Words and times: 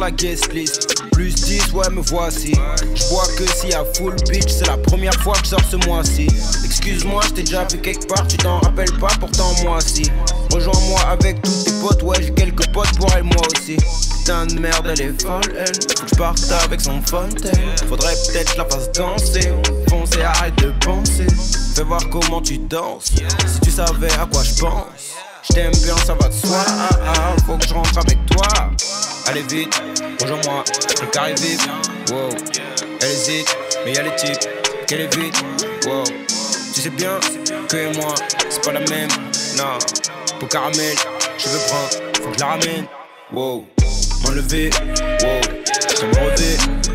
la 0.00 0.10
guest 0.10 0.52
list. 0.54 1.04
Plus 1.12 1.34
10, 1.34 1.72
ouais, 1.74 1.90
me 1.90 2.00
voici. 2.00 2.54
Je 2.94 3.04
vois 3.04 3.26
que 3.36 3.68
y 3.68 3.74
a 3.74 3.84
full 3.94 4.14
bitch, 4.30 4.48
c'est 4.48 4.66
la 4.66 4.78
première 4.78 5.14
fois 5.22 5.34
que 5.34 5.44
je 5.44 5.50
sors 5.50 5.64
ce 5.70 5.76
mois-ci. 5.86 6.26
Excuse-moi, 6.64 7.22
je 7.26 7.34
t'ai 7.34 7.42
déjà 7.42 7.64
vu 7.64 7.78
quelque 7.78 8.06
part, 8.06 8.26
tu 8.26 8.38
t'en 8.38 8.58
rappelles 8.60 8.92
pas, 8.98 9.10
pourtant 9.20 9.52
moi 9.62 9.78
si. 9.80 10.10
Rejoins-moi 10.52 11.00
avec 11.10 11.42
tous 11.42 11.64
tes 11.64 11.72
potes, 11.80 12.02
ouais, 12.02 12.16
j'ai 12.22 12.32
quelques 12.32 12.66
potes 12.72 12.96
pour 12.96 13.12
elle, 13.14 13.24
moi 13.24 13.42
aussi. 13.54 13.76
Putain 14.18 14.46
de 14.46 14.58
merde, 14.58 14.86
elle 14.90 15.00
est 15.02 15.22
folle, 15.22 15.42
elle. 15.58 15.74
Faut 16.16 16.54
avec 16.54 16.80
son 16.80 17.00
fontaine. 17.02 17.76
Faudrait 17.88 18.14
peut-être 18.26 18.54
que 18.54 18.58
la 18.58 18.64
fasse 18.64 18.90
danser. 18.92 19.52
Foncer, 19.88 20.22
arrête 20.22 20.56
de 20.56 20.72
penser. 20.84 21.26
Fais 21.74 21.84
voir 21.84 22.08
comment 22.10 22.40
tu 22.40 22.58
danses. 22.58 23.12
Si 23.46 23.60
tu 23.60 23.70
savais 23.70 24.12
à 24.12 24.26
quoi 24.30 24.42
je 24.42 24.60
pense. 24.60 24.84
Je 25.48 25.54
t'aime 25.54 25.72
bien, 25.82 25.96
ça 26.04 26.14
va 26.14 26.28
de 26.28 26.34
soi. 26.34 26.58
Ah, 26.66 26.88
ah, 27.06 27.36
faut 27.46 27.56
que 27.56 27.66
je 27.66 27.74
rentre 27.74 27.98
avec 27.98 28.18
toi. 28.26 28.70
Allez 29.30 29.42
vite, 29.42 29.80
rejoins-moi, 30.20 30.64
le 31.00 31.06
carré 31.06 31.34
vite. 31.34 31.60
Wow, 32.10 32.30
elle 33.00 33.08
hésite, 33.08 33.56
mais 33.84 33.92
y'a 33.92 34.02
les 34.02 34.16
types. 34.16 34.50
Qu'elle 34.88 35.02
est 35.02 35.16
vite, 35.16 35.36
wow. 35.86 36.02
Tu 36.74 36.80
sais 36.80 36.90
bien 36.90 37.20
que 37.68 37.96
moi, 37.96 38.12
c'est 38.48 38.64
pas 38.64 38.72
la 38.72 38.80
même. 38.80 39.08
Non, 39.56 39.78
pour 40.40 40.48
caramel, 40.48 40.96
je 41.38 41.48
veux 41.48 41.60
prendre, 41.68 41.90
faut 42.20 42.30
que 42.30 42.34
je 42.34 42.40
la 42.40 42.46
ramène. 42.46 42.86
Wow, 43.32 43.64
m'enlever, 44.24 44.70
wow. 45.22 45.40
Je 46.00 46.06
me 46.06 46.89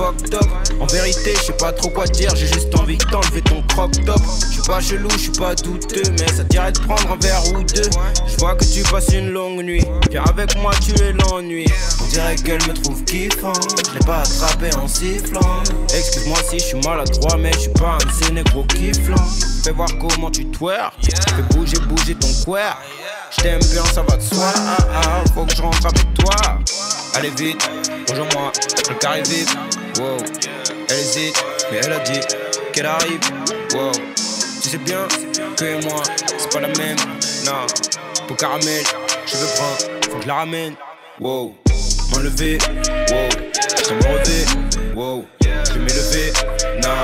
En 0.00 0.86
vérité, 0.86 1.34
je 1.34 1.46
sais 1.46 1.52
pas 1.54 1.72
trop 1.72 1.90
quoi 1.90 2.06
dire, 2.06 2.30
j'ai 2.36 2.46
juste 2.46 2.72
envie 2.78 2.96
de 2.96 3.04
t'enlever 3.04 3.42
ton 3.42 3.62
crop 3.62 3.90
top. 4.06 4.20
J'suis 4.48 4.62
pas 4.62 4.80
chelou, 4.80 5.08
j'suis 5.16 5.32
pas 5.32 5.56
douteux, 5.56 6.02
mais 6.20 6.28
ça 6.28 6.44
dirait 6.44 6.70
de 6.70 6.78
prendre 6.78 7.10
un 7.10 7.16
verre 7.16 7.42
ou 7.52 7.64
deux. 7.64 7.90
Je 8.28 8.36
vois 8.36 8.54
que 8.54 8.64
tu 8.64 8.82
passes 8.84 9.12
une 9.12 9.30
longue 9.30 9.60
nuit. 9.60 9.84
Viens 10.10 10.22
avec 10.22 10.56
moi, 10.58 10.70
tu 10.80 10.92
es 11.02 11.12
l'ennui. 11.12 11.66
On 12.00 12.06
dirait 12.12 12.36
qu'elle 12.36 12.62
me 12.68 12.74
trouve 12.74 13.02
kiffant. 13.04 13.52
Je 13.88 13.94
l'ai 13.94 14.06
pas 14.06 14.20
attrapé 14.20 14.70
en 14.76 14.86
sifflant. 14.86 15.64
Excuse-moi 15.92 16.38
si 16.48 16.60
je 16.60 16.64
suis 16.64 16.80
maladroit, 16.80 17.36
mais 17.36 17.52
je 17.54 17.58
suis 17.60 17.70
pas 17.70 17.98
un 18.00 18.22
sénégro 18.24 18.62
kifflant. 18.66 19.26
Fais 19.64 19.72
voir 19.72 19.88
comment 19.98 20.30
tu 20.30 20.48
twerk. 20.52 20.94
Fais 21.02 21.42
bouger, 21.56 21.78
bouger 21.88 22.14
ton 22.14 22.28
queer. 22.44 22.78
Je 23.36 23.42
t'aime 23.42 23.60
bien, 23.72 23.84
ça 23.92 24.02
va 24.02 24.16
de 24.16 24.22
soi. 24.22 24.52
Ah, 24.54 24.76
ah, 24.94 25.24
faut 25.34 25.44
que 25.44 25.56
je 25.56 25.60
rentre 25.62 25.86
avec 25.86 26.14
toi. 26.14 26.34
Allez 27.18 27.30
vite, 27.30 27.68
rejoins-moi, 28.08 28.52
le 28.88 28.94
carré 28.94 29.22
vite. 29.22 29.50
Wow, 29.98 30.18
elle 30.88 30.96
hésite, 30.96 31.44
mais 31.68 31.78
elle 31.82 31.92
a 31.92 31.98
dit 31.98 32.20
qu'elle 32.72 32.86
arrive. 32.86 33.18
Wow, 33.74 33.90
tu 34.62 34.68
sais 34.68 34.78
bien 34.78 35.08
que 35.56 35.84
moi, 35.84 36.00
c'est 36.38 36.52
pas 36.52 36.60
la 36.60 36.68
même. 36.68 36.96
Non, 37.44 37.66
pour 38.28 38.36
caramel, 38.36 38.84
je 39.26 39.36
veux 39.36 39.46
prendre, 39.56 39.78
faut 40.08 40.16
que 40.18 40.22
je 40.22 40.28
la 40.28 40.34
ramène. 40.34 40.76
Wow, 41.18 41.56
m'enlever, 42.12 42.58
wow, 43.10 43.28
je 43.88 43.94
me 43.94 44.02
relever. 44.04 44.94
Wow, 44.94 45.24
je 45.42 45.72
vais 45.72 45.80
m'élever. 45.80 46.32
Non, 46.84 46.94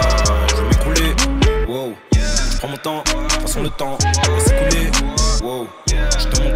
je 0.48 0.54
vais 0.54 0.68
m'écrouler. 0.68 1.66
Wow, 1.66 1.92
je 2.12 2.58
prends 2.58 2.68
mon 2.68 2.76
temps, 2.76 3.02
façon 3.40 3.64
le 3.64 3.70
temps 3.70 3.98
va 3.98 4.40
s'écouler. 4.40 4.92
Wow, 5.42 5.66
je 5.88 6.28
dans 6.28 6.44
mon 6.44 6.54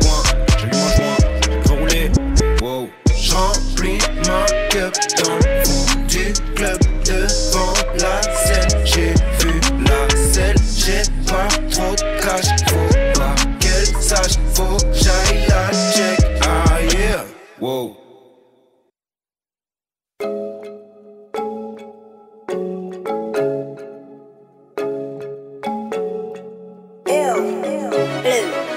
dans 5.18 5.36
le 5.36 5.64
fond 5.64 6.00
du 6.08 6.32
club 6.54 6.78
devant 7.04 7.74
la 8.00 8.22
scène. 8.22 8.84
J'ai 8.84 9.14
vu 9.40 9.60
la 9.86 10.16
selle, 10.16 10.56
j'ai 10.76 11.02
pas 11.26 11.48
trop 11.70 11.94
de 11.94 12.04
cash. 12.22 12.48
Faut 12.68 13.20
pas 13.20 13.34
qu'elle 13.60 13.86
sache, 14.02 14.36
faut 14.54 14.78
j'aille 14.92 15.46
check. 15.94 16.18
Ah 16.42 16.80
yeah, 16.92 17.24
wow. 17.60 17.94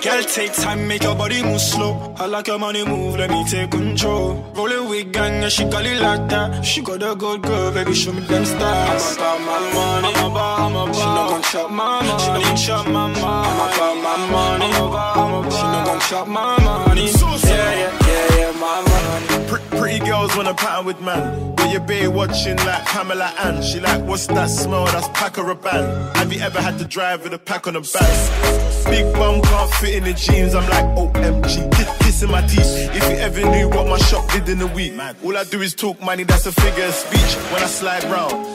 Girl, 0.01 0.23
take 0.23 0.53
time, 0.53 0.87
make 0.87 1.03
your 1.03 1.15
body 1.15 1.43
move 1.43 1.61
slow. 1.61 2.15
I 2.17 2.25
like 2.25 2.47
your 2.47 2.57
money 2.57 2.83
move, 2.83 3.17
let 3.17 3.29
me 3.29 3.45
take 3.47 3.69
control. 3.69 4.43
Roll 4.55 4.70
with 5.03 5.13
gang, 5.13 5.41
yeah, 5.41 5.49
she 5.49 5.63
got 5.65 5.85
it 5.85 5.99
like 5.99 6.27
that. 6.29 6.63
She 6.63 6.81
got 6.81 7.03
a 7.03 7.15
good 7.15 7.41
girl, 7.41 7.71
baby, 7.71 7.93
show 7.93 8.13
me 8.13 8.21
them 8.21 8.45
stars. 8.45 9.17
I'm 9.19 9.43
about 9.43 9.45
my 9.45 9.73
money, 9.73 10.13
I'm 10.15 10.31
about, 10.31 10.59
I'm 10.59 10.75
about. 10.75 10.95
She 10.95 11.05
not 11.05 11.29
gon' 11.29 11.41
chop 11.43 11.71
my 11.71 12.01
money, 12.01 12.23
she 12.23 12.27
not 12.27 12.43
gon' 12.43 12.57
chop 12.57 12.85
my 12.87 13.07
money. 13.07 13.21
I'm 13.23 13.55
about 13.55 13.95
my 14.03 14.31
money, 14.31 14.65
I'm 14.65 14.87
about, 14.87 15.17
I'm 15.17 15.33
about. 15.33 15.53
She 15.53 15.63
not 15.63 15.85
gon' 15.85 15.99
chop 16.01 16.27
my 16.27 16.63
money. 16.63 17.01
Yeah, 17.01 17.73
yeah, 17.73 18.07
yeah, 18.07 18.37
yeah, 18.37 18.51
my 18.59 18.81
money. 18.81 19.47
Pre- 19.47 19.79
pretty 19.79 19.99
girls 20.05 20.35
wanna 20.35 20.53
pattern 20.53 20.85
with 20.85 21.01
man. 21.01 21.55
But 21.55 21.71
your 21.71 21.81
bae 21.81 22.07
watching 22.07 22.57
like 22.57 22.85
Pamela 22.85 23.33
Ann. 23.39 23.61
She 23.61 23.79
like, 23.79 24.01
what's 24.03 24.27
that 24.27 24.49
smell? 24.49 24.85
That's 24.85 25.07
pack 25.09 25.37
or 25.37 25.49
a 25.51 25.55
band. 25.55 26.17
Have 26.17 26.31
you 26.31 26.41
ever 26.41 26.61
had 26.61 26.77
to 26.79 26.85
drive 26.85 27.23
with 27.23 27.33
a 27.33 27.39
pack 27.39 27.67
on 27.67 27.73
the 27.73 27.81
back? 27.81 28.85
Big 28.85 29.13
bum 29.13 29.41
can't 29.41 29.73
fit 29.75 29.95
in 29.95 30.03
the 30.03 30.13
jeans. 30.13 30.55
I'm 30.55 30.67
like, 30.69 30.85
OMG, 30.95 31.71
kissing 32.21 32.31
my 32.31 32.41
teeth. 32.47 32.95
If 32.95 33.09
you 33.09 33.17
ever 33.17 33.41
knew 33.49 33.69
what 33.69 33.87
my 33.87 33.97
shop 33.97 34.29
did 34.31 34.47
in 34.49 34.61
a 34.61 34.67
week, 34.67 34.93
all 35.23 35.37
I 35.37 35.43
do 35.43 35.61
is 35.61 35.73
talk 35.73 36.01
money. 36.01 36.23
That's 36.23 36.45
a 36.45 36.51
figure 36.51 36.85
of 36.85 36.93
speech. 36.93 37.33
When 37.51 37.63
I 37.63 37.67
slide 37.67 38.03
round, 38.05 38.47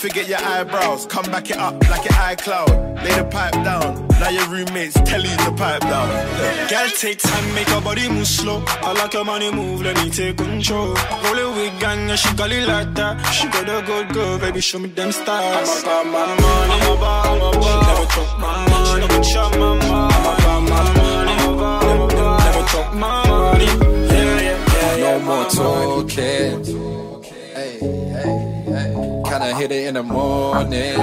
forget 0.00 0.28
your 0.28 0.38
eyebrows. 0.38 1.06
Come 1.06 1.24
back 1.30 1.50
it 1.50 1.56
up 1.56 1.74
like 1.88 2.04
your 2.04 2.18
iCloud. 2.32 3.04
Lay 3.04 3.14
the 3.14 3.24
pipe 3.24 3.52
down. 3.64 4.08
Now 4.20 4.30
your 4.30 4.48
roommates 4.48 4.94
tell 5.04 5.22
you 5.22 5.36
to 5.36 5.52
pipe 5.52 5.80
down. 5.82 6.08
Girl, 6.68 6.88
take 6.88 7.18
time, 7.18 7.54
make 7.54 7.68
your 7.68 7.80
body 7.80 8.08
move 8.08 8.26
slow. 8.26 8.62
I 8.66 8.92
like 8.92 9.12
your 9.14 9.24
money 9.24 9.50
move, 9.52 9.82
let 9.82 9.96
me 10.02 10.10
take 10.10 10.36
control. 10.36 10.94
Roll 11.24 11.38
it 11.38 11.56
with 11.56 11.80
gang, 11.80 12.08
yeah, 12.08 12.16
she 12.16 12.34
got 12.34 12.50
it 12.50 12.66
like 12.66 12.94
that. 12.94 13.22
She 13.32 13.48
got 13.48 13.68
a 13.68 13.84
good 13.86 14.12
girl, 14.14 14.38
baby, 14.38 14.60
show 14.60 14.78
me 14.78 14.88
them 14.88 15.12
stars. 15.12 15.84
I'm 15.86 16.08
about 16.08 16.12
my 16.12 16.42
money, 16.42 16.72
I'm 16.72 16.96
about, 16.96 17.26
I'm 17.26 17.58
about. 17.58 17.64
She 17.64 17.86
never 17.86 18.06
talk 18.14 18.38
my 18.40 18.68
money, 18.70 18.86
she 18.88 19.06
never 19.06 19.22
chop 19.22 19.52
my 19.58 19.88
money. 19.88 20.35
Money. 22.98 23.64
Yeah, 23.64 24.40
yeah, 24.40 24.96
yeah. 24.96 25.18
No 25.18 25.20
more 25.20 25.44
talking. 25.50 26.64
Hey, 27.54 27.78
hey, 27.78 28.64
hey. 28.74 29.22
Kinda 29.24 29.54
hit 29.54 29.72
it 29.72 29.86
in 29.86 29.94
the 29.94 30.02
morning. 30.02 30.98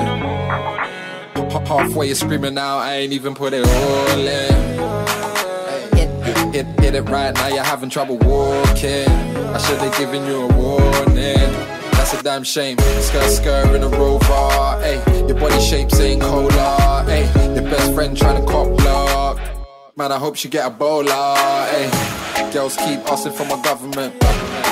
Halfway 1.66 2.08
you're 2.08 2.16
screaming 2.16 2.58
out, 2.58 2.80
I 2.80 2.96
ain't 2.96 3.14
even 3.14 3.34
put 3.36 3.54
it 3.54 3.66
all 3.66 4.20
in. 4.20 4.54
Hit, 5.98 6.54
hit, 6.54 6.68
hit 6.80 6.96
it 6.96 7.02
right 7.04 7.34
now, 7.34 7.48
you're 7.48 7.64
having 7.64 7.90
trouble 7.90 8.18
walking. 8.18 9.10
I 9.10 9.58
should 9.60 9.80
have 9.80 9.98
given 9.98 10.26
you 10.26 10.42
a 10.42 10.48
warning. 10.48 11.52
That's 11.94 12.14
a 12.14 12.24
damn 12.24 12.44
shame. 12.44 12.78
Skirt, 12.80 13.30
skirt 13.30 13.76
in 13.76 13.84
a 13.84 13.88
rover. 13.88 14.24
Hey, 14.82 15.02
your 15.28 15.40
body 15.40 15.60
shape's 15.62 16.00
ain't 16.00 16.22
cola. 16.22 17.06
Hey, 17.08 17.26
your 17.54 17.64
best 17.64 17.94
friend 17.94 18.18
trying 18.18 18.42
to 18.44 18.52
cop 18.52 18.68
block. 18.78 19.13
Man, 19.96 20.12
I 20.12 20.18
hope 20.18 20.36
she 20.36 20.50
get 20.50 20.66
a 20.66 20.72
bowler. 20.72 21.36
Hey, 21.70 21.88
girls 22.52 22.76
keep 22.78 23.00
asking 23.12 23.34
for 23.34 23.46
my 23.46 23.62
government. 23.62 24.12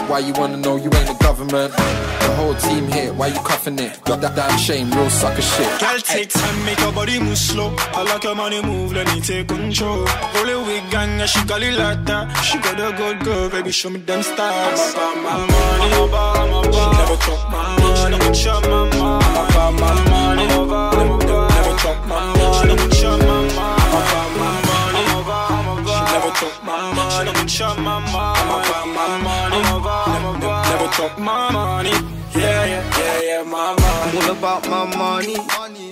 Why 0.09 0.17
you 0.17 0.33
wanna 0.33 0.57
know 0.57 0.77
you 0.77 0.89
ain't 0.97 1.07
the 1.07 1.17
government? 1.21 1.71
The 1.73 2.33
whole 2.37 2.55
team 2.55 2.87
here, 2.87 3.13
why 3.13 3.27
you 3.27 3.39
cuffing 3.41 3.77
it? 3.77 4.03
That, 4.05 4.19
that 4.21 4.35
damn 4.35 4.57
shame, 4.57 4.89
real 4.89 5.11
sucker 5.11 5.43
shit. 5.43 5.79
Girl, 5.79 5.99
take 5.99 6.29
time, 6.29 6.65
make 6.65 6.79
your 6.79 6.91
body 6.91 7.19
move 7.19 7.37
slow. 7.37 7.71
I 7.93 8.01
like 8.01 8.23
your 8.23 8.33
money 8.33 8.63
move, 8.63 8.93
let 8.93 9.13
me 9.13 9.21
take 9.21 9.47
control. 9.47 10.05
Roll 10.33 10.49
it 10.49 10.57
with 10.65 10.89
gang, 10.91 11.19
yeah, 11.19 11.27
she 11.27 11.45
got 11.45 11.61
it 11.61 11.75
like 11.77 12.03
that. 12.05 12.33
She 12.41 12.57
got 12.57 12.79
a 12.79 12.97
good 12.97 13.23
girl, 13.23 13.47
baby, 13.51 13.71
show 13.71 13.91
me 13.91 13.99
them 13.99 14.23
stars. 14.23 14.95
I'm 14.97 15.19
about 15.19 15.23
my 15.23 15.37
money, 15.37 15.93
I'm 15.93 16.09
about, 16.09 16.37
I'm 16.37 16.49
about. 16.49 16.73
She 16.73 16.97
never 16.97 17.17
talk 17.21 17.51
my 17.51 17.77
money, 17.77 17.95
she 17.95 18.09
never 18.09 18.33
chop 18.33 18.63
my 18.63 18.89
money. 18.89 19.25
I'm 19.37 19.49
about 19.51 19.73
my 19.79 20.09
money, 20.09 20.43
I'm 20.45 20.67
about, 20.67 20.95
I'm 20.95 21.11
about. 21.11 21.20
chop 27.61 27.77
my 27.77 27.99
money. 27.99 28.39
I'ma 28.41 28.57
buy 28.69 28.85
my 28.97 29.07
money. 29.25 29.57
I'ma 29.57 29.77
buy, 29.85 30.17
I'ma. 30.17 30.55
Never, 30.69 30.89
talk 30.97 31.19
my 31.19 31.51
money. 31.51 31.95
Yeah, 32.33 32.65
yeah, 32.71 32.97
yeah, 32.99 33.21
yeah, 33.27 33.43
my 33.43 33.75
money. 33.75 33.90
I'm 34.11 34.17
all 34.17 34.31
about 34.31 34.67
my 34.67 34.97
money. 34.97 35.37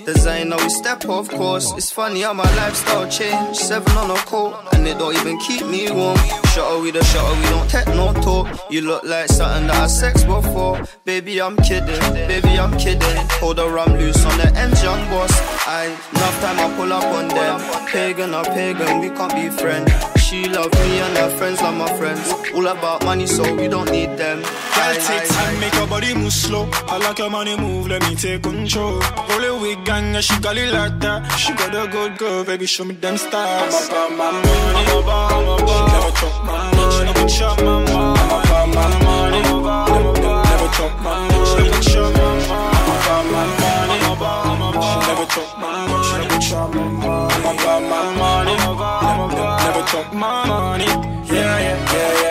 Designer, 0.04 0.56
we 0.58 0.68
step 0.68 1.06
off 1.06 1.30
course. 1.30 1.72
It's 1.78 1.90
funny 1.90 2.20
how 2.20 2.34
my 2.34 2.44
lifestyle 2.54 3.08
changed. 3.08 3.58
Seven 3.58 3.96
on 3.96 4.10
a 4.10 4.20
coat, 4.26 4.62
and 4.74 4.86
it 4.86 4.98
don't 4.98 5.16
even 5.16 5.38
keep 5.38 5.64
me 5.64 5.90
warm. 5.90 6.18
Shut 6.52 6.82
with 6.82 6.96
a 6.96 7.04
shutter, 7.04 7.40
we 7.40 7.46
don't 7.48 7.70
take 7.70 7.86
no 7.88 8.12
talk. 8.12 8.46
You 8.70 8.82
look 8.82 9.04
like 9.04 9.28
something 9.28 9.68
that 9.68 9.76
I 9.76 9.86
sex 9.86 10.24
before. 10.24 10.82
Baby, 11.06 11.40
I'm 11.40 11.56
kidding. 11.58 11.98
Baby, 12.28 12.58
I'm 12.58 12.76
kidding. 12.76 13.16
Hold 13.40 13.56
the 13.56 13.66
rum 13.66 13.94
loose 13.94 14.22
on 14.26 14.36
the 14.36 14.48
engine, 14.54 15.02
boss. 15.08 15.32
I 15.66 15.86
enough 15.86 16.40
time 16.42 16.58
I 16.58 16.76
pull 16.76 16.92
up 16.92 17.04
on 17.04 17.28
them. 17.28 17.86
Pagan 17.86 18.34
or 18.34 18.44
pagan, 18.44 19.00
we 19.00 19.08
can't 19.08 19.34
be 19.34 19.48
friends. 19.48 19.90
She 20.20 20.48
love 20.48 20.72
me 20.72 21.00
and 21.00 21.16
her 21.16 21.30
friends 21.38 21.60
love 21.60 21.76
my 21.76 21.92
friends. 21.98 22.32
All 22.54 22.66
about 22.66 23.04
money, 23.04 23.26
so 23.26 23.42
we 23.54 23.66
don't 23.66 23.90
need 23.90 24.16
them. 24.16 24.42
Girl, 24.42 24.94
take 24.94 25.28
time, 25.28 25.58
make 25.58 25.74
your 25.74 25.86
body 25.88 26.14
move 26.14 26.32
slow. 26.32 26.68
I 26.86 26.98
like 26.98 27.18
your 27.18 27.30
money 27.30 27.56
move, 27.56 27.88
let 27.88 28.02
me 28.08 28.09
take 28.16 28.42
control. 28.42 29.00
Roll 29.28 29.44
it 29.44 29.60
with 29.60 29.84
gang, 29.84 30.14
yeah, 30.14 30.20
she 30.20 30.38
got 30.40 30.56
it 30.56 30.72
like 30.72 30.98
that. 31.00 31.26
She 31.38 31.52
got 31.54 31.74
a 31.74 31.88
good 31.90 32.18
girl, 32.18 32.44
baby, 32.44 32.66
show 32.66 32.84
me 32.84 32.94
them 32.94 33.16
stars. 33.16 33.74
I'm 33.90 34.14
about 34.14 34.16
my 34.16 34.30
money, 34.30 34.84
I'm 34.90 35.02
about, 35.02 35.32
I'm 35.32 35.48
about. 35.48 35.68
She 35.70 35.80
never 35.94 36.12
talk 36.20 36.36
my 36.44 36.56
money, 36.74 36.92
she 36.96 37.02
never 37.04 37.28
chop 37.28 37.58
my 37.58 37.64
money. 37.64 38.20
I'm 38.20 38.30
about 38.30 38.68
my 38.74 38.88
money, 39.04 39.38
I'm 39.38 39.58
about, 39.60 39.90
I'm 39.90 40.06
about. 40.06 40.44
Never 40.50 40.68
talk 40.78 40.94
my 41.02 41.12
money, 41.28 41.46
she 41.50 41.56
never 41.62 41.82
chop 41.82 42.12
my 42.14 42.20
money. 42.20 42.70
I'm 42.80 42.88
about 42.90 43.24
my 43.30 43.44
money, 43.60 43.96
I'm 44.00 44.12
about, 44.16 44.46
I'm 44.46 44.62
about. 44.68 44.84
She 44.86 44.96
never 45.08 45.26
talk 45.34 45.50
my 45.58 45.70
money, 45.86 46.04
she 46.08 46.16
never 46.20 46.40
chop 46.40 46.68
my 46.74 46.84
money. 46.84 47.34
I'm 47.34 47.46
about 47.58 47.82
my 47.90 48.00
money, 48.20 48.54
I'm 48.54 48.74
about, 48.74 49.02
I'm 49.04 49.20
about. 49.30 49.58
Never 49.64 49.84
talk 49.92 50.08
my 50.14 50.46
money, 50.46 50.84
yeah, 50.84 51.34
yeah, 51.34 51.92
yeah, 51.92 52.22
yeah, 52.22 52.29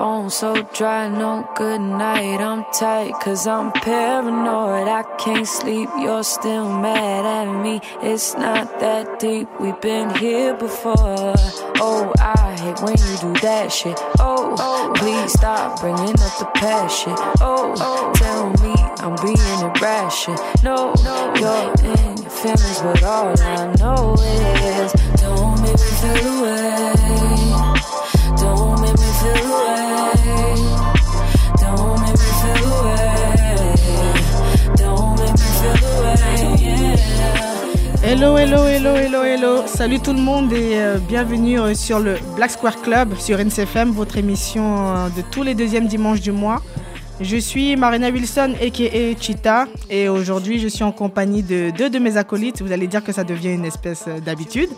phone 0.00 0.30
so 0.30 0.62
dry, 0.72 1.08
no 1.08 1.46
good 1.56 1.80
night. 1.80 2.40
I'm 2.40 2.64
tight, 2.72 3.12
cause 3.20 3.46
I'm 3.46 3.72
paranoid. 3.72 4.88
I 4.88 5.02
can't 5.18 5.46
sleep, 5.46 5.88
you're 5.98 6.24
still 6.24 6.68
mad 6.80 7.24
at 7.26 7.62
me. 7.62 7.80
It's 8.02 8.34
not 8.34 8.80
that 8.80 9.20
deep, 9.20 9.48
we've 9.60 9.80
been 9.80 10.08
here 10.14 10.54
before. 10.54 11.34
Oh, 11.82 12.12
I 12.18 12.56
hate 12.56 12.80
when 12.82 12.96
you 12.96 13.16
do 13.20 13.32
that 13.40 13.72
shit. 13.72 13.98
Oh, 14.18 14.92
please 14.96 15.32
stop 15.32 15.80
bringing 15.80 16.18
up 16.26 16.38
the 16.38 16.48
past 16.54 17.04
shit. 17.04 17.18
Oh, 17.40 18.12
tell 18.14 18.50
me 18.64 18.74
I'm 19.04 19.16
being 19.24 19.60
irrational. 19.68 20.38
No, 20.62 20.94
you're 21.40 21.72
in 21.94 22.16
your 22.22 22.30
feelings, 22.30 22.80
but 22.80 23.02
all 23.02 23.34
I 23.38 23.74
know 23.80 24.14
is 24.74 24.92
don't 25.20 25.60
make 25.62 25.72
me 25.72 25.90
feel 26.00 26.40
away. 26.40 26.99
Hello, 38.12 38.36
hello, 38.36 38.66
hello, 38.66 38.96
hello, 38.96 39.22
hello. 39.22 39.66
Salut 39.68 40.00
tout 40.00 40.12
le 40.12 40.20
monde 40.20 40.52
et 40.52 40.74
euh, 40.74 40.98
bienvenue 40.98 41.60
euh, 41.60 41.74
sur 41.74 42.00
le 42.00 42.16
Black 42.34 42.50
Square 42.50 42.82
Club 42.82 43.16
sur 43.16 43.38
NCFM, 43.38 43.92
votre 43.92 44.16
émission 44.16 44.96
euh, 44.96 45.08
de 45.10 45.22
tous 45.30 45.44
les 45.44 45.54
deuxièmes 45.54 45.86
dimanches 45.86 46.20
du 46.20 46.32
mois. 46.32 46.60
Je 47.20 47.36
suis 47.36 47.76
Marina 47.76 48.10
Wilson, 48.10 48.54
a.k.a. 48.60 49.16
Cheetah, 49.16 49.66
et 49.88 50.08
aujourd'hui 50.08 50.58
je 50.58 50.66
suis 50.66 50.82
en 50.82 50.90
compagnie 50.90 51.44
de 51.44 51.70
deux 51.70 51.88
de 51.88 52.00
mes 52.00 52.16
acolytes. 52.16 52.62
Vous 52.62 52.72
allez 52.72 52.88
dire 52.88 53.04
que 53.04 53.12
ça 53.12 53.22
devient 53.22 53.52
une 53.52 53.64
espèce 53.64 54.06
d'habitude. 54.26 54.70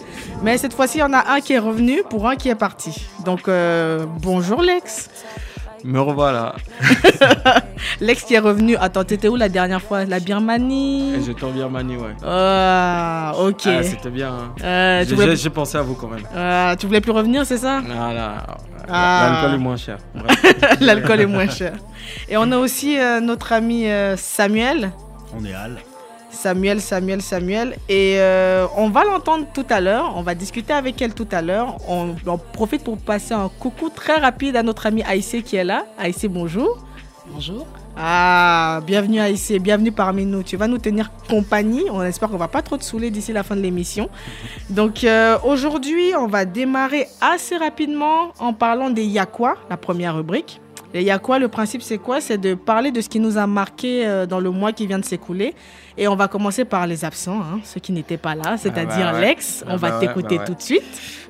Mais 0.43 0.59
cette 0.59 0.75
fois-ci, 0.75 0.99
il 0.99 1.01
y 1.01 1.05
en 1.05 1.15
a 1.15 1.33
un 1.33 1.41
qui 1.41 1.55
est 1.55 1.59
revenu 1.59 2.03
pour 2.11 2.29
un 2.29 2.37
qui 2.37 2.51
est 2.51 2.55
parti. 2.55 3.07
Donc, 3.25 3.49
bonjour 4.21 4.61
Lex. 4.61 5.09
Me 5.85 5.99
revoilà. 6.01 6.55
Lex 8.01 8.23
qui 8.25 8.35
est 8.35 8.39
revenu. 8.39 8.77
Attends, 8.77 9.05
t'étais 9.05 9.29
où 9.29 9.37
la 9.37 9.49
dernière 9.49 9.83
fois? 9.83 10.05
La 10.05 10.21
Birmanie? 10.21 11.15
J'étais 11.25 11.45
en 11.45 11.51
Birmanie, 11.51 11.97
ouais. 11.97 12.15
Ah, 12.25 13.33
ok. 13.39 13.63
Ah, 13.67 13.83
c'était 13.83 14.11
bien. 14.11 14.29
hein. 14.33 14.55
Euh, 14.65 15.05
J'ai 15.07 15.15
voulais... 15.15 15.37
pensé 15.53 15.79
à 15.79 15.83
vous 15.83 15.95
quand 15.95 16.09
même. 16.09 16.23
Ah, 16.37 16.75
tu 16.79 16.87
voulais 16.87 17.01
plus 17.01 17.11
revenir, 17.13 17.45
c'est 17.45 17.59
ça? 17.59 17.81
Voilà. 17.85 18.47
Ah. 18.89 19.31
L'alcool 19.41 19.55
est 19.55 19.63
moins 19.63 19.77
cher. 19.77 19.99
L'alcool 20.81 21.21
est 21.21 21.27
moins 21.27 21.49
cher. 21.49 21.73
Et 22.29 22.37
on 22.37 22.51
a 22.53 22.59
aussi 22.59 22.99
euh, 22.99 23.21
notre 23.21 23.53
ami 23.53 23.89
euh, 23.89 24.17
Samuel. 24.17 24.93
On 25.37 25.45
est 25.45 25.55
Al. 25.55 25.79
Samuel, 26.33 26.81
Samuel, 26.81 27.23
Samuel. 27.23 27.77
Et 27.89 28.17
euh, 28.19 28.67
on 28.77 28.89
va 28.89 29.05
l'entendre 29.05 29.47
tout 29.53 29.67
à 29.71 29.81
l'heure. 29.81 30.15
On 30.17 30.23
va 30.23 30.35
discuter 30.35 30.73
avec 30.73 31.01
elle 31.01 31.15
tout 31.15 31.29
à 31.31 31.43
l'heure. 31.43 31.77
On, 31.89 32.15
on 32.27 32.39
profite 32.39 32.83
pour 32.83 32.99
passer 32.99 33.35
un 33.35 33.49
coucou 33.49 33.91
très 33.91 34.17
rapide 34.17 34.57
à 34.57 34.63
notre 34.63 34.87
ami 34.87 35.03
Aïssé 35.03 35.43
qui 35.43 35.57
est 35.57 35.65
là. 35.65 35.85
Aïssé, 35.99 36.29
bonjour. 36.29 36.79
Bonjour. 37.31 37.67
Ah, 37.97 38.81
bienvenue 38.87 39.21
Aïssé, 39.21 39.59
bienvenue 39.59 39.93
parmi 39.93 40.25
nous. 40.25 40.43
Tu 40.43 40.57
vas 40.57 40.67
nous 40.67 40.79
tenir 40.79 41.11
compagnie. 41.29 41.85
On 41.91 42.03
espère 42.03 42.31
qu'on 42.31 42.39
va 42.39 42.49
pas 42.49 42.63
trop 42.63 42.79
te 42.79 42.85
saouler 42.85 43.11
d'ici 43.11 43.33
la 43.33 43.43
fin 43.43 43.55
de 43.55 43.61
l'émission. 43.61 44.09
Donc 44.71 45.05
euh, 45.05 45.39
aujourd'hui, 45.45 46.15
on 46.19 46.27
va 46.27 46.47
démarrer 46.47 47.07
assez 47.21 47.57
rapidement 47.57 48.33
en 48.39 48.55
parlant 48.55 48.89
des 48.89 49.05
Yakwa, 49.05 49.57
la 49.69 49.77
première 49.77 50.17
rubrique. 50.17 50.62
Les 50.95 51.03
Yakwa, 51.05 51.39
le 51.39 51.49
principe 51.49 51.83
c'est 51.83 51.99
quoi? 51.99 52.21
C'est 52.21 52.39
de 52.39 52.55
parler 52.55 52.91
de 52.91 53.01
ce 53.01 53.09
qui 53.09 53.19
nous 53.21 53.39
a 53.39 53.47
marqué 53.47 54.07
euh, 54.07 54.27
dans 54.27 54.41
le 54.41 54.51
mois 54.51 54.73
qui 54.73 54.87
vient 54.87 54.99
de 54.99 55.05
s'écouler. 55.05 55.55
Et 55.99 56.09
on 56.09 56.17
va 56.17 56.27
commencer 56.27 56.65
par 56.65 56.87
les 56.87 57.05
absents, 57.05 57.41
hein, 57.41 57.61
ceux 57.65 57.79
qui 57.81 57.93
n'étaient 57.93 58.17
pas 58.17 58.35
là, 58.35 58.57
c'est-à-dire 58.57 59.13
bah 59.13 59.19
ouais. 59.19 59.21
Lex. 59.29 59.63
On 59.69 59.77
va 59.77 59.91
bah 59.91 59.99
t'écouter 60.01 60.37
bah 60.37 60.43
ouais. 60.43 60.47
tout 60.47 60.55
de 60.55 60.63
suite. 60.63 60.83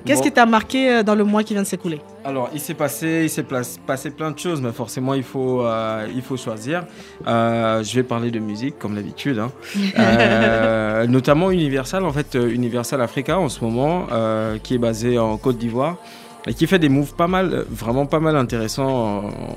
Qu'est-ce 0.05 0.19
Bon. 0.19 0.25
qui 0.25 0.31
t'a 0.31 0.45
marqué 0.45 0.89
euh, 0.89 1.03
dans 1.03 1.15
le 1.15 1.25
mois 1.25 1.43
qui 1.43 1.53
vient 1.53 1.63
de 1.63 1.67
s'écouler? 1.67 1.99
Alors, 2.23 2.49
il 2.53 2.59
s'est 2.61 2.73
passé, 2.73 3.21
il 3.23 3.29
s'est 3.29 3.45
passé 3.85 4.09
plein 4.11 4.31
de 4.31 4.39
choses, 4.39 4.61
mais 4.61 4.71
forcément, 4.71 5.13
il 5.15 5.23
faut, 5.23 5.65
euh, 5.65 6.07
il 6.15 6.21
faut 6.21 6.37
choisir. 6.37 6.85
Euh, 7.27 7.83
je 7.83 7.95
vais 7.95 8.03
parler 8.03 8.31
de 8.31 8.39
musique, 8.39 8.79
comme 8.79 8.95
d'habitude. 8.95 9.39
hein. 9.39 9.51
Euh, 9.99 11.07
notamment 11.07 11.51
Universal, 11.51 12.05
en 12.05 12.11
fait, 12.13 12.35
Universal 12.35 13.01
Africa 13.01 13.37
en 13.39 13.49
ce 13.49 13.63
moment, 13.63 14.07
qui 14.63 14.75
est 14.75 14.77
basé 14.77 15.17
en 15.19 15.37
Côte 15.37 15.57
d'Ivoire. 15.57 15.97
Et 16.45 16.53
qui 16.53 16.67
fait 16.67 16.77
des 16.79 16.89
moves 16.89 17.13
pas 17.15 17.27
mal, 17.27 17.53
euh, 17.53 17.63
vraiment 17.69 18.05
pas 18.05 18.19
mal 18.19 18.35
intéressants 18.35 18.85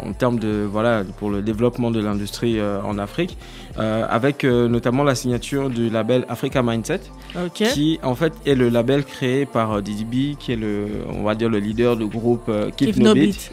en, 0.05 0.09
en 0.09 0.13
termes 0.13 0.39
de, 0.39 0.65
voilà, 0.71 1.03
pour 1.19 1.31
le 1.31 1.43
développement 1.43 1.91
de 1.91 2.01
l'industrie 2.01 2.61
euh, 2.61 2.81
en 2.83 2.97
Afrique, 2.99 3.37
euh, 3.79 4.07
avec 4.09 4.45
euh, 4.45 4.69
notamment 4.69 5.03
la 5.03 5.17
signature 5.17 5.69
du 5.69 5.91
label 5.91 6.25
Africa 6.29 6.63
Mindset, 6.63 7.01
Ok. 7.37 7.65
qui 7.75 7.99
en 8.05 8.15
fait 8.15 8.33
est 8.47 8.55
le 8.55 8.69
label 8.69 9.05
créé 9.05 9.47
par 9.47 9.73
euh, 9.73 9.81
Didi 9.83 10.05
B, 10.05 10.39
qui 10.39 10.53
est 10.53 10.57
le, 10.57 10.87
on 11.13 11.25
va 11.25 11.35
dire 11.35 11.49
le 11.49 11.59
leader 11.59 11.97
du 11.97 12.07
groupe 12.07 12.49
Keep, 12.77 12.95
Keep 12.95 12.97
No 12.99 13.09
No 13.09 13.15
Beat. 13.15 13.51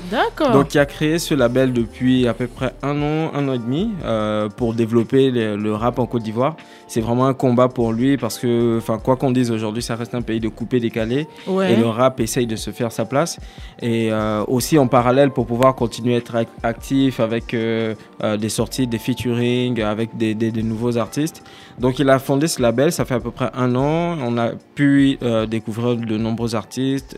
Donc, 0.54 0.68
qui 0.68 0.78
a 0.78 0.86
créé 0.86 1.18
ce 1.18 1.34
label 1.34 1.74
depuis 1.74 2.28
à 2.28 2.36
peu 2.36 2.46
près 2.46 2.74
un 2.84 3.02
an, 3.02 3.32
un 3.34 3.50
an 3.50 3.54
et 3.54 3.58
demi, 3.60 3.90
euh, 4.06 4.48
pour 4.48 4.76
développer 4.76 5.32
le 5.32 5.74
rap 5.74 5.98
en 5.98 6.06
Côte 6.06 6.22
d'Ivoire. 6.22 6.56
C'est 6.94 7.02
vraiment 7.02 7.26
un 7.26 7.34
combat 7.34 7.70
pour 7.70 7.92
lui 7.92 8.18
parce 8.18 8.38
que, 8.38 8.78
enfin, 8.78 9.00
quoi 9.00 9.16
qu'on 9.16 9.32
dise 9.32 9.50
aujourd'hui, 9.50 9.82
ça 9.82 9.96
reste 9.96 10.14
un 10.14 10.22
pays 10.22 10.40
de 10.40 10.48
coupé 10.48 10.80
décalé 10.80 11.26
Ouais. 11.48 11.74
et 11.74 11.76
le 11.76 11.88
rap 11.88 12.20
essaye 12.20 12.46
de 12.46 12.56
se 12.56 12.70
faire 12.70 12.92
sa 12.92 13.04
place. 13.06 13.40
Et 13.82 14.12
euh, 14.12 14.44
aussi 14.48 14.78
en 14.78 14.86
parallèle 14.88 15.32
pour 15.32 15.48
pouvoir 15.48 15.74
continuer 15.74 16.14
à 16.14 16.18
être 16.20 16.36
ac- 16.36 16.48
actif 16.62 17.20
avec 17.20 17.56
euh, 17.56 17.96
euh, 18.24 18.38
des 18.38 18.50
sorties, 18.50 18.86
des 18.86 19.00
featuring, 19.00 19.82
avec 19.82 20.16
des, 20.16 20.36
des- 20.36 20.52
des 20.52 20.62
nouveaux 20.62 20.96
artistes. 21.00 21.44
Donc 21.80 21.98
il 21.98 22.08
a 22.12 22.20
fondé 22.20 22.48
ce 22.48 22.62
label, 22.62 22.92
ça 22.92 23.06
fait 23.06 23.16
à 23.16 23.20
peu 23.20 23.32
près 23.32 23.50
un 23.56 23.74
an. 23.76 24.16
On 24.22 24.38
a 24.38 24.50
pu 24.76 25.18
découvrir 25.50 25.96
de 25.96 26.18
nombreux 26.20 26.54
artistes, 26.54 27.18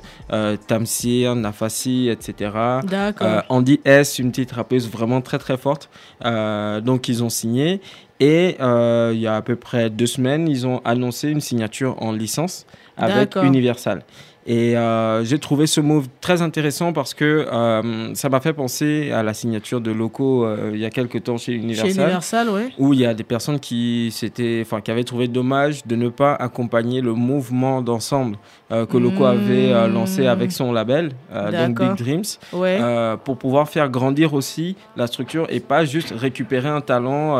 Tamsir, 0.67 1.35
Nafasi, 1.35 2.07
etc. 2.09 2.51
D'accord. 2.89 3.43
Andy 3.49 3.81
S, 3.83 4.19
une 4.19 4.31
petite 4.31 4.53
rappeuse 4.53 4.89
vraiment 4.89 5.19
très 5.19 5.37
très 5.39 5.57
forte. 5.57 5.89
Donc 6.23 7.09
ils 7.09 7.23
ont 7.25 7.29
signé. 7.29 7.81
Et 8.19 8.55
euh, 8.59 9.11
il 9.13 9.19
y 9.19 9.27
a 9.27 9.35
à 9.35 9.41
peu 9.41 9.55
près 9.55 9.89
deux 9.89 10.07
semaines, 10.07 10.47
ils 10.47 10.65
ont 10.65 10.81
annoncé 10.85 11.29
une 11.29 11.41
signature 11.41 12.01
en 12.01 12.11
licence 12.11 12.65
avec. 12.97 13.35
Universal. 13.35 14.03
Et 14.47 14.77
euh, 14.77 15.23
j'ai 15.23 15.39
trouvé 15.39 15.65
ce 15.65 15.81
move 15.81 16.07
très 16.21 16.43
intéressant 16.43 16.93
parce 16.93 17.15
que 17.15 17.47
euh, 17.51 18.13
ça 18.13 18.29
m'a 18.29 18.39
fait 18.39 18.53
penser 18.53 19.11
à 19.11 19.23
la 19.23 19.33
signature 19.33 19.81
de 19.81 19.89
locaux 19.89 20.45
euh, 20.45 20.71
il 20.71 20.79
y 20.79 20.85
a 20.85 20.91
quelques 20.91 21.23
temps 21.23 21.37
chez 21.37 21.53
Universal. 21.53 21.93
Chez 21.93 21.99
Universal, 21.99 22.49
oui. 22.51 22.61
Où 22.77 22.93
il 22.93 22.99
y 22.99 23.07
a 23.07 23.15
des 23.15 23.23
personnes 23.23 23.59
qui, 23.59 24.13
qui 24.15 24.91
avaient 24.91 25.03
trouvé 25.03 25.27
dommage 25.27 25.83
de 25.87 25.95
ne 25.95 26.09
pas 26.09 26.35
accompagner 26.35 27.01
le 27.01 27.13
mouvement 27.13 27.81
d'ensemble 27.81 28.37
que 28.69 28.97
Loco 28.97 29.25
avait 29.25 29.87
lancé 29.87 30.23
Hmm. 30.23 30.27
avec 30.29 30.51
son 30.51 30.71
label, 30.73 31.11
donc 31.33 31.79
Big 31.79 31.95
Dreams, 31.97 32.23
Ouais. 32.53 32.79
pour 33.23 33.37
pouvoir 33.37 33.69
faire 33.69 33.89
grandir 33.89 34.33
aussi 34.33 34.75
la 34.97 35.07
structure 35.07 35.45
et 35.49 35.59
pas 35.59 35.85
juste 35.85 36.13
récupérer 36.17 36.69
un 36.69 36.81
talent. 36.81 37.37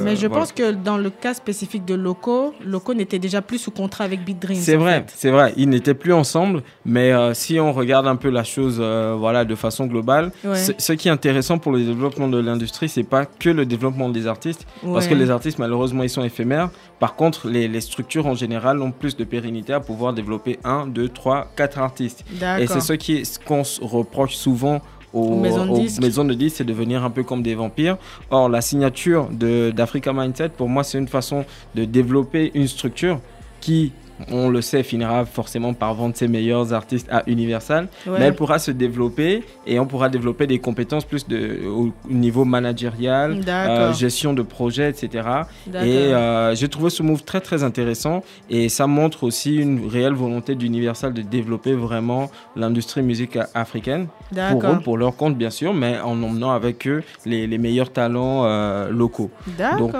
Mais 0.00 0.16
je 0.16 0.26
voilà. 0.26 0.40
pense 0.42 0.52
que 0.52 0.70
dans 0.72 0.96
le 0.96 1.10
cas 1.10 1.34
spécifique 1.34 1.84
de 1.84 1.94
Loco, 1.94 2.54
Loco 2.64 2.94
n'était 2.94 3.18
déjà 3.18 3.42
plus 3.42 3.58
sous 3.58 3.70
contrat 3.72 4.04
avec 4.04 4.24
Big 4.24 4.38
Dreams. 4.38 4.60
C'est 4.60 4.76
vrai, 4.76 5.04
c'est 5.08 5.30
vrai. 5.30 5.52
Ils 5.56 5.68
n'étaient 5.68 5.94
plus 5.94 6.12
ensemble, 6.12 6.62
mais 6.84 7.12
euh, 7.12 7.34
si 7.34 7.58
on 7.58 7.72
regarde 7.72 8.06
un 8.06 8.16
peu 8.16 8.30
la 8.30 8.44
chose, 8.44 8.78
euh, 8.80 9.16
voilà, 9.18 9.44
de 9.44 9.54
façon 9.56 9.86
globale, 9.86 10.30
Ouais. 10.44 10.54
ce- 10.56 10.72
ce 10.78 10.92
qui 10.92 11.08
est 11.08 11.10
intéressant 11.10 11.58
pour 11.58 11.72
le 11.72 11.80
développement 11.80 12.28
de 12.28 12.38
l'industrie, 12.38 12.88
c'est 12.88 13.02
pas 13.02 13.24
que 13.26 13.50
le 13.50 13.66
développement 13.66 14.08
des 14.08 14.26
artistes, 14.26 14.66
parce 14.84 15.08
que 15.08 15.14
les 15.14 15.30
artistes, 15.30 15.58
malheureusement, 15.58 16.02
ils 16.04 16.10
sont 16.10 16.22
éphémères. 16.22 16.70
Par 17.00 17.16
contre, 17.16 17.48
les, 17.48 17.66
les 17.66 17.80
structures 17.80 18.26
en 18.26 18.34
général 18.34 18.80
ont 18.82 18.90
plus 18.92 19.16
de 19.16 19.24
pérennité 19.24 19.72
à 19.72 19.80
pouvoir 19.80 20.12
développer 20.12 20.58
un, 20.64 20.86
deux, 20.86 21.08
trois, 21.08 21.50
quatre 21.56 21.78
artistes. 21.78 22.24
Et 22.60 22.66
c'est 22.66 22.80
ce 22.80 22.92
qui 22.94 23.16
est- 23.18 23.24
ce 23.24 23.38
qu'on 23.38 23.64
se 23.64 23.82
reproche 23.82 24.34
souvent. 24.36 24.80
Aux, 25.12 25.34
maisons 25.34 25.66
de 25.66 25.70
aux 25.72 25.78
disques. 25.78 26.00
maisons 26.00 26.24
de 26.24 26.34
disques, 26.34 26.56
c'est 26.58 26.64
devenir 26.64 27.02
un 27.04 27.10
peu 27.10 27.24
comme 27.24 27.42
des 27.42 27.56
vampires. 27.56 27.96
Or, 28.30 28.48
la 28.48 28.60
signature 28.60 29.28
de- 29.30 29.72
d'Africa 29.72 30.12
Mindset, 30.12 30.50
pour 30.50 30.68
moi, 30.68 30.84
c'est 30.84 30.98
une 30.98 31.08
façon 31.08 31.44
de 31.74 31.84
développer 31.84 32.52
une 32.54 32.68
structure 32.68 33.18
qui, 33.60 33.92
on 34.30 34.48
le 34.48 34.62
sait, 34.62 34.82
finira 34.82 35.24
forcément 35.24 35.74
par 35.74 35.94
vendre 35.94 36.16
ses 36.16 36.28
meilleurs 36.28 36.72
artistes 36.72 37.08
à 37.10 37.22
Universal. 37.26 37.88
Ouais. 38.06 38.18
Mais 38.18 38.24
elle 38.26 38.34
pourra 38.34 38.58
se 38.58 38.70
développer 38.70 39.44
et 39.66 39.78
on 39.78 39.86
pourra 39.86 40.08
développer 40.08 40.46
des 40.46 40.58
compétences 40.58 41.04
plus 41.04 41.26
de, 41.26 41.66
au 41.66 41.92
niveau 42.08 42.44
managérial, 42.44 43.40
euh, 43.46 43.92
gestion 43.92 44.32
de 44.32 44.42
projet, 44.42 44.88
etc. 44.88 45.28
Et 45.72 45.76
euh, 45.76 46.54
j'ai 46.54 46.68
trouvé 46.68 46.90
ce 46.90 47.02
move 47.02 47.22
très 47.22 47.40
très 47.40 47.62
intéressant 47.62 48.22
et 48.48 48.68
ça 48.68 48.86
montre 48.86 49.24
aussi 49.24 49.56
une 49.56 49.88
réelle 49.88 50.14
volonté 50.14 50.54
d'Universal 50.54 51.12
de 51.12 51.22
développer 51.22 51.74
vraiment 51.74 52.30
l'industrie 52.56 53.02
musique 53.02 53.38
africaine 53.54 54.08
pour 54.50 54.64
eux, 54.64 54.80
pour 54.82 54.96
leur 54.96 55.16
compte 55.16 55.36
bien 55.36 55.50
sûr, 55.50 55.74
mais 55.74 55.98
en 56.00 56.22
emmenant 56.22 56.52
avec 56.52 56.86
eux 56.86 57.02
les, 57.26 57.46
les 57.46 57.58
meilleurs 57.58 57.92
talents 57.92 58.44
euh, 58.44 58.90
locaux. 58.90 59.30
Donc, 59.78 59.94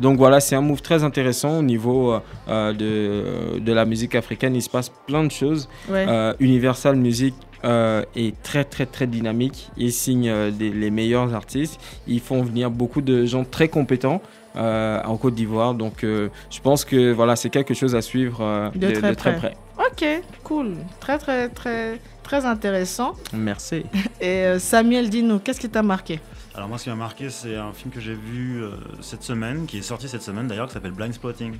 donc 0.00 0.18
voilà, 0.18 0.40
c'est 0.40 0.56
un 0.56 0.60
move 0.60 0.82
très 0.82 1.04
intéressant 1.04 1.58
au 1.58 1.62
niveau 1.62 2.14
de, 2.48 3.24
de 3.58 3.72
la 3.72 3.84
musique 3.84 4.14
africaine. 4.14 4.54
Il 4.54 4.62
se 4.62 4.70
passe 4.70 4.90
plein 5.06 5.24
de 5.24 5.30
choses. 5.30 5.68
Ouais. 5.88 6.06
Euh, 6.08 6.34
Universal 6.40 6.96
Music 6.96 7.34
euh, 7.64 8.02
est 8.16 8.40
très 8.42 8.64
très 8.64 8.86
très 8.86 9.06
dynamique. 9.06 9.70
Ils 9.76 9.92
signent 9.92 10.28
euh, 10.30 10.50
des- 10.50 10.70
les 10.70 10.90
meilleurs 10.90 11.34
artistes. 11.34 11.78
Ils 12.08 12.20
font 12.20 12.42
venir 12.42 12.70
beaucoup 12.70 13.00
de 13.02 13.24
gens 13.26 13.44
très 13.44 13.68
compétents. 13.68 14.20
euh, 14.54 15.00
en 15.04 15.16
Côte 15.16 15.34
d'Ivoire, 15.34 15.72
donc 15.74 16.04
euh, 16.04 16.28
je 16.50 16.60
pense 16.60 16.84
que 16.84 17.10
voilà, 17.10 17.36
c'est 17.36 17.48
quelque 17.48 17.72
chose 17.72 17.94
à 17.94 18.02
suivre 18.02 18.40
euh, 18.42 18.68
De 18.74 18.90
très 18.90 19.14
près. 19.14 19.36
près. 19.36 19.56
Ok, 19.78 20.04
cool. 20.44 20.74
Très, 21.00 21.16
très, 21.16 21.48
très, 21.48 21.98
très 22.22 22.44
intéressant. 22.44 23.14
Merci. 23.32 23.84
Et 24.20 24.44
euh, 24.44 24.58
Samuel, 24.58 25.08
dis-nous, 25.08 25.38
qu'est-ce 25.38 25.58
qui 25.58 25.70
t'a 25.70 25.82
marqué? 25.82 26.20
Alors 26.54 26.68
moi 26.68 26.76
ce 26.76 26.84
qui 26.84 26.90
m'a 26.90 26.96
marqué 26.96 27.30
c'est 27.30 27.56
un 27.56 27.72
film 27.72 27.90
que 27.90 28.00
j'ai 28.00 28.14
vu 28.14 28.62
euh, 28.62 28.72
cette 29.00 29.22
semaine, 29.22 29.64
qui 29.64 29.78
est 29.78 29.82
sorti 29.82 30.06
cette 30.06 30.20
semaine 30.20 30.48
d'ailleurs, 30.48 30.66
qui 30.66 30.74
s'appelle 30.74 30.92
Blind 30.92 31.14
Spotting, 31.14 31.54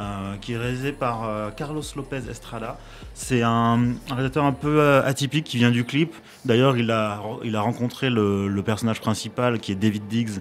euh, 0.00 0.36
qui 0.40 0.54
est 0.54 0.58
réalisé 0.58 0.90
par 0.90 1.24
euh, 1.24 1.50
Carlos 1.50 1.82
Lopez 1.94 2.22
Estrada. 2.28 2.76
C'est 3.14 3.42
un, 3.42 3.94
réalisateur 4.08 4.44
un 4.44 4.52
peu 4.52 4.82
atypique 5.04 5.44
qui 5.44 5.58
vient 5.58 5.70
du 5.70 5.84
clip. 5.84 6.12
D'ailleurs 6.44 6.76
il 6.76 6.90
a, 6.90 7.20
rencontré 7.60 8.10
le, 8.10 8.62
personnage 8.64 9.00
principal 9.00 9.60
qui 9.60 9.70
est 9.70 9.76
David 9.76 10.08
Diggs 10.08 10.40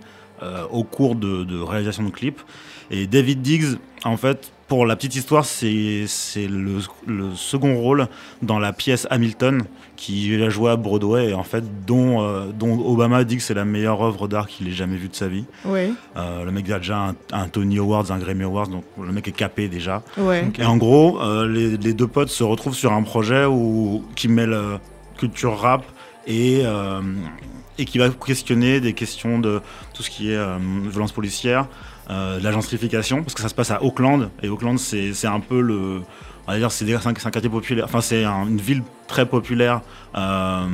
au 0.72 0.84
cours 0.84 1.16
de, 1.16 1.44
de 1.44 1.60
réalisation 1.60 2.02
de 2.02 2.10
clip. 2.10 2.42
Et 2.90 3.06
David 3.06 3.44
Diggs, 3.44 3.78
en 4.04 4.18
fait, 4.18 4.52
pour 4.72 4.86
la 4.86 4.96
petite 4.96 5.18
histoire, 5.18 5.44
c'est 5.44 6.06
c'est 6.08 6.48
le, 6.48 6.78
le 7.06 7.36
second 7.36 7.76
rôle 7.76 8.08
dans 8.42 8.58
la 8.58 8.72
pièce 8.72 9.06
Hamilton 9.10 9.64
qui 9.98 10.34
a 10.42 10.48
joué 10.48 10.72
à 10.72 10.78
Broadway 10.78 11.32
et 11.32 11.34
en 11.34 11.44
fait 11.44 11.86
dont, 11.86 12.22
euh, 12.22 12.54
dont 12.58 12.80
Obama 12.80 13.26
dit 13.26 13.36
que 13.36 13.44
c'est 13.44 13.54
la 13.54 13.66
meilleure 13.66 14.02
œuvre 14.02 14.30
d'art 14.30 14.48
qu'il 14.48 14.70
ait 14.70 14.72
jamais 14.72 14.96
vue 14.96 15.10
de 15.10 15.16
sa 15.16 15.28
vie. 15.28 15.44
Oui. 15.66 15.94
Euh, 16.16 16.46
le 16.46 16.52
mec 16.54 16.70
a 16.70 16.78
déjà 16.78 17.10
un, 17.10 17.16
un 17.34 17.50
Tony 17.50 17.80
Awards, 17.80 18.14
un 18.14 18.18
Grammy 18.18 18.44
Awards, 18.44 18.70
donc 18.70 18.86
le 18.98 19.12
mec 19.12 19.28
est 19.28 19.34
capé 19.34 19.68
déjà. 19.68 20.04
Ouais. 20.16 20.50
Et 20.58 20.64
en 20.64 20.78
gros, 20.78 21.20
euh, 21.22 21.50
les, 21.50 21.76
les 21.76 21.94
deux 21.94 22.08
potes 22.08 22.30
se 22.30 22.46
retrouvent 22.46 22.74
sur 22.74 22.94
un 22.94 23.04
projet 23.04 23.44
où, 23.44 24.06
qui 24.16 24.30
mêle 24.30 24.58
culture 25.18 25.58
rap 25.60 25.84
et, 26.26 26.62
euh, 26.64 27.02
et 27.78 27.84
qui 27.84 27.98
va 27.98 28.10
questionner 28.10 28.80
des 28.80 28.94
questions 28.94 29.38
de 29.38 29.60
tout 29.94 30.02
ce 30.02 30.10
qui 30.10 30.32
est 30.32 30.38
euh, 30.38 30.58
violence 30.90 31.12
policière, 31.12 31.68
euh, 32.12 32.38
de 32.40 32.44
la 32.44 32.52
gentrification, 32.52 33.24
parce 33.24 33.34
que 33.34 33.42
ça 33.42 33.50
se 33.50 33.56
passe 33.56 33.72
à 33.72 33.82
Auckland, 33.84 34.30
et 34.44 34.50
Auckland 34.50 34.78
c'est 34.78 35.26
un 35.26 35.40
peu 35.40 35.62
le... 35.62 36.02
On 36.48 36.52
va 36.54 36.58
dire 36.58 36.72
c'est 36.72 36.92
un, 36.92 36.98
un 37.00 37.14
quartier 37.14 37.50
populaire, 37.50 37.86
enfin 37.86 38.02
c'est 38.02 38.24
un- 38.26 38.48
une 38.48 38.58
ville 38.58 38.82
très 39.08 39.28
populaire 39.28 39.82
euh, 40.16 40.66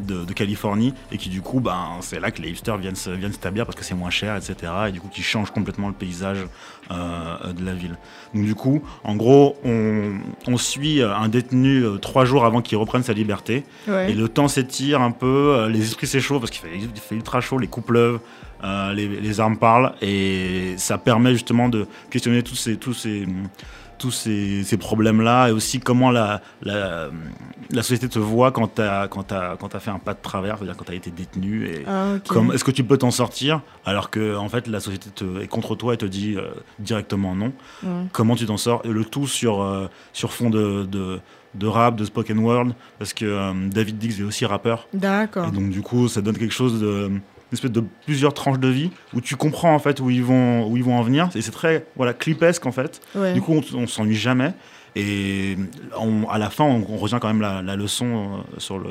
de, 0.00 0.24
de 0.24 0.32
Californie 0.32 0.94
et 1.10 1.18
qui 1.18 1.28
du 1.28 1.42
coup 1.42 1.58
ben, 1.58 1.96
c'est 2.00 2.20
là 2.20 2.30
que 2.30 2.40
les 2.40 2.50
hipsters 2.50 2.76
viennent 2.76 2.94
s'établir 2.94 3.66
parce 3.66 3.76
que 3.76 3.84
c'est 3.84 3.96
moins 3.96 4.10
cher 4.10 4.36
etc 4.36 4.54
et 4.88 4.92
du 4.92 5.00
coup 5.00 5.08
qui 5.08 5.22
change 5.22 5.50
complètement 5.50 5.88
le 5.88 5.94
paysage 5.94 6.38
euh, 6.92 7.52
de 7.52 7.64
la 7.64 7.74
ville. 7.74 7.96
Donc 8.32 8.44
du 8.44 8.54
coup, 8.54 8.80
en 9.02 9.16
gros, 9.16 9.56
on, 9.64 10.12
on 10.46 10.56
suit 10.56 11.02
un 11.02 11.28
détenu 11.28 11.82
euh, 11.84 11.96
trois 11.98 12.24
jours 12.24 12.44
avant 12.44 12.62
qu'il 12.62 12.78
reprenne 12.78 13.02
sa 13.02 13.12
liberté. 13.12 13.64
Ouais. 13.88 14.12
Et 14.12 14.14
le 14.14 14.28
temps 14.28 14.46
s'étire 14.48 15.00
un 15.00 15.10
peu, 15.10 15.66
les 15.68 15.82
esprits 15.82 16.06
s'échauffent 16.06 16.40
parce 16.40 16.50
qu'il 16.52 16.60
fait, 16.62 16.78
fait 17.00 17.14
ultra 17.16 17.40
chaud, 17.40 17.58
les 17.58 17.66
coups 17.68 17.86
pleuvent, 17.86 18.20
euh, 18.64 18.92
les, 18.94 19.08
les 19.08 19.40
armes 19.40 19.58
parlent. 19.58 19.92
Et 20.02 20.74
ça 20.76 20.98
permet 20.98 21.32
justement 21.32 21.68
de 21.68 21.86
questionner 22.10 22.42
tous 22.42 22.56
ces, 22.56 22.76
tous 22.76 22.94
ces, 22.94 23.26
tous 23.98 24.10
ces, 24.10 24.64
ces 24.64 24.76
problèmes-là 24.78 25.48
et 25.48 25.52
aussi 25.52 25.78
comment 25.78 26.10
la, 26.10 26.42
la, 26.62 27.08
la 27.70 27.82
société 27.82 28.08
te 28.08 28.18
voit 28.18 28.50
quand 28.50 28.74
tu 28.74 28.82
as, 28.82 29.06
quand 29.08 29.32
quand 29.60 29.68
t'as 29.68 29.78
fait 29.78 29.90
un 29.92 30.00
pas 30.00 30.14
de 30.14 30.18
travers, 30.20 30.58
c'est-à-dire 30.58 30.76
quand 30.76 30.84
tu 30.86 30.92
as 30.92 30.96
été 30.96 31.10
détenu. 31.12 31.66
Et, 31.66 31.84
Ah, 31.86 32.14
Est-ce 32.52 32.64
que 32.64 32.72
tu 32.72 32.82
peux 32.82 32.98
t'en 32.98 33.12
sortir 33.12 33.60
alors 33.84 34.10
que 34.10 34.36
en 34.36 34.48
fait 34.48 34.66
la 34.66 34.80
société 34.80 35.08
te, 35.14 35.40
est 35.40 35.46
contre 35.46 35.76
toi 35.76 35.94
et 35.94 35.96
te 35.98 36.04
dit 36.06 36.34
euh, 36.36 36.50
directement 36.80 37.34
non 37.36 37.52
Ouais. 37.84 37.90
Comment 38.12 38.34
tu 38.34 38.46
t'en 38.46 38.56
sors 38.56 38.82
Et 38.84 38.88
le 38.88 39.04
tout 39.04 39.26
sur, 39.28 39.62
euh, 39.62 39.88
sur 40.12 40.32
fond 40.32 40.50
de, 40.50 40.84
de, 40.84 41.20
de 41.54 41.66
rap, 41.68 41.94
de 41.96 42.04
spoken 42.04 42.38
word, 42.40 42.68
parce 42.98 43.12
que 43.14 43.24
euh, 43.24 43.52
David 43.68 43.98
Dix 43.98 44.18
est 44.20 44.24
aussi 44.24 44.44
rappeur. 44.46 44.88
D'accord. 44.94 45.46
Et 45.48 45.52
donc 45.52 45.70
du 45.70 45.80
coup 45.82 46.08
ça 46.08 46.22
donne 46.22 46.36
quelque 46.38 46.54
chose 46.54 46.80
de 46.80 47.12
espèce 47.54 47.70
de 47.70 47.82
plusieurs 48.06 48.34
tranches 48.34 48.58
de 48.58 48.68
vie 48.68 48.90
où 49.14 49.20
tu 49.20 49.36
comprends 49.36 49.74
en 49.74 49.78
fait 49.78 50.00
où 50.00 50.10
ils 50.10 50.22
vont 50.24 50.66
où 50.66 50.76
ils 50.76 50.84
vont 50.84 50.96
en 50.96 51.02
venir. 51.02 51.28
Et 51.34 51.42
c'est 51.42 51.50
très 51.52 51.86
voilà 51.96 52.12
clipesque 52.14 52.66
en 52.66 52.72
fait. 52.72 53.00
Ouais. 53.14 53.32
du 53.34 53.40
coup 53.42 53.52
on, 53.54 53.76
on 53.78 53.86
s'ennuie 53.86 54.14
jamais. 54.16 54.52
Et 54.94 55.56
on- 55.98 56.28
à 56.28 56.38
la 56.38 56.50
fin 56.50 56.64
on, 56.64 56.84
on 56.88 56.96
revient 56.96 57.18
quand 57.20 57.28
même 57.28 57.40
la, 57.40 57.62
la 57.62 57.76
leçon 57.76 58.06
euh, 58.06 58.58
sur 58.58 58.78
le 58.78 58.90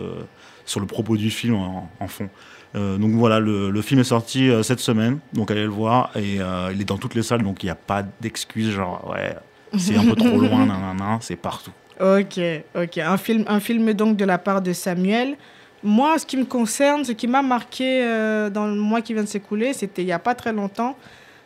sur 0.65 0.79
le 0.79 0.85
propos 0.85 1.17
du 1.17 1.29
film 1.29 1.55
en, 1.55 1.89
en 1.99 2.07
fond. 2.07 2.29
Euh, 2.75 2.97
donc 2.97 3.11
voilà 3.11 3.39
le, 3.39 3.69
le 3.69 3.81
film 3.81 3.99
est 3.99 4.05
sorti 4.05 4.49
euh, 4.49 4.63
cette 4.63 4.79
semaine. 4.79 5.19
Donc 5.33 5.51
allez 5.51 5.63
le 5.63 5.69
voir. 5.69 6.09
Et 6.15 6.39
euh, 6.39 6.71
il 6.73 6.79
est 6.81 6.85
dans 6.85 6.97
toutes 6.97 7.15
les 7.15 7.23
salles 7.23 7.43
donc 7.43 7.63
il 7.63 7.65
n'y 7.67 7.71
a 7.71 7.75
pas 7.75 8.03
d'excuses 8.21 8.71
genre 8.71 9.11
ouais 9.11 9.35
c'est 9.77 9.95
un 9.95 10.03
peu 10.05 10.15
trop 10.15 10.37
loin 10.39 10.65
nanana 10.65 11.17
c'est 11.21 11.35
partout. 11.35 11.71
Ok, 11.99 12.39
ok. 12.75 12.97
Un 12.97 13.17
film, 13.17 13.43
un 13.47 13.59
film 13.59 13.93
donc 13.93 14.17
de 14.17 14.25
la 14.25 14.37
part 14.39 14.61
de 14.63 14.73
Samuel. 14.73 15.35
Moi, 15.83 16.19
ce 16.19 16.25
qui 16.25 16.37
me 16.37 16.45
concerne, 16.45 17.03
ce 17.03 17.11
qui 17.11 17.27
m'a 17.27 17.41
marqué 17.41 18.03
euh, 18.03 18.49
dans 18.49 18.67
le 18.67 18.75
mois 18.75 19.01
qui 19.01 19.13
vient 19.13 19.23
de 19.23 19.27
s'écouler, 19.27 19.73
c'était 19.73 20.03
il 20.03 20.05
n'y 20.05 20.11
a 20.11 20.19
pas 20.19 20.35
très 20.35 20.53
longtemps. 20.53 20.95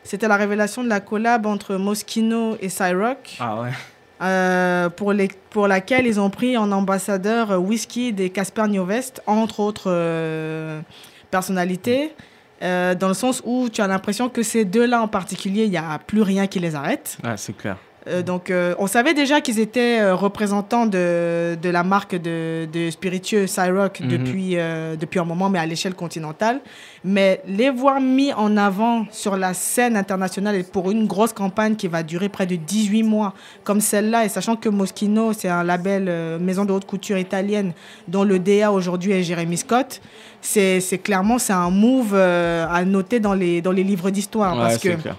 C'était 0.04 0.28
la 0.28 0.36
révélation 0.36 0.84
de 0.84 0.90
la 0.90 1.00
collab 1.00 1.46
entre 1.46 1.76
Moschino 1.76 2.58
et 2.62 2.70
Cyrock, 2.70 3.38
Ah 3.40 3.62
ouais. 3.62 3.72
euh, 4.22 4.90
pour, 4.90 5.14
les, 5.14 5.30
pour 5.50 5.68
laquelle 5.68 6.06
ils 6.06 6.20
ont 6.20 6.30
pris 6.30 6.58
en 6.58 6.72
ambassadeur 6.72 7.52
euh, 7.52 7.58
Whisky 7.58 8.14
et 8.18 8.30
Casper 8.30 8.68
Nyovest, 8.68 9.22
entre 9.26 9.62
autres 9.62 9.86
euh, 9.88 10.82
personnalités. 11.32 12.14
dans 12.62 13.08
le 13.08 13.14
sens 13.14 13.42
où 13.46 13.70
tu 13.70 13.82
as 13.82 13.88
l'impression 13.88 14.30
que 14.30 14.44
ces 14.44 14.64
deux-là 14.66 15.02
en 15.02 15.08
particulier, 15.08 15.64
il 15.64 15.72
n'y 15.72 15.78
a 15.78 15.98
plus 16.06 16.22
rien 16.22 16.46
qui 16.48 16.60
les 16.60 16.76
arrête. 16.76 17.18
Ah, 17.24 17.36
c'est 17.38 17.56
clair. 17.56 17.78
Euh, 18.08 18.22
donc, 18.22 18.52
euh, 18.52 18.76
on 18.78 18.88
savait 18.88 19.14
déjà 19.14 19.42
qu'ils 19.42 19.60
étaient 19.60 20.00
euh, 20.00 20.14
représentants 20.16 20.86
de, 20.86 21.58
de 21.60 21.70
la 21.70 21.84
marque 21.84 22.16
de, 22.16 22.68
de 22.72 22.90
spiritueux 22.92 23.48
Cyrock 23.48 24.00
Mhm. 24.00 24.08
depuis, 24.10 24.52
euh, 24.58 24.96
depuis 24.96 25.20
un 25.20 25.26
moment, 25.26 25.50
mais 25.50 25.58
à 25.60 25.66
l'échelle 25.66 25.96
continentale. 25.96 26.60
Mais 27.04 27.42
les 27.48 27.70
voir 27.70 28.00
mis 28.02 28.32
en 28.34 28.58
avant 28.58 29.06
sur 29.12 29.38
la 29.38 29.54
scène 29.54 29.96
internationale 29.98 30.56
et 30.56 30.64
pour 30.64 30.92
une 30.92 31.08
grosse 31.08 31.34
campagne 31.34 31.76
qui 31.76 31.88
va 31.88 32.04
durer 32.04 32.30
près 32.30 32.46
de 32.46 32.56
18 32.56 33.04
mois, 33.04 33.34
comme 33.64 33.82
celle-là, 33.82 34.26
et 34.26 34.30
sachant 34.30 34.56
que 34.56 34.70
Moschino, 34.70 35.34
c'est 35.34 35.50
un 35.50 35.64
label 35.64 36.06
euh, 36.08 36.38
maison 36.40 36.66
de 36.66 36.74
haute 36.74 36.86
couture 36.86 37.18
italienne, 37.18 37.74
dont 38.08 38.24
le 38.24 38.38
DA 38.40 38.72
aujourd'hui 38.72 39.12
est 39.14 39.24
Jérémy 39.24 39.58
Scott, 39.58 40.02
c'est 40.42 40.80
c'est 40.80 41.00
clairement 41.00 41.40
c'est 41.40 41.54
un 41.54 41.70
move 41.72 42.12
euh, 42.14 42.68
à 42.70 42.86
noter 42.86 43.20
dans 43.20 43.34
les, 43.34 43.62
dans 43.62 43.72
les 43.72 43.84
livres 43.84 44.10
d'histoire. 44.12 44.54
Ouais, 44.56 44.62
parce 44.62 44.78
que 44.78 44.92
c'est 44.92 45.02
clair. 45.02 45.18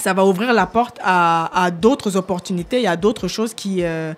Ça 0.00 0.14
va 0.14 0.24
ouvrir 0.24 0.52
la 0.52 0.66
porte 0.66 0.98
à, 1.02 1.70
d'autres 1.70 2.16
opportunités 2.16 2.82
et 2.82 2.86
à 2.86 2.96
d'autres 2.96 3.28
choses 3.28 3.54
qui, 3.54 3.84
euh, 3.84 4.14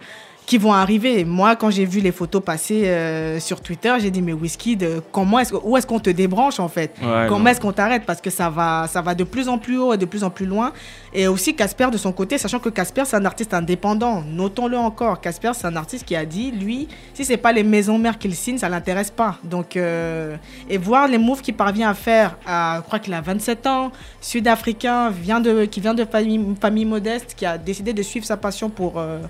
qui 0.53 0.59
vont 0.59 0.75
arriver. 0.75 1.25
Moi, 1.25 1.57
quand 1.57 1.71
j'ai 1.71 1.87
vu 1.87 2.01
les 2.01 2.13
photos 2.13 2.43
passer 2.45 2.85
euh, 2.85 3.41
sur 3.41 3.63
Twitter, 3.63 3.95
j'ai 4.01 4.11
dit 4.11 4.21
mais 4.21 4.35
Whisky, 4.35 4.77
comment 5.11 5.39
est-ce 5.39 5.55
où 5.55 5.79
est-ce 5.79 5.87
qu'on 5.87 5.99
te 5.99 6.11
débranche 6.11 6.61
en 6.61 6.69
fait? 6.69 6.95
Ouais, 7.03 7.25
Comment 7.27 7.49
est-ce 7.49 7.61
qu'on 7.63 7.73
t'arrête? 7.73 8.05
Parce 8.05 8.21
que 8.21 8.29
ça 8.29 8.51
va, 8.51 8.87
ça 8.87 9.01
va 9.01 9.15
de 9.15 9.25
plus 9.25 9.49
en 9.49 9.57
plus 9.57 9.79
haut 9.79 9.95
et 9.95 9.97
de 9.97 10.05
plus 10.05 10.23
en 10.23 10.29
plus 10.29 10.45
loin. 10.45 10.75
Et 11.15 11.27
aussi 11.27 11.57
Casper 11.57 11.89
de 11.91 11.97
son 11.97 12.13
côté, 12.13 12.37
sachant 12.37 12.59
que 12.59 12.69
Casper 12.69 13.05
c'est 13.07 13.17
un 13.17 13.25
artiste 13.25 13.55
indépendant. 13.55 14.21
Notons-le 14.21 14.77
encore. 14.77 15.23
Casper 15.23 15.53
c'est 15.55 15.67
un 15.67 15.77
artiste 15.77 16.05
qui 16.05 16.15
a 16.15 16.27
dit 16.27 16.51
lui, 16.51 16.87
si 17.15 17.25
c'est 17.25 17.39
pas 17.39 17.53
les 17.53 17.63
maisons 17.63 17.97
mères 17.97 18.19
qu'il 18.19 18.35
signe, 18.35 18.59
ça 18.59 18.69
l'intéresse 18.69 19.11
pas. 19.11 19.39
Donc 19.45 19.77
euh, 19.77 20.37
et 20.69 20.77
voir 20.77 21.09
les 21.09 21.17
moves 21.17 21.41
qu'il 21.41 21.55
parvient 21.55 21.89
à 21.89 21.95
faire, 21.95 22.37
à, 22.47 22.77
je 22.77 22.83
crois 22.83 22.99
qu'il 22.99 23.15
a 23.15 23.23
27 23.23 23.67
ans, 23.67 23.91
sud-africain, 24.21 25.09
vient 25.09 25.41
de, 25.41 25.65
qui 25.65 25.81
vient 25.81 25.95
de 25.95 26.05
famille, 26.05 26.45
famille 26.61 26.85
modeste, 26.85 27.33
qui 27.35 27.47
a 27.47 27.57
décidé 27.57 27.95
de 27.95 28.03
suivre 28.03 28.27
sa 28.27 28.37
passion 28.37 28.69
pour 28.69 28.99
euh, 28.99 29.21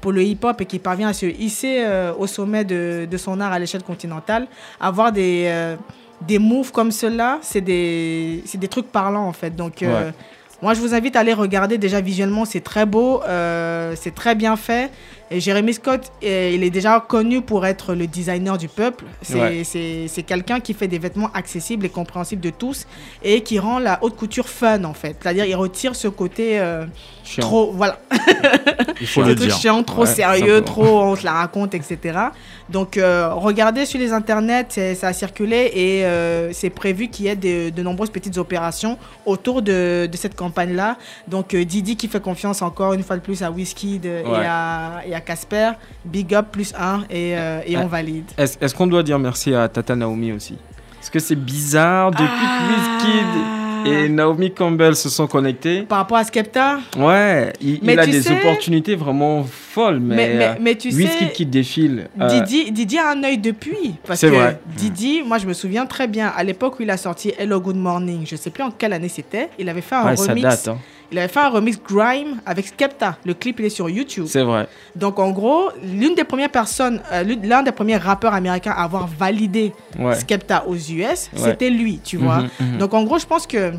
pour 0.00 0.10
le 0.10 0.24
hip-hop 0.24 0.60
et 0.60 0.66
qui 0.66 0.71
parvient 0.78 1.08
à 1.08 1.12
se 1.12 1.26
hisser 1.26 1.78
euh, 1.84 2.12
au 2.18 2.26
sommet 2.26 2.64
de, 2.64 3.06
de 3.10 3.16
son 3.16 3.40
art 3.40 3.52
à 3.52 3.58
l'échelle 3.58 3.82
continentale, 3.82 4.46
avoir 4.80 5.12
des, 5.12 5.44
euh, 5.46 5.76
des 6.26 6.38
moves 6.38 6.72
comme 6.72 6.90
cela, 6.92 7.38
c'est 7.42 7.60
des, 7.60 8.42
des 8.54 8.68
trucs 8.68 8.90
parlants 8.92 9.26
en 9.26 9.32
fait. 9.32 9.54
Donc, 9.56 9.82
euh, 9.82 10.06
Ouais. 10.08 10.12
moi, 10.62 10.74
je 10.74 10.80
vous 10.80 10.94
invite 10.94 11.16
à 11.16 11.20
aller 11.20 11.32
regarder. 11.32 11.78
Déjà, 11.78 12.00
visuellement, 12.00 12.44
c'est 12.44 12.60
très 12.60 12.86
beau, 12.86 13.20
euh, 13.26 13.94
c'est 13.96 14.14
très 14.14 14.34
bien 14.34 14.56
fait. 14.56 14.90
Et 15.32 15.40
Jérémy 15.40 15.72
Scott, 15.74 16.12
euh, 16.24 16.50
il 16.54 16.62
est 16.62 16.70
déjà 16.70 17.00
connu 17.00 17.40
pour 17.42 17.64
être 17.66 17.94
le 17.94 18.06
designer 18.06 18.58
du 18.58 18.68
peuple. 18.68 19.04
C'est 19.22 19.38
Ouais. 19.40 20.24
quelqu'un 20.26 20.60
qui 20.60 20.74
fait 20.74 20.88
des 20.88 20.98
vêtements 20.98 21.30
accessibles 21.32 21.86
et 21.86 21.88
compréhensibles 21.88 22.42
de 22.42 22.50
tous 22.50 22.86
et 23.22 23.40
qui 23.42 23.58
rend 23.58 23.78
la 23.78 23.98
haute 24.02 24.16
couture 24.16 24.48
fun 24.48 24.84
en 24.84 24.92
fait. 24.94 25.16
C'est-à-dire, 25.20 25.44
il 25.46 25.54
retire 25.56 25.96
ce 25.96 26.08
côté 26.08 26.60
euh, 26.60 26.84
trop, 27.38 27.72
voilà, 27.72 27.98
Il 29.00 29.06
faut 29.06 29.22
le 29.22 29.34
truc 29.34 29.48
dire. 29.48 29.56
chiant, 29.58 29.82
trop 29.82 30.02
Ouais, 30.02 30.06
sérieux, 30.06 30.60
trop 30.62 31.02
on 31.02 31.16
se 31.16 31.24
la 31.24 31.32
raconte, 31.32 31.74
etc. 31.74 32.18
Donc 32.68 32.96
euh, 32.96 33.32
regardez 33.34 33.86
sur 33.86 33.98
les 33.98 34.12
internets, 34.12 34.66
ça 34.94 35.08
a 35.08 35.12
circulé 35.12 35.70
et 35.74 36.04
euh, 36.04 36.52
c'est 36.52 36.70
prévu 36.70 37.08
qu'il 37.08 37.26
y 37.26 37.28
ait 37.28 37.36
de, 37.36 37.70
de 37.70 37.82
nombreuses 37.82 38.10
petites 38.10 38.38
opérations 38.38 38.98
autour 39.26 39.62
de, 39.62 40.06
de 40.10 40.16
cette 40.16 40.34
campagne-là. 40.36 40.96
Donc 41.28 41.54
Didi 41.54 41.96
qui 41.96 42.08
fait 42.08 42.20
confiance 42.22 42.62
encore 42.62 42.92
une 42.94 43.02
fois 43.02 43.16
de 43.16 43.22
plus 43.22 43.42
à 43.42 43.50
Ouais. 44.26 44.46
à 44.46 45.00
et 45.06 45.14
à 45.14 45.20
Casper, 45.22 45.70
big 46.04 46.34
up 46.34 46.46
plus 46.52 46.74
un 46.78 47.00
et, 47.10 47.36
euh, 47.36 47.60
et 47.66 47.76
on 47.76 47.86
valide. 47.86 48.24
Est-ce 48.36 48.74
qu'on 48.74 48.86
doit 48.86 49.02
dire 49.02 49.18
merci 49.18 49.54
à 49.54 49.68
Tata 49.68 49.96
Naomi 49.96 50.32
aussi? 50.32 50.56
Parce 50.96 51.10
que 51.10 51.18
c'est 51.18 51.34
bizarre, 51.36 52.10
depuis 52.10 52.26
que 52.26 53.06
Wizkid 53.08 53.26
et 53.84 54.08
Naomi 54.08 54.52
Campbell 54.52 54.94
se 54.94 55.08
sont 55.08 55.26
connectés, 55.26 55.82
Par 55.82 55.98
rapport 55.98 56.16
à 56.18 56.22
Skepta, 56.22 56.78
ouais, 56.96 57.52
il, 57.60 57.98
a 57.98 58.04
tu 58.04 58.12
des 58.12 58.22
sais- 58.22 58.32
opportunités 58.38 58.94
vraiment 58.94 59.42
folles, 59.42 59.98
mais, 59.98 60.14
mais, 60.14 60.34
mais, 60.36 60.44
euh, 60.46 60.54
mais 60.60 60.74
tu 60.76 60.92
sais, 60.92 61.32
qui 61.34 61.44
défile. 61.44 62.08
euh, 62.20 62.28
Didi, 62.28 62.70
Didi 62.70 62.98
a 62.98 63.10
un 63.10 63.24
œil 63.24 63.38
depuis. 63.38 63.96
Parce 64.06 64.20
C'est 64.20 64.30
que 64.30 64.36
vrai. 64.36 64.60
Didi, 64.76 65.22
moi 65.26 65.38
je 65.38 65.48
me 65.48 65.52
souviens 65.52 65.86
très 65.86 66.06
bien, 66.06 66.28
à 66.36 66.44
l'époque 66.44 66.78
où 66.78 66.82
il 66.84 66.90
a 66.90 66.96
sorti 66.96 67.32
Hello 67.36 67.60
Good 67.60 67.74
Morning, 67.76 68.24
je 68.24 68.36
sais 68.36 68.50
plus 68.50 68.62
en 68.62 68.70
quelle 68.70 68.92
année 68.92 69.08
c'était, 69.08 69.48
il 69.58 69.68
avait 69.68 69.80
fait 69.80 69.96
un 69.96 70.04
ouais, 70.06 70.16
ça 70.16 70.28
remix. 70.28 70.42
date, 70.42 70.68
hein. 70.68 70.78
Il 71.12 71.18
avait 71.18 71.28
fait 71.28 71.40
un 71.40 71.50
remix 71.50 71.78
Grime 71.78 72.40
avec 72.46 72.66
Skepta. 72.66 73.18
Le 73.26 73.34
clip 73.34 73.60
il 73.60 73.66
est 73.66 73.70
sur 73.70 73.88
YouTube. 73.90 74.24
c'est 74.26 74.42
vrai. 74.42 74.66
Donc 74.96 75.18
en 75.18 75.30
gros, 75.30 75.68
l'une 75.82 76.14
des 76.14 76.24
premières 76.24 76.50
personnes, 76.50 77.00
euh, 77.12 77.22
l'un 77.42 77.62
des 77.62 77.72
premiers 77.72 77.98
rappeurs 77.98 78.32
américains 78.32 78.72
à 78.72 78.82
avoir 78.84 79.06
validé 79.06 79.72
Ouais. 79.98 80.14
Skepta 80.14 80.64
aux 80.66 80.74
US, 80.74 80.88
Ouais. 80.90 81.18
c'était 81.36 81.68
lui, 81.70 82.00
tu 82.02 82.16
vois. 82.16 82.38
Mhm, 82.38 82.48
mhm. 82.60 82.78
Donc 82.78 82.94
en 82.94 83.02
gros, 83.04 83.18
je 83.18 83.26
pense 83.26 83.46
que 83.46 83.72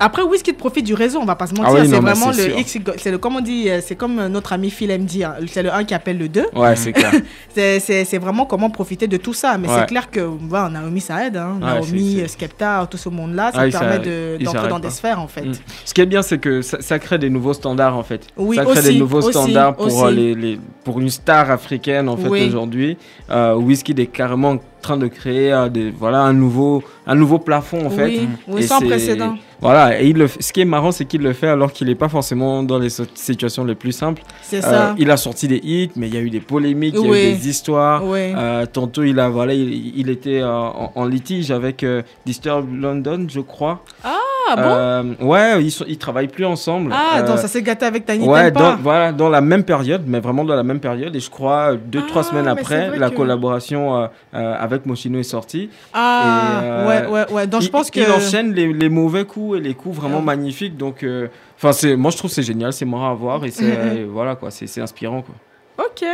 après 0.00 0.22
Wizkid 0.22 0.56
profite 0.56 0.84
du 0.86 0.94
réseau, 0.94 1.20
on 1.20 1.24
va 1.24 1.36
pas 1.36 1.46
se 1.46 1.54
mentir, 1.54 1.74
Ah 1.76 1.80
oui, 1.82 1.88
c'est 1.88 2.00
vraiment 2.00 2.30
le. 2.30 2.58
X, 2.58 2.78
c'est 2.96 3.10
le 3.10 3.18
comme 3.18 3.36
on 3.36 3.40
dit, 3.40 3.68
euh, 3.70 3.80
c'est 3.84 3.94
comme 3.96 4.18
euh, 4.18 4.28
notre 4.28 4.52
ami 4.52 4.70
Phil 4.70 4.90
aime 4.90 5.04
dire, 5.04 5.34
c'est 5.46 5.62
le 5.62 5.72
1 5.72 5.84
qui 5.84 5.94
appelle 5.94 6.18
le 6.18 6.28
2. 6.28 6.46
Ouais, 6.56 6.74
c'est 6.76 6.92
clair. 6.92 7.12
C'est- 7.54 8.18
vraiment 8.18 8.44
comment 8.46 8.70
profiter 8.70 9.06
de 9.06 9.16
tout 9.16 9.32
ça. 9.32 9.56
Mais 9.58 9.68
Ouais. 9.68 9.74
c'est 9.78 9.86
clair 9.86 10.10
que 10.10 10.20
voilà, 10.20 10.68
Naomi, 10.68 11.00
ça 11.00 11.26
aide. 11.26 11.36
Hein. 11.36 11.58
Ouais, 11.60 11.66
Naomi, 11.80 12.20
euh, 12.20 12.26
Skepta, 12.28 12.86
tout 12.90 12.96
ce 12.96 13.08
monde-là, 13.08 13.50
ça 13.52 13.60
Ah, 13.62 13.68
permet 13.68 13.98
de- 13.98 14.42
d'entrer 14.44 14.68
dans 14.68 14.76
pas. 14.80 14.86
des 14.88 14.90
sphères, 14.90 15.20
en 15.20 15.26
fait. 15.28 15.42
Mm. 15.42 15.52
Ce 15.84 15.94
qui 15.94 16.00
est 16.00 16.06
bien, 16.06 16.22
c'est 16.22 16.38
que 16.38 16.62
ça, 16.62 16.80
ça 16.80 16.98
crée 16.98 17.18
des 17.18 17.30
nouveaux 17.30 17.52
standards 17.52 17.96
en 17.96 18.02
fait. 18.02 18.26
Oui, 18.36 18.56
ça 18.56 18.64
crée 18.64 18.78
aussi, 18.78 18.92
des 18.94 18.98
nouveaux 18.98 19.18
aussi, 19.18 19.30
standards 19.30 19.76
pour, 19.76 20.08
les, 20.08 20.34
les- 20.34 20.58
pour 20.84 21.00
une 21.00 21.10
star 21.10 21.50
africaine 21.50 22.08
en 22.08 22.16
fait 22.16 22.28
Oui. 22.28 22.46
aujourd'hui. 22.48 22.96
Euh, 23.30 23.54
Wizkid 23.54 23.98
est 23.98 24.06
carrément 24.06 24.50
en 24.50 24.58
train 24.80 24.96
de 24.96 25.06
créer 25.06 25.66
des, 25.72 25.90
voilà, 25.90 26.22
un, 26.22 26.32
nouveau, 26.32 26.82
un 27.06 27.14
nouveau 27.14 27.38
plafond 27.38 27.86
en 27.86 27.90
fait. 27.90 28.20
Oui, 28.48 28.62
sans 28.62 28.80
précédent. 28.80 29.36
Voilà, 29.60 30.00
et 30.00 30.06
il 30.08 30.16
le 30.16 30.26
ce 30.26 30.52
qui 30.54 30.62
est 30.62 30.64
marrant, 30.64 30.90
c'est 30.90 31.04
qu'il 31.04 31.20
le 31.20 31.34
fait 31.34 31.48
alors 31.48 31.70
qu'il 31.72 31.86
n'est 31.88 31.94
pas 31.94 32.08
forcément 32.08 32.62
dans 32.62 32.78
les 32.78 32.88
situations 33.14 33.62
les 33.64 33.74
plus 33.74 33.92
simples. 33.92 34.22
C'est 34.42 34.58
Euh, 34.64 34.70
ça. 34.70 34.94
il 34.98 35.10
a 35.10 35.18
sorti 35.18 35.48
des 35.48 35.60
hits, 35.62 35.90
mais 35.96 36.08
il 36.08 36.14
y 36.14 36.16
a 36.16 36.20
eu 36.20 36.30
des 36.30 36.40
polémiques, 36.40 36.94
il 36.98 37.06
y 37.06 37.12
a 37.12 37.30
eu 37.30 37.34
des 37.36 37.48
histoires. 37.48 38.02
Oui. 38.06 38.32
Euh, 38.34 38.64
tantôt, 38.64 39.02
il 39.02 39.20
a 39.20 39.28
voilà, 39.28 39.52
il, 39.52 39.98
il 39.98 40.08
était 40.08 40.40
euh, 40.40 40.50
en, 40.50 40.92
en 40.94 41.04
litige 41.04 41.50
avec 41.50 41.84
Disturb 42.24 42.66
London, 42.74 43.26
je 43.28 43.40
crois. 43.40 43.84
Ah 44.02 44.16
bon 44.56 44.62
Euh, 44.64 45.02
ouais, 45.20 45.62
ils, 45.64 45.70
sont, 45.70 45.84
ils 45.88 45.98
travaillent 45.98 46.28
plus 46.28 46.44
ensemble. 46.44 46.92
Ah, 46.94 47.18
Euh, 47.20 47.26
donc 47.26 47.38
ça 47.38 47.48
s'est 47.48 47.62
gâté 47.62 47.86
avec 47.86 48.04
Tiny 48.06 48.26
Ouais, 48.26 48.50
Tempa. 48.52 48.70
dans, 48.72 48.76
voilà, 48.76 49.12
dans 49.12 49.28
la 49.28 49.40
même 49.40 49.64
période, 49.64 50.02
mais 50.06 50.20
vraiment 50.20 50.44
dans 50.44 50.54
la 50.54 50.62
même 50.62 50.80
période. 50.80 51.14
Et 51.14 51.20
je 51.20 51.30
crois, 51.30 51.74
deux, 51.76 52.04
trois 52.06 52.22
Ah, 52.26 52.30
semaines 52.30 52.48
après, 52.48 52.96
la 52.98 53.10
que- 53.10 53.16
collaboration 53.16 53.96
euh, 53.96 54.06
euh, 54.34 54.54
avec 54.58 54.86
Moschino 54.86 55.18
est 55.18 55.22
sortie. 55.22 55.70
Ah, 55.92 56.60
Et, 56.62 56.64
euh, 56.66 56.88
ouais, 56.88 57.06
ouais, 57.08 57.32
ouais. 57.32 57.46
Donc 57.46 57.62
je 57.62 57.68
pense 57.68 57.90
que. 57.90 58.00
il 58.00 58.10
enchaîne 58.10 58.52
les, 58.54 58.72
les 58.72 58.88
mauvais 58.88 59.24
coups 59.24 59.58
et 59.58 59.60
les 59.60 59.74
coups 59.74 59.96
vraiment 59.96 60.18
Ah. 60.20 60.22
magnifiques. 60.22 60.76
Donc, 60.76 61.02
euh, 61.02 61.28
enfin, 61.56 61.72
c'est, 61.72 61.96
moi, 61.96 62.10
je 62.10 62.16
trouve 62.16 62.30
que 62.30 62.34
c'est 62.34 62.42
génial, 62.42 62.72
c'est 62.72 62.84
marrant 62.84 63.10
à 63.10 63.14
voir 63.14 63.44
et 63.44 63.50
c'est, 63.50 63.64
euh, 63.78 64.06
voilà, 64.10 64.36
quoi, 64.36 64.50
c'est, 64.50 64.66
c'est 64.66 64.80
inspirant, 64.80 65.22
quoi. 65.22 65.34
Ok, 65.84 66.04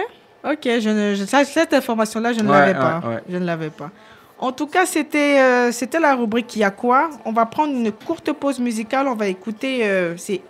ok. 0.45 0.63
Je 0.81 0.91
ne, 0.91 1.15
je- 1.15 1.25
ça, 1.25 1.45
cette 1.45 1.73
information-là, 1.75 2.33
je 2.33 2.41
ne 2.41 2.49
Ouais, 2.49 2.53
l'avais 2.59 2.73
ouais, 2.73 2.79
pas. 2.79 3.03
ouais. 3.07 3.23
Je 3.29 3.37
ne 3.37 3.45
l'avais 3.45 3.71
pas. 3.71 3.91
En 4.39 4.53
tout 4.53 4.67
cas, 4.67 4.85
c'était 4.87 5.41
euh, 5.41 5.73
c'était 5.73 5.99
la 6.01 6.15
rubrique 6.15 6.47
Qui 6.47 6.63
a 6.63 6.71
quoi? 6.71 7.11
On 7.25 7.33
va 7.33 7.47
prendre 7.47 7.73
une 7.75 7.91
courte 7.91 8.33
pause 8.33 8.59
musicale. 8.59 9.09
On 9.09 9.15
va 9.15 9.29
écouter. 9.29 9.87
euh, 9.87 10.17
c'est 10.17 10.43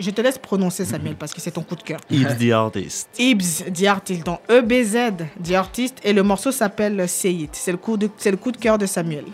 je 0.00 0.10
te 0.10 0.20
laisse 0.20 0.38
prononcer, 0.38 0.84
Samuel, 0.84 1.14
parce 1.14 1.32
que 1.32 1.40
c'est 1.40 1.52
ton 1.52 1.62
coup 1.62 1.76
de 1.76 1.82
cœur. 1.84 2.00
It's 2.10 2.36
the 2.38 2.50
artist. 2.50 3.08
Ibs, 3.16 3.62
The 3.72 3.84
Artist, 3.84 4.26
dans 4.26 4.40
EBZ, 4.48 5.12
The 5.46 5.52
Artist, 5.52 5.98
et 6.02 6.12
le 6.12 6.24
morceau 6.24 6.50
s'appelle 6.50 7.08
Say 7.08 7.32
It. 7.32 7.50
C'est 7.54 7.70
le, 7.70 7.78
coup 7.78 7.96
de- 7.96 8.10
c'est 8.16 8.32
le 8.32 8.36
coup 8.38 8.50
de 8.50 8.56
cœur 8.56 8.76
de 8.76 8.86
Samuel. 8.86 9.26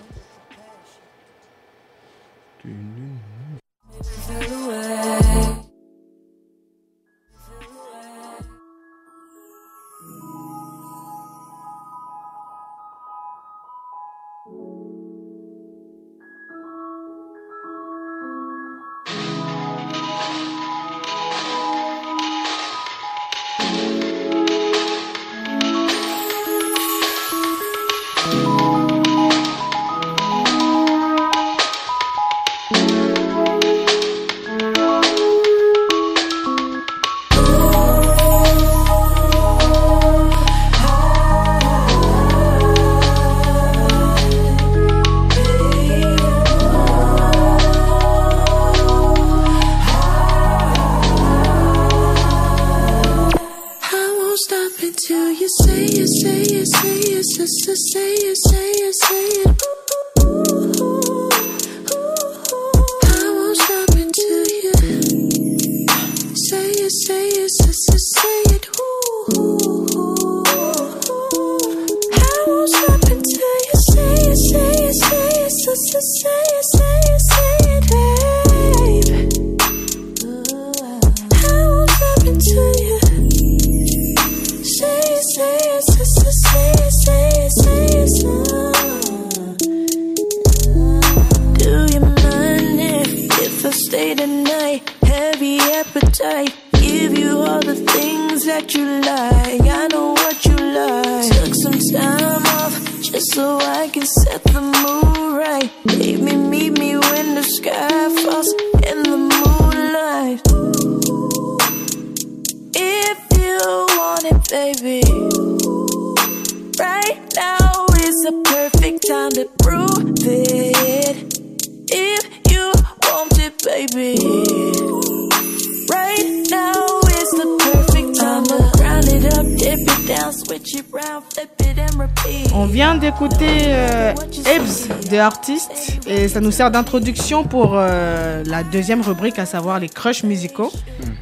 On 132.56 132.66
vient 132.66 132.94
d'écouter 132.94 133.62
euh, 133.66 134.14
Ebbs 134.46 135.10
de 135.10 135.16
Artist 135.16 135.98
et 136.06 136.28
ça 136.28 136.40
nous 136.40 136.52
sert 136.52 136.70
d'introduction 136.70 137.42
pour 137.42 137.72
euh, 137.74 138.44
la 138.46 138.62
deuxième 138.62 139.00
rubrique, 139.00 139.40
à 139.40 139.44
savoir 139.44 139.80
les 139.80 139.88
crushs 139.88 140.22
musicaux. 140.22 140.70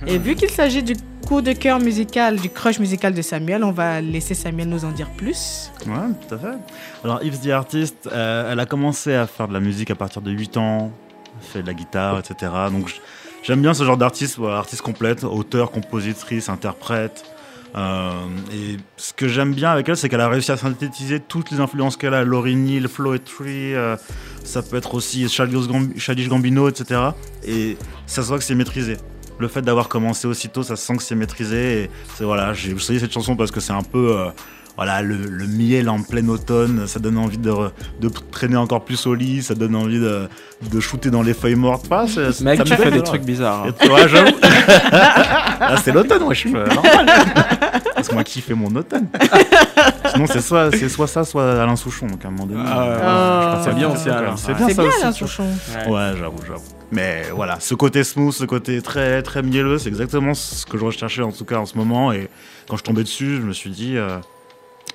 Et 0.07 0.19
vu 0.19 0.35
qu'il 0.35 0.51
s'agit 0.51 0.83
du 0.83 0.95
coup 1.27 1.41
de 1.41 1.53
cœur 1.53 1.81
musical, 1.81 2.37
du 2.37 2.51
crush 2.51 2.79
musical 2.79 3.15
de 3.15 3.23
Samuel, 3.23 3.65
on 3.65 3.73
va 3.73 4.03
laisser 4.03 4.35
Samuel 4.35 4.69
nous 4.69 4.85
en 4.85 4.91
dire 4.91 5.09
plus. 5.09 5.73
Ouais, 5.87 5.95
tout 6.29 6.35
à 6.35 6.39
fait. 6.39 6.59
Alors, 7.03 7.23
Yves 7.23 7.41
the 7.41 7.49
Artist, 7.49 8.11
euh, 8.13 8.53
elle 8.53 8.61
a 8.61 8.67
commencé 8.67 9.15
à 9.15 9.27
faire 9.27 9.49
de 9.49 9.55
la 9.55 9.61
musique 9.61 9.91
à 9.91 9.95
partir 9.95 10.21
de 10.21 10.31
8 10.31 10.59
ans, 10.59 10.93
fait 11.41 11.63
de 11.63 11.67
la 11.67 11.75
guitare, 11.75 12.19
etc. 12.19 12.53
Donc, 12.71 13.01
j'aime 13.43 13.63
bien 13.63 13.73
ce 13.73 13.85
genre 13.85 13.97
d'artiste, 13.97 14.37
voilà, 14.37 14.59
artiste 14.59 14.83
complète, 14.83 15.25
auteur, 15.25 15.71
compositrice, 15.71 16.51
interprète. 16.51 17.25
Euh, 17.75 18.11
et 18.53 18.77
ce 18.97 19.13
que 19.15 19.29
j'aime 19.29 19.55
bien 19.55 19.71
avec 19.71 19.89
elle, 19.89 19.97
c'est 19.97 20.09
qu'elle 20.09 20.21
a 20.21 20.29
réussi 20.29 20.53
à 20.53 20.57
synthétiser 20.57 21.21
toutes 21.21 21.51
les 21.51 21.61
influences 21.61 21.97
qu'elle 21.97 22.15
a, 22.15 22.23
Lauryn 22.25 22.67
Hill, 22.67 22.87
Floetry, 22.89 23.75
euh, 23.75 23.97
ça 24.45 24.63
peut 24.63 24.77
être 24.77 24.95
aussi 24.95 25.29
Childish 25.29 25.67
Gamb- 25.69 25.99
Childish 25.99 26.29
Gambino, 26.29 26.69
etc. 26.69 27.01
Et 27.47 27.77
ça 28.07 28.23
se 28.23 28.29
voit 28.29 28.39
que 28.39 28.45
c'est 28.45 28.55
maîtrisé. 28.55 28.99
Le 29.39 29.49
fait 29.49 29.63
d'avoir 29.63 29.89
commencé 29.89 30.29
aussitôt, 30.29 30.63
ça 30.63 30.77
se 30.77 30.85
sent 30.87 30.97
que 30.99 31.03
c'est 31.03 31.15
maîtrisé. 31.15 31.85
Et 31.85 31.91
voilà, 32.21 32.53
j'ai 32.53 32.77
choisi 32.79 33.01
cette 33.01 33.13
chanson 33.13 33.35
parce 33.37 33.51
que 33.51 33.61
c'est 33.61 33.73
un 33.73 33.83
peu 33.83 34.19
euh, 34.19 34.27
voilà 34.77 35.03
le, 35.03 35.17
le 35.17 35.47
miel 35.47 35.89
en 35.91 36.03
plein 36.03 36.27
automne. 36.29 36.87
Ça 36.87 36.99
donne 36.99 37.19
envie 37.19 37.39
de, 37.39 37.53
de 38.01 38.09
traîner 38.31 38.57
encore 38.57 38.85
plus 38.85 39.07
au 39.07 39.15
lit. 39.15 39.43
Ça 39.43 39.55
donne 39.55 39.75
envie 39.77 40.01
de, 40.01 40.29
de 40.71 40.81
shooter 40.81 41.11
dans 41.11 41.23
les 41.23 41.35
feuilles 41.35 41.55
mortes. 41.57 41.87
Enfin, 41.91 42.07
c'est- 42.07 42.43
Mec, 42.43 42.59
ça 42.59 42.65
tu 42.65 42.73
me 42.73 42.77
fais 42.79 42.91
des 42.91 43.03
trucs 43.03 43.23
bizarres. 43.23 43.67
hein. 43.67 43.89
Ouais, 43.91 44.09
j'avoue. 44.09 44.37
Là, 44.41 45.77
c'est 45.85 45.93
l'automne, 45.93 46.23
moi, 46.25 46.35
je 46.35 46.39
suis 46.41 46.53
normal. 46.53 47.07
C'est 48.03 48.13
moi 48.13 48.25
qui 48.25 48.41
fais 48.41 48.55
mon 48.55 48.75
automne. 48.75 49.07
Sinon, 50.13 50.27
c'est 50.27 50.41
soit, 50.41 50.71
c'est 50.73 50.89
soit 50.89 51.07
ça, 51.07 51.25
soit 51.25 51.63
Alain 51.63 51.77
Souchon. 51.77 52.07
Donc, 52.07 52.25
à 52.25 52.29
un 52.29 52.31
moment 52.33 52.47
donné. 52.47 52.63
Ah 52.67 52.79
ouais, 52.81 52.89
euh, 52.89 52.97
ouais, 52.97 53.03
Ah. 53.05 53.61
c'est 53.65 53.75
bien 53.75 53.89
ça 53.91 53.95
aussi, 53.95 54.11
Alain. 54.11 54.37
C'est 54.37 54.49
Ouais. 54.49 54.55
bien 54.59 54.69
C'est 54.69 54.75
ça 54.75 54.83
bien 54.83 54.91
aussi. 54.91 55.03
Alain. 55.03 55.13
Souchon. 55.13 55.45
Ouais. 55.87 55.93
Ouais, 55.93 56.11
j'avoue, 56.19 56.39
j'avoue. 56.47 56.63
Mais 56.91 57.23
voilà, 57.35 57.59
ce 57.61 57.75
côté 57.75 58.05
smooth, 58.05 58.33
ce 58.35 58.45
côté 58.45 58.83
très, 58.83 59.23
très 59.23 59.43
mielleux, 59.43 59.79
c'est 59.79 59.89
exactement 59.89 60.35
ce 60.35 60.67
que 60.67 60.77
je 60.77 60.85
recherchais 60.85 61.23
en 61.23 61.33
tout 61.33 61.45
cas 61.47 61.57
en 61.59 61.65
ce 61.67 61.79
moment. 61.79 62.13
Et 62.13 62.29
quand 62.69 62.77
je 62.77 62.83
tombais 62.85 63.03
dessus, 63.03 63.37
je 63.37 63.43
me 63.43 63.53
suis 63.53 63.71
dit, 63.71 63.97
euh, 63.97 64.19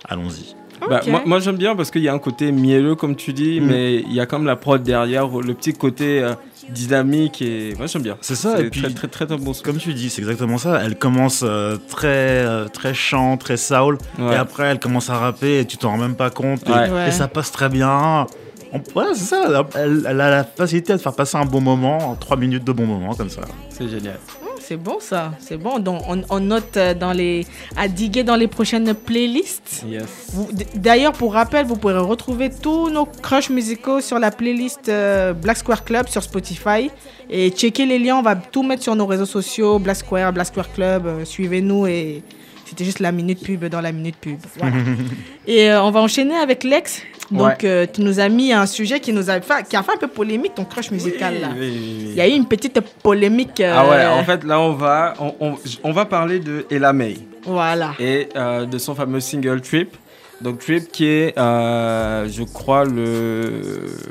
allons-y. 0.09 0.55
Bah, 0.87 1.01
moi, 1.07 1.23
moi, 1.25 1.39
j'aime 1.39 1.57
bien 1.57 1.75
parce 1.75 1.89
qu'il 1.89 2.03
y 2.03 2.07
a 2.07 2.13
un 2.13 2.19
côté 2.19 2.51
mielleux 2.51 2.93
comme 2.95 3.15
tu 3.15 3.33
dis, 3.33 3.59
Mm. 3.59 3.65
mais 3.65 3.95
il 3.95 4.13
y 4.13 4.19
a 4.19 4.27
comme 4.27 4.45
la 4.45 4.55
prod 4.55 4.81
derrière, 4.83 5.27
le 5.27 5.53
petit 5.55 5.73
côté 5.73 6.21
euh, 6.21 6.33
dynamique 6.69 7.41
et 7.41 7.73
moi 7.77 7.87
j'aime 7.87 8.03
bien. 8.03 8.15
C'est 8.21 8.35
ça, 8.35 8.59
et 8.61 8.69
puis- 8.69 8.81
très 8.81 8.91
très 8.93 9.07
très, 9.07 9.25
très 9.25 9.37
bon 9.37 9.53
son. 9.53 9.63
Comme 9.63 9.77
tu 9.77 9.93
dis, 9.95 10.09
c'est 10.11 10.21
exactement 10.21 10.59
ça. 10.59 10.79
Elle 10.85 10.95
commence 10.97 11.41
euh, 11.43 11.77
très, 11.89 12.07
euh, 12.45 12.67
très 12.67 12.93
chant, 12.93 13.37
très 13.37 13.57
soul. 13.57 13.97
Ouais. 14.19 14.33
Et 14.33 14.35
après, 14.35 14.65
elle 14.65 14.79
commence 14.79 15.09
à 15.09 15.17
rapper 15.17 15.59
et 15.59 15.65
tu 15.65 15.77
t'en 15.77 15.89
rends 15.91 15.97
même 15.97 16.15
pas 16.15 16.29
compte. 16.29 16.61
Et, 16.67 16.71
Ouais. 16.71 16.89
Ouais. 16.91 17.07
et 17.07 17.11
ça 17.11 17.27
passe 17.27 17.51
très 17.51 17.69
bien. 17.69 18.27
On- 18.71 18.99
ouais, 18.99 19.05
c'est 19.15 19.23
ça. 19.35 19.65
Elle, 19.75 20.03
elle 20.07 20.21
a 20.21 20.29
la 20.29 20.43
facilité 20.43 20.93
à 20.93 20.97
te 20.97 21.01
faire 21.01 21.15
passer 21.15 21.37
un 21.37 21.45
bon 21.45 21.61
moment, 21.61 21.97
en 22.11 22.15
3 22.15 22.37
minutes 22.37 22.65
de 22.65 22.71
bon 22.71 22.85
moment, 22.85 23.15
comme 23.15 23.29
ça. 23.29 23.41
C'est 23.69 23.87
génial. 23.87 24.19
C'est 24.67 24.75
bon 24.75 24.97
ça, 24.99 25.31
c'est 25.39 25.55
bon. 25.55 25.79
Donc 25.79 26.01
on, 26.09 26.23
on 26.29 26.41
note 26.41 26.75
euh, 26.75 26.93
dans 26.93 27.13
les, 27.13 27.45
à 27.77 27.87
diguer 27.87 28.25
dans 28.25 28.35
les 28.35 28.49
prochaines 28.49 28.93
playlists. 28.93 29.85
Yes. 29.87 30.35
D'ailleurs, 30.75 31.13
pour 31.13 31.31
rappel, 31.31 31.65
vous 31.65 31.77
pourrez 31.77 31.97
retrouver 31.97 32.49
tous 32.49 32.89
nos 32.89 33.05
crushs 33.05 33.49
musicaux 33.49 34.01
sur 34.01 34.19
la 34.19 34.29
playlist 34.29 34.89
euh, 34.89 35.31
Black 35.31 35.55
Square 35.55 35.85
Club 35.85 36.09
sur 36.09 36.21
Spotify. 36.21 36.91
Et 37.29 37.49
checker 37.51 37.85
les 37.85 37.97
liens, 37.97 38.17
on 38.17 38.21
va 38.21 38.35
tout 38.35 38.61
mettre 38.61 38.83
sur 38.83 38.93
nos 38.93 39.05
réseaux 39.05 39.25
sociaux, 39.25 39.79
Black 39.79 39.95
Square, 39.97 40.33
Black 40.33 40.47
Square 40.47 40.73
Club. 40.73 41.07
euh, 41.07 41.23
Suivez-nous 41.23 41.87
et 41.87 42.21
c'était 42.67 42.83
juste 42.85 42.99
la 42.99 43.11
minute 43.11 43.41
pub 43.43 43.65
dans 43.65 43.81
la 43.81 43.91
minute 43.91 44.15
pub. 44.19 44.37
Voilà. 44.57 44.75
et 45.47 45.71
euh, 45.71 45.81
on 45.83 45.91
va 45.91 46.01
enchaîner 46.01 46.35
avec 46.35 46.63
Lex. 46.63 47.01
Donc, 47.31 47.41
Ouais. 47.41 47.55
euh, 47.65 47.85
tu 47.91 48.01
nous 48.01 48.19
as 48.21 48.29
mis 48.29 48.53
un 48.53 48.65
sujet 48.65 48.99
qui, 49.01 49.11
nous 49.11 49.29
a 49.29 49.41
fait, 49.41 49.67
qui 49.69 49.75
a 49.75 49.83
fait 49.83 49.91
un 49.93 49.97
peu 49.97 50.07
polémique, 50.07 50.55
ton 50.55 50.63
crush 50.63 50.91
musical. 50.91 51.33
là. 51.41 51.49
Oui, 51.53 51.59
oui, 51.59 51.67
oui, 51.69 51.95
oui. 51.99 52.07
Il 52.11 52.15
y 52.15 52.21
a 52.21 52.27
eu 52.27 52.31
une 52.31 52.45
petite 52.47 52.79
polémique. 53.03 53.59
euh, 53.59 53.73
Ah 53.75 53.89
ouais, 53.89 54.05
en 54.05 54.23
fait 54.23 54.43
là 54.45 54.59
on 54.61 54.73
va, 54.73 55.13
on, 55.19 55.33
on- 55.41 55.55
on 55.83 55.91
va 55.91 56.05
parler 56.05 56.39
de 56.39 56.65
Ella 56.71 56.93
May 56.93 57.17
Voilà. 57.43 57.93
et 57.99 58.29
euh, 58.35 58.65
de 58.65 58.77
son 58.77 58.95
fameux 58.95 59.19
single 59.19 59.59
Trip. 59.61 59.95
Donc 60.39 60.59
Trip 60.59 60.89
qui 60.91 61.05
est, 61.05 61.37
euh, 61.37 62.29
je 62.29 62.43
crois, 62.43 62.85
le, 62.85 63.61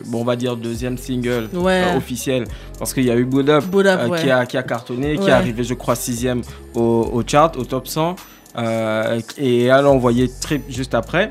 bon, 0.06 0.20
on 0.20 0.24
va 0.24 0.36
dire 0.36 0.56
deuxième 0.56 0.98
single 0.98 1.48
Ouais. 1.54 1.84
euh, 1.86 1.96
officiel 1.96 2.44
parce 2.78 2.92
qu'il 2.92 3.04
y 3.04 3.10
a 3.10 3.16
eu 3.16 3.24
Boot 3.24 3.48
Up, 3.48 3.64
Boot 3.64 3.86
Up, 3.86 4.00
euh, 4.02 4.08
ouais. 4.08 4.20
qui, 4.22 4.30
a, 4.30 4.44
qui 4.44 4.56
a 4.58 4.62
cartonné, 4.62 5.16
qui 5.16 5.28
est 5.28 5.32
arrivé, 5.32 5.62
je 5.64 5.74
crois, 5.74 5.94
sixième 5.94 6.42
au, 6.74 6.80
au 7.14 7.22
chart, 7.26 7.56
au 7.56 7.64
top 7.64 7.86
100. 7.88 8.16
Euh, 8.56 9.20
et 9.38 9.70
a 9.70 9.86
envoyé 9.88 10.30
Trip 10.40 10.62
juste 10.68 10.94
après. 10.94 11.30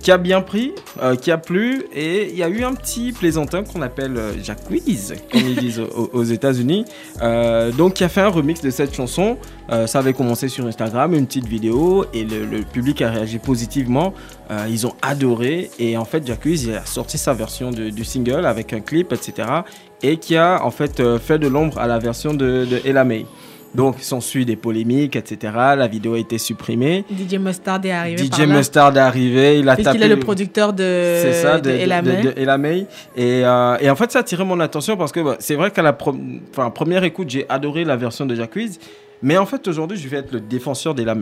Qui 0.00 0.12
a 0.12 0.18
bien 0.18 0.42
pris, 0.42 0.74
euh, 1.02 1.16
qui 1.16 1.32
a 1.32 1.38
plu, 1.38 1.84
et 1.92 2.30
il 2.30 2.36
y 2.36 2.44
a 2.44 2.48
eu 2.48 2.62
un 2.62 2.72
petit 2.72 3.10
plaisantin 3.10 3.64
qu'on 3.64 3.82
appelle 3.82 4.16
euh, 4.16 4.32
Jacquees, 4.40 5.14
comme 5.30 5.40
ils 5.40 5.56
disent 5.56 5.80
aux, 5.80 6.22
États-Unis, 6.22 6.84
euh, 7.20 7.72
donc 7.72 7.94
qui 7.94 8.04
a 8.04 8.08
fait 8.08 8.20
un 8.20 8.28
remix 8.28 8.60
de 8.60 8.70
cette 8.70 8.94
chanson. 8.94 9.36
Ça 9.86 9.98
avait 9.98 10.14
commencé 10.14 10.48
sur 10.48 10.64
Instagram, 10.66 11.12
une 11.12 11.26
petite 11.26 11.46
vidéo, 11.46 12.06
et 12.14 12.24
le, 12.24 12.62
public 12.62 13.02
a 13.02 13.10
réagi 13.10 13.38
positivement. 13.38 14.14
Ils 14.66 14.86
ont 14.86 14.94
adoré, 15.02 15.70
et 15.78 15.98
en 15.98 16.06
fait, 16.06 16.26
Jacquees 16.26 16.62
il 16.62 16.74
a 16.74 16.86
sorti 16.86 17.18
sa 17.18 17.34
version 17.34 17.70
du 17.70 18.04
single 18.04 18.46
avec 18.46 18.72
un 18.72 18.80
clip, 18.80 19.12
etc., 19.12 19.46
et 20.02 20.16
qui 20.16 20.36
a 20.36 20.64
en 20.64 20.70
fait 20.70 21.02
fait 21.18 21.38
de 21.38 21.48
l'ombre 21.48 21.78
à 21.78 21.86
la 21.86 21.98
version 21.98 22.32
de, 22.32 22.64
de 22.64 22.80
Ella 22.86 23.04
May. 23.04 23.26
Donc, 23.74 23.96
il 23.98 24.04
s'ensuit 24.04 24.44
des 24.46 24.56
polémiques, 24.56 25.14
etc. 25.16 25.52
La 25.76 25.86
vidéo 25.86 26.14
a 26.14 26.18
été 26.18 26.38
supprimée. 26.38 27.04
DJ 27.10 27.34
Mustard 27.34 27.80
est 27.84 27.90
arrivé. 27.90 28.28
par 28.28 28.38
DJ 28.38 28.42
là. 28.42 28.56
Mustard 28.56 28.96
est 28.96 29.00
arrivé, 29.00 29.58
il 29.58 29.68
a 29.68 29.72
tapé. 29.76 29.82
Puisqu'il 29.82 30.02
est 30.02 30.08
le 30.08 30.18
producteur 30.20 30.72
de, 30.72 30.82
C'est 31.22 31.32
ça, 31.34 31.60
de. 31.60 31.70
Et, 33.16 33.44
euh, 33.44 33.76
et 33.80 33.90
en 33.90 33.96
fait, 33.96 34.10
ça 34.10 34.18
a 34.18 34.22
attiré 34.22 34.44
mon 34.44 34.58
attention 34.60 34.96
parce 34.96 35.12
que 35.12 35.20
bah, 35.20 35.36
c'est 35.38 35.54
vrai 35.54 35.70
qu'à 35.70 35.82
la 35.82 35.92
pro- 35.92 36.16
enfin, 36.50 36.70
première 36.70 37.04
écoute, 37.04 37.28
j'ai 37.30 37.44
adoré 37.48 37.84
la 37.84 37.96
version 37.96 38.24
de 38.26 38.34
Jacquees. 38.34 38.78
Mais 39.22 39.36
en 39.36 39.46
fait, 39.46 39.66
aujourd'hui, 39.66 39.98
je 39.98 40.08
vais 40.08 40.18
être 40.18 40.32
le 40.32 40.40
défenseur 40.40 40.94
d'Ella 40.94 41.14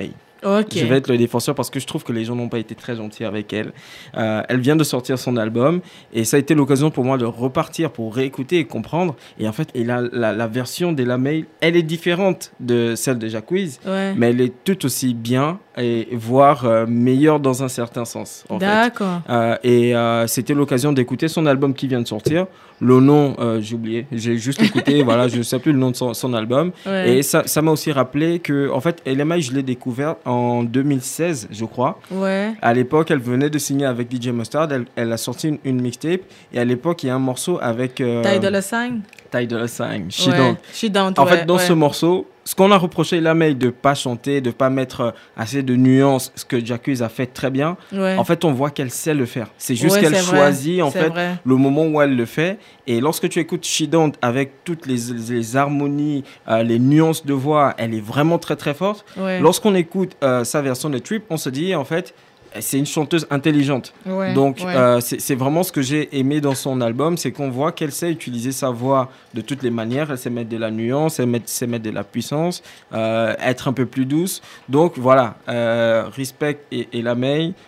Je 0.80 0.86
vais 0.86 0.96
être 0.96 1.08
le 1.08 1.18
défenseur 1.18 1.54
parce 1.54 1.70
que 1.70 1.80
je 1.80 1.86
trouve 1.86 2.04
que 2.04 2.12
les 2.12 2.24
gens 2.24 2.34
n'ont 2.34 2.48
pas 2.48 2.58
été 2.58 2.74
très 2.74 2.96
gentils 2.96 3.24
avec 3.24 3.52
elle. 3.52 3.72
Euh, 4.16 4.42
elle 4.48 4.60
vient 4.60 4.76
de 4.76 4.84
sortir 4.84 5.18
son 5.18 5.36
album 5.36 5.80
et 6.12 6.24
ça 6.24 6.36
a 6.36 6.40
été 6.40 6.54
l'occasion 6.54 6.90
pour 6.90 7.04
moi 7.04 7.18
de 7.18 7.24
repartir 7.24 7.90
pour 7.90 8.14
réécouter 8.14 8.58
et 8.58 8.64
comprendre. 8.64 9.16
Et 9.38 9.48
en 9.48 9.52
fait, 9.52 9.68
et 9.74 9.84
la, 9.84 10.00
la, 10.12 10.32
la 10.32 10.46
version 10.46 10.92
d'Ella 10.92 11.18
May, 11.18 11.44
elle 11.60 11.76
est 11.76 11.82
différente 11.82 12.52
de 12.60 12.94
celle 12.96 13.18
de 13.18 13.28
Jacquees, 13.28 13.78
Ouais. 13.86 14.14
mais 14.16 14.30
elle 14.30 14.40
est 14.40 14.52
tout 14.64 14.84
aussi 14.86 15.14
bien 15.14 15.58
et 15.78 16.08
voire 16.12 16.64
euh, 16.64 16.86
meilleure 16.86 17.38
dans 17.40 17.62
un 17.62 17.68
certain 17.68 18.04
sens. 18.04 18.44
D'accord. 18.58 19.20
Euh, 19.28 19.56
et 19.62 19.94
c'était 20.28 20.54
l'occasion 20.54 20.92
d'écouter 20.92 21.28
son 21.28 21.46
album 21.46 21.74
qui 21.74 21.86
vient 21.88 22.00
de 22.00 22.06
sortir. 22.08 22.46
Le 22.80 23.00
nom, 23.00 23.34
j'ai 23.60 23.74
oublié. 23.74 24.06
J'ai 24.12 24.36
juste 24.36 24.62
écouté, 24.62 25.02
voilà, 25.04 25.28
je 25.28 25.38
ne 25.38 25.42
sais 25.42 25.58
plus 25.58 25.72
le 25.72 25.78
nom 25.78 25.90
de 25.90 25.96
son, 25.96 26.12
son 26.14 26.34
album. 26.34 26.72
Ouais. 26.86 27.16
Et 27.18 27.22
ça 27.22 27.42
ça 27.46 27.62
m'a 27.62 27.70
aussi 27.70 27.90
rappelé 27.92 28.38
que, 28.38 28.70
en 28.70 28.80
fait, 28.80 29.02
LMI, 29.06 29.40
je 29.40 29.52
l'ai 29.54 29.62
découvert 29.62 30.16
en 30.26 30.35
2016, 30.62 31.48
je 31.50 31.64
crois. 31.64 31.98
Ouais. 32.10 32.54
À 32.62 32.74
l'époque, 32.74 33.10
elle 33.10 33.20
venait 33.20 33.50
de 33.50 33.58
signer 33.58 33.86
avec 33.86 34.10
DJ 34.10 34.28
Mustard. 34.28 34.72
Elle, 34.72 34.86
elle 34.96 35.12
a 35.12 35.16
sorti 35.16 35.48
une, 35.48 35.58
une 35.64 35.80
mixtape. 35.80 36.20
Et 36.52 36.58
à 36.58 36.64
l'époque, 36.64 37.02
il 37.02 37.08
y 37.08 37.10
a 37.10 37.14
un 37.14 37.20
morceau 37.20 37.58
avec. 37.60 38.00
Euh, 38.00 38.22
Ty 38.22 38.40
Dolla 38.40 38.62
Sign. 38.62 39.02
Ty 39.30 39.46
Dolla 39.46 39.68
Sign, 39.68 40.10
She 40.10 40.28
ouais. 40.28 40.36
Don't. 40.36 40.56
She 40.72 40.84
Don't. 40.90 41.14
En 41.18 41.24
ouais, 41.24 41.30
fait, 41.30 41.44
dans 41.44 41.56
ouais. 41.56 41.62
ce 41.62 41.72
morceau, 41.72 42.26
ce 42.46 42.54
qu'on 42.54 42.70
a 42.70 42.78
reproché 42.78 43.18
à 43.18 43.20
la 43.20 43.34
May 43.34 43.54
de 43.54 43.70
pas 43.70 43.94
chanter, 43.94 44.40
de 44.40 44.50
pas 44.52 44.70
mettre 44.70 45.12
assez 45.36 45.62
de 45.64 45.74
nuances, 45.76 46.32
ce 46.36 46.44
que 46.44 46.64
Jacquees 46.64 47.02
a 47.02 47.08
fait 47.08 47.26
très 47.26 47.50
bien, 47.50 47.76
Ouais. 47.92 48.16
en 48.16 48.22
fait, 48.24 48.44
on 48.44 48.52
voit 48.52 48.70
qu'elle 48.70 48.90
sait 48.92 49.14
le 49.14 49.26
faire. 49.26 49.48
C'est 49.58 49.74
juste 49.74 49.96
Ouais, 49.96 50.00
qu'elle 50.00 50.16
choisit, 50.16 50.80
en 50.80 50.90
fait, 50.92 51.08
vrai. 51.08 51.34
le 51.44 51.56
moment 51.56 51.84
où 51.86 52.00
elle 52.00 52.14
le 52.16 52.24
fait. 52.24 52.58
Et 52.86 53.00
lorsque 53.00 53.28
tu 53.28 53.40
écoutes 53.40 53.66
She 53.66 53.82
Don't 53.88 54.12
avec 54.22 54.62
toutes 54.64 54.86
les, 54.86 55.12
les 55.28 55.56
harmonies, 55.56 56.22
euh, 56.48 56.62
les 56.62 56.78
nuances 56.78 57.26
de 57.26 57.34
voix, 57.34 57.74
elle 57.78 57.92
est 57.94 58.00
vraiment 58.00 58.38
très 58.38 58.54
très 58.54 58.74
forte. 58.74 59.04
Ouais. 59.16 59.40
Lorsqu'on 59.40 59.74
écoute 59.74 60.16
euh, 60.22 60.44
sa 60.44 60.62
version 60.62 60.88
de 60.88 60.98
Trip, 60.98 61.24
on 61.30 61.36
se 61.36 61.50
dit, 61.50 61.74
en 61.74 61.84
fait, 61.84 62.14
c'est 62.60 62.78
une 62.78 62.86
chanteuse 62.86 63.26
intelligente. 63.30 63.92
Ouais, 64.06 64.32
Donc, 64.34 64.58
ouais. 64.58 64.74
euh, 64.74 65.00
c'est 65.00 65.34
vraiment 65.34 65.62
ce 65.62 65.72
que 65.72 65.82
j'ai 65.82 66.16
aimé 66.18 66.40
dans 66.40 66.54
son 66.54 66.80
album, 66.80 67.16
c'est 67.16 67.32
qu'on 67.32 67.50
voit 67.50 67.72
qu'elle 67.72 67.92
sait 67.92 68.10
utiliser 68.10 68.52
sa 68.52 68.70
voix 68.70 69.10
de 69.34 69.40
toutes 69.40 69.62
les 69.62 69.70
manières. 69.70 70.10
Elle 70.10 70.18
sait 70.18 70.30
mettre 70.30 70.48
de 70.50 70.56
la 70.56 70.70
nuance, 70.70 71.18
elle 71.20 71.40
sait 71.46 71.66
mettre 71.66 71.84
de 71.84 71.90
la 71.90 72.04
puissance, 72.04 72.62
euh, 72.94 73.34
être 73.40 73.68
un 73.68 73.72
peu 73.72 73.86
plus 73.86 74.04
douce. 74.06 74.42
Donc, 74.68 74.94
voilà, 74.96 75.34
euh, 75.48 76.04
Respect 76.16 76.60
et, 76.72 76.88
et 76.92 77.02
la. 77.02 77.14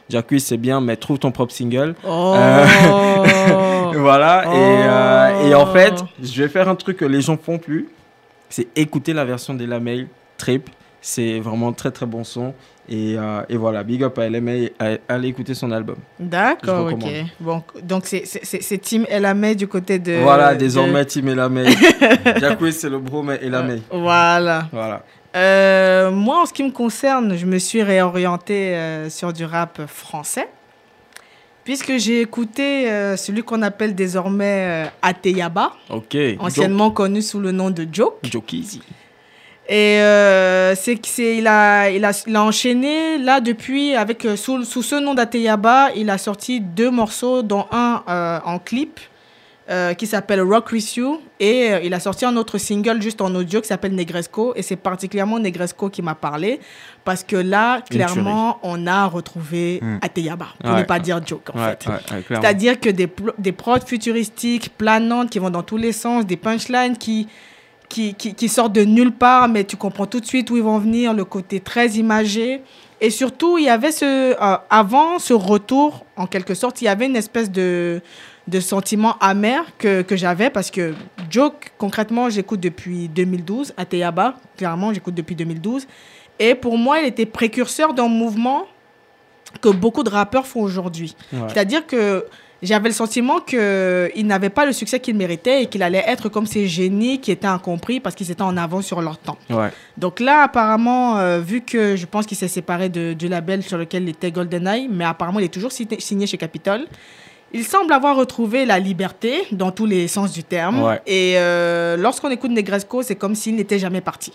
Jacques, 0.09 0.35
c'est 0.39 0.57
bien, 0.57 0.81
mais 0.81 0.97
trouve 0.97 1.19
ton 1.19 1.31
propre 1.33 1.53
single. 1.53 1.95
Oh. 2.07 2.35
Voilà, 3.95 4.45
et, 4.45 4.49
euh, 4.55 5.49
et 5.51 5.55
en 5.55 5.63
Oh. 5.69 5.73
fait, 5.73 5.95
je 6.23 6.43
vais 6.43 6.49
faire 6.49 6.69
un 6.69 6.75
truc 6.75 6.99
que 6.99 7.05
les 7.05 7.21
gens 7.23 7.37
font 7.37 7.59
plus, 7.59 7.89
c'est 8.49 8.69
écouter 8.77 9.13
la 9.13 9.25
version 9.25 9.55
de 9.55 9.65
la 9.65 9.81
Trip. 10.37 10.69
C'est 11.01 11.39
vraiment 11.41 11.73
très 11.73 11.91
très 11.91 12.07
bon 12.07 12.25
son. 12.25 12.55
Et, 12.91 13.17
euh, 13.19 13.43
et 13.51 13.57
voilà, 13.59 13.83
big 13.85 14.03
up 14.03 14.19
à 14.19 14.29
LMA, 14.29 14.71
à- 14.79 14.97
allez 15.09 15.29
écouter 15.29 15.55
son 15.55 15.71
album. 15.73 15.97
D'accord, 16.19 16.91
ok. 16.93 17.05
Bon, 17.39 17.63
donc 17.83 18.07
c'est- 18.07 18.79
Team 18.81 19.05
Elamay 19.11 19.55
du 19.55 19.69
côté 19.69 19.99
de. 19.99 20.21
voilà, 20.23 20.55
de- 20.55 20.61
désormais, 20.61 21.05
Team 21.05 21.29
Elamay. 21.29 21.67
Jacques, 22.41 22.59
c'est 22.73 22.89
le 22.89 22.99
bro, 22.99 23.23
mais 23.23 23.39
Elamay. 23.43 23.83
Voilà. 23.93 24.69
Voilà. 24.73 25.03
Euh, 25.37 26.11
moi, 26.11 26.43
en 26.43 26.47
ce 26.47 26.53
qui 26.55 26.63
me 26.65 26.71
concerne, 26.71 27.37
je 27.37 27.45
me 27.45 27.59
suis 27.59 27.83
réorientée 27.83 28.75
euh, 28.75 29.11
sur 29.11 29.33
du 29.35 29.45
rap 29.45 29.83
français. 29.87 30.49
Puisque 31.65 31.99
j'ai 31.99 32.23
écouté 32.23 32.91
euh, 32.91 33.15
celui 33.19 33.43
qu'on 33.43 33.61
appelle 33.61 33.95
désormais 33.95 34.87
euh, 34.87 34.91
Ateyaba, 35.03 35.73
Ok. 35.91 36.17
anciennement 36.39 36.91
connu 36.91 37.21
sous 37.21 37.41
le 37.41 37.53
nom 37.53 37.69
de 37.71 37.87
Joke. 37.93 38.17
Joke 38.25 38.55
Easy. 38.55 38.81
Et 39.71 40.01
euh, 40.01 40.75
c'est 40.75 40.99
c'est 41.05 41.37
il 41.37 41.47
a, 41.47 41.91
il 41.91 42.03
a 42.05 42.13
il 42.27 42.35
a 42.37 42.43
enchaîné 42.43 43.19
là 43.19 43.41
depuis 43.41 43.95
avec 43.95 44.25
euh, 44.25 44.35
sous, 44.37 44.65
sous 44.65 44.83
ce 44.83 44.95
nom 44.95 45.13
d'Ateyaba, 45.15 45.91
il 45.95 46.09
a 46.09 46.17
sorti 46.17 46.61
deux 46.61 46.91
morceaux 46.91 47.43
dont 47.43 47.67
un 47.71 48.03
euh, 48.09 48.39
en 48.47 48.59
clip 48.59 48.99
euh, 49.69 49.93
qui 49.93 50.07
s'appelle 50.07 50.41
Rock 50.41 50.73
With 50.73 50.97
You 50.97 51.21
et 51.39 51.73
il 51.85 51.93
a 51.93 52.01
sorti 52.01 52.25
un 52.25 52.35
autre 52.39 52.57
single 52.57 53.03
juste 53.03 53.21
en 53.21 53.35
audio 53.35 53.61
qui 53.61 53.69
s'appelle 53.69 53.95
Negresco 53.95 54.55
et 54.57 54.63
c'est 54.63 54.77
particulièrement 54.77 55.39
Negresco 55.39 55.91
qui 55.91 56.01
m'a 56.01 56.15
parlé 56.15 56.61
parce 57.05 57.23
que 57.23 57.37
là 57.37 57.83
clairement 57.91 58.59
on 58.63 58.87
a 58.87 59.05
retrouvé 59.05 59.81
Hmm. 59.83 59.99
Ateyaba 60.01 60.47
pour 60.65 60.73
Ouais. 60.73 60.79
ne 60.79 60.85
pas 60.85 60.99
dire 60.99 61.21
Joke 61.27 61.51
en 61.55 61.59
Ouais, 61.59 61.77
fait. 61.79 62.25
C'est-à-dire 62.29 62.81
que 62.81 62.89
des, 62.89 63.09
des 63.37 63.53
prods 63.53 63.85
futuristiques, 63.87 64.71
planantes, 64.79 65.29
qui 65.29 65.39
vont 65.39 65.51
dans 65.51 65.63
tous 65.63 65.77
les 65.77 65.93
sens, 65.93 66.25
des 66.25 66.39
punchlines 66.39 66.97
qui, 66.97 67.29
qui, 67.89 68.15
qui, 68.15 68.35
qui 68.35 68.49
sortent 68.49 68.73
de 68.73 68.85
nulle 68.85 69.13
part, 69.13 69.49
mais 69.49 69.65
tu 69.65 69.77
comprends 69.77 70.07
tout 70.07 70.21
de 70.21 70.27
suite 70.27 70.51
où 70.51 70.57
ils 70.57 70.63
vont 70.63 70.79
venir, 70.79 71.15
le 71.15 71.25
côté 71.25 71.61
très 71.61 71.89
imagé. 71.91 72.63
Et 73.01 73.11
surtout, 73.11 73.59
il 73.59 73.65
y 73.65 73.69
avait 73.69 73.93
ce. 73.93 74.05
euh, 74.05 74.57
avant 74.71 75.19
ce 75.19 75.33
retour, 75.33 76.05
en 76.17 76.27
quelque 76.27 76.55
sorte, 76.55 76.83
il 76.83 76.87
y 76.87 76.89
avait 76.89 77.07
une 77.07 77.17
espèce 77.17 77.51
de, 77.51 78.01
de 78.49 78.61
sentiment 78.61 79.17
amer 79.21 79.65
que, 79.79 80.03
que 80.03 80.17
j'avais 80.17 80.51
parce 80.51 80.71
que 80.71 80.95
Joke, 81.31 81.73
concrètement, 81.79 82.29
j'écoute 82.29 82.61
depuis 82.61 83.09
2012. 83.09 83.73
Ateyaba, 83.77 84.35
clairement, 84.57 84.93
j'écoute 84.93 85.15
depuis 85.15 85.37
2012. 85.37 85.87
Et 86.41 86.55
pour 86.55 86.77
moi, 86.77 87.01
il 87.01 87.07
était 87.07 87.27
précurseur 87.27 87.95
d'un 87.95 88.09
mouvement 88.09 88.67
que 89.61 89.69
beaucoup 89.69 90.03
de 90.03 90.11
rappeurs 90.11 90.47
font 90.47 90.61
aujourd'hui. 90.61 91.15
Ouais. 91.33 91.41
C'est-à-dire 91.49 91.87
que 91.87 92.27
j'avais 92.63 92.89
le 92.89 92.95
sentiment 92.95 93.39
qu'il 93.41 94.27
n'avait 94.27 94.51
pas 94.51 94.67
le 94.67 94.73
succès 94.73 94.99
qu'il 95.01 95.17
méritait 95.17 95.63
et 95.63 95.67
qu'il 95.67 95.83
allait 95.83 96.03
être 96.07 96.29
comme 96.29 96.47
ces 96.47 96.67
génies 96.67 97.21
qui 97.21 97.31
étaient 97.31 97.47
incompris 97.47 98.01
parce 98.01 98.15
qu'ils 98.15 98.31
étaient 98.31 98.43
en 98.43 98.57
avance 98.57 98.87
sur 98.87 99.01
leur 99.01 99.17
temps. 99.19 99.39
Ouais. 99.51 99.69
Donc 99.97 100.19
là, 100.21 100.43
apparemment, 100.43 101.19
euh, 101.19 101.39
vu 101.39 101.61
que 101.61 101.95
je 101.97 102.07
pense 102.07 102.27
qu'il 102.27 102.37
s'est 102.37 102.49
séparé 102.49 102.89
de- 102.89 103.13
du 103.13 103.29
label 103.29 103.63
sur 103.63 103.79
lequel 103.79 104.03
il 104.05 104.09
était 104.11 104.31
GoldenEye, 104.33 104.89
mais 104.91 105.05
apparemment, 105.05 105.39
il 105.39 105.45
est 105.45 105.53
toujours 105.55 105.71
signé, 105.73 106.01
signé 106.01 106.27
chez 106.27 106.37
Capitol. 106.39 106.87
Il 107.53 107.65
semble 107.65 107.93
avoir 107.95 108.17
retrouvé 108.17 108.67
la 108.67 108.79
liberté 108.79 109.45
dans 109.53 109.71
tous 109.71 109.87
les 109.87 110.07
sens 110.09 110.33
du 110.33 110.45
terme. 110.45 110.83
Ouais. 110.83 111.01
Et 111.07 111.35
euh, 111.37 111.97
lorsqu'on 111.97 112.31
écoute 112.31 112.51
Negresco, 112.51 113.03
c'est 113.03 113.15
comme 113.17 113.35
s'il 113.35 113.55
n'était 113.57 113.79
jamais 113.79 114.01
parti. 114.03 114.33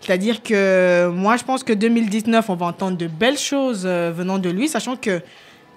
C'est-à-dire 0.00 0.42
que 0.42 1.08
moi, 1.12 1.36
je 1.36 1.44
pense 1.44 1.64
que 1.64 1.72
2019, 1.72 2.48
on 2.48 2.54
va 2.54 2.66
entendre 2.66 2.96
de 2.96 3.06
belles 3.08 3.36
choses 3.36 3.82
euh, 3.84 4.12
venant 4.16 4.38
de 4.38 4.48
lui, 4.48 4.68
sachant 4.68 4.96
que 4.96 5.20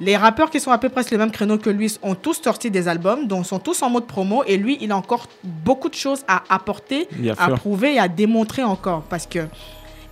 les 0.02 0.18
rappeurs 0.18 0.50
qui 0.50 0.60
sont 0.60 0.72
à 0.72 0.78
peu 0.80 0.90
près 0.90 1.04
sur 1.04 1.14
le 1.14 1.20
même 1.20 1.32
créneau 1.32 1.58
que 1.58 1.70
lui 1.70 1.96
ont 2.02 2.16
tous 2.16 2.42
sorti 2.42 2.70
des 2.72 2.88
albums, 2.88 3.28
dont 3.28 3.44
sont 3.44 3.60
tous 3.60 3.82
en 3.84 3.90
mode 3.90 4.06
promo, 4.08 4.44
et 4.48 4.58
lui, 4.58 4.78
il 4.82 4.92
a 4.92 4.98
encore 4.98 5.28
beaucoup 5.44 5.90
de 5.90 5.94
choses 5.96 6.24
à 6.28 6.42
apporter, 6.50 7.08
à 7.38 7.46
sûr. 7.46 7.56
prouver 7.56 7.94
et 7.96 8.00
à 8.00 8.08
démontrer 8.08 8.64
encore, 8.64 9.04
parce 9.04 9.28
que 9.28 9.40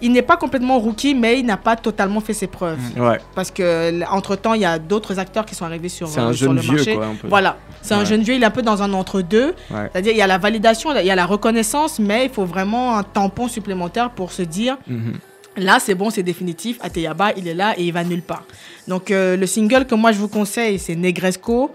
il 0.02 0.14
n'est 0.14 0.22
pas 0.22 0.38
complètement 0.38 0.80
rookie, 0.80 1.14
mais 1.14 1.40
il 1.40 1.46
n'a 1.46 1.58
pas 1.58 1.76
totalement 1.76 2.22
fait 2.22 2.34
ses 2.34 2.48
preuves. 2.48 2.80
Ouais. 2.98 3.20
Parce 3.36 3.52
que 3.52 4.02
entre 4.10 4.38
temps, 4.38 4.54
il 4.54 4.62
y 4.62 4.66
a 4.66 4.80
d'autres 4.80 5.20
acteurs 5.20 5.46
qui 5.46 5.56
sont 5.56 5.66
arrivés 5.66 5.90
sur, 5.90 6.08
un 6.18 6.30
euh, 6.30 6.34
sur 6.34 6.48
jeune 6.48 6.56
le 6.56 6.62
vieux, 6.62 6.76
marché. 6.76 6.96
quoi. 6.96 7.08
Voilà, 7.26 7.58
c'est 7.82 7.96
un 7.96 8.06
jeune 8.06 8.22
vieux. 8.22 8.36
Il 8.36 8.42
est 8.44 8.46
un 8.46 8.50
peu 8.52 8.62
dans 8.62 8.82
un 8.82 8.94
entre-deux. 8.94 9.56
Ouais. 9.72 9.90
C'est-à-dire, 9.92 10.14
il 10.14 10.18
y 10.18 10.22
a 10.22 10.28
la 10.28 10.38
validation, 10.38 10.96
il 10.98 11.06
y 11.06 11.12
a 11.12 11.16
la 11.16 11.26
reconnaissance, 11.26 12.00
mais 12.00 12.24
il 12.28 12.32
faut 12.32 12.46
vraiment 12.46 12.96
un 12.98 13.04
tampon 13.04 13.50
supplémentaire 13.50 14.12
pour 14.12 14.32
se 14.32 14.42
dire 14.44 14.78
Mhm. 14.88 15.16
Là, 15.60 15.80
c'est 15.80 15.96
bon, 15.96 16.10
c'est 16.10 16.24
définitif. 16.24 16.78
Ateyaba, 16.82 17.34
il 17.38 17.48
est 17.48 17.54
là 17.54 17.74
et 17.78 17.84
il 17.84 17.94
va 17.94 18.04
nulle 18.04 18.22
part. 18.22 18.46
Donc, 18.88 19.12
euh, 19.12 19.36
le 19.38 19.46
single 19.46 19.86
que 19.86 19.96
moi 19.96 20.12
je 20.12 20.18
vous 20.18 20.28
conseille, 20.28 20.80
c'est 20.80 20.96
Negresco. 20.96 21.72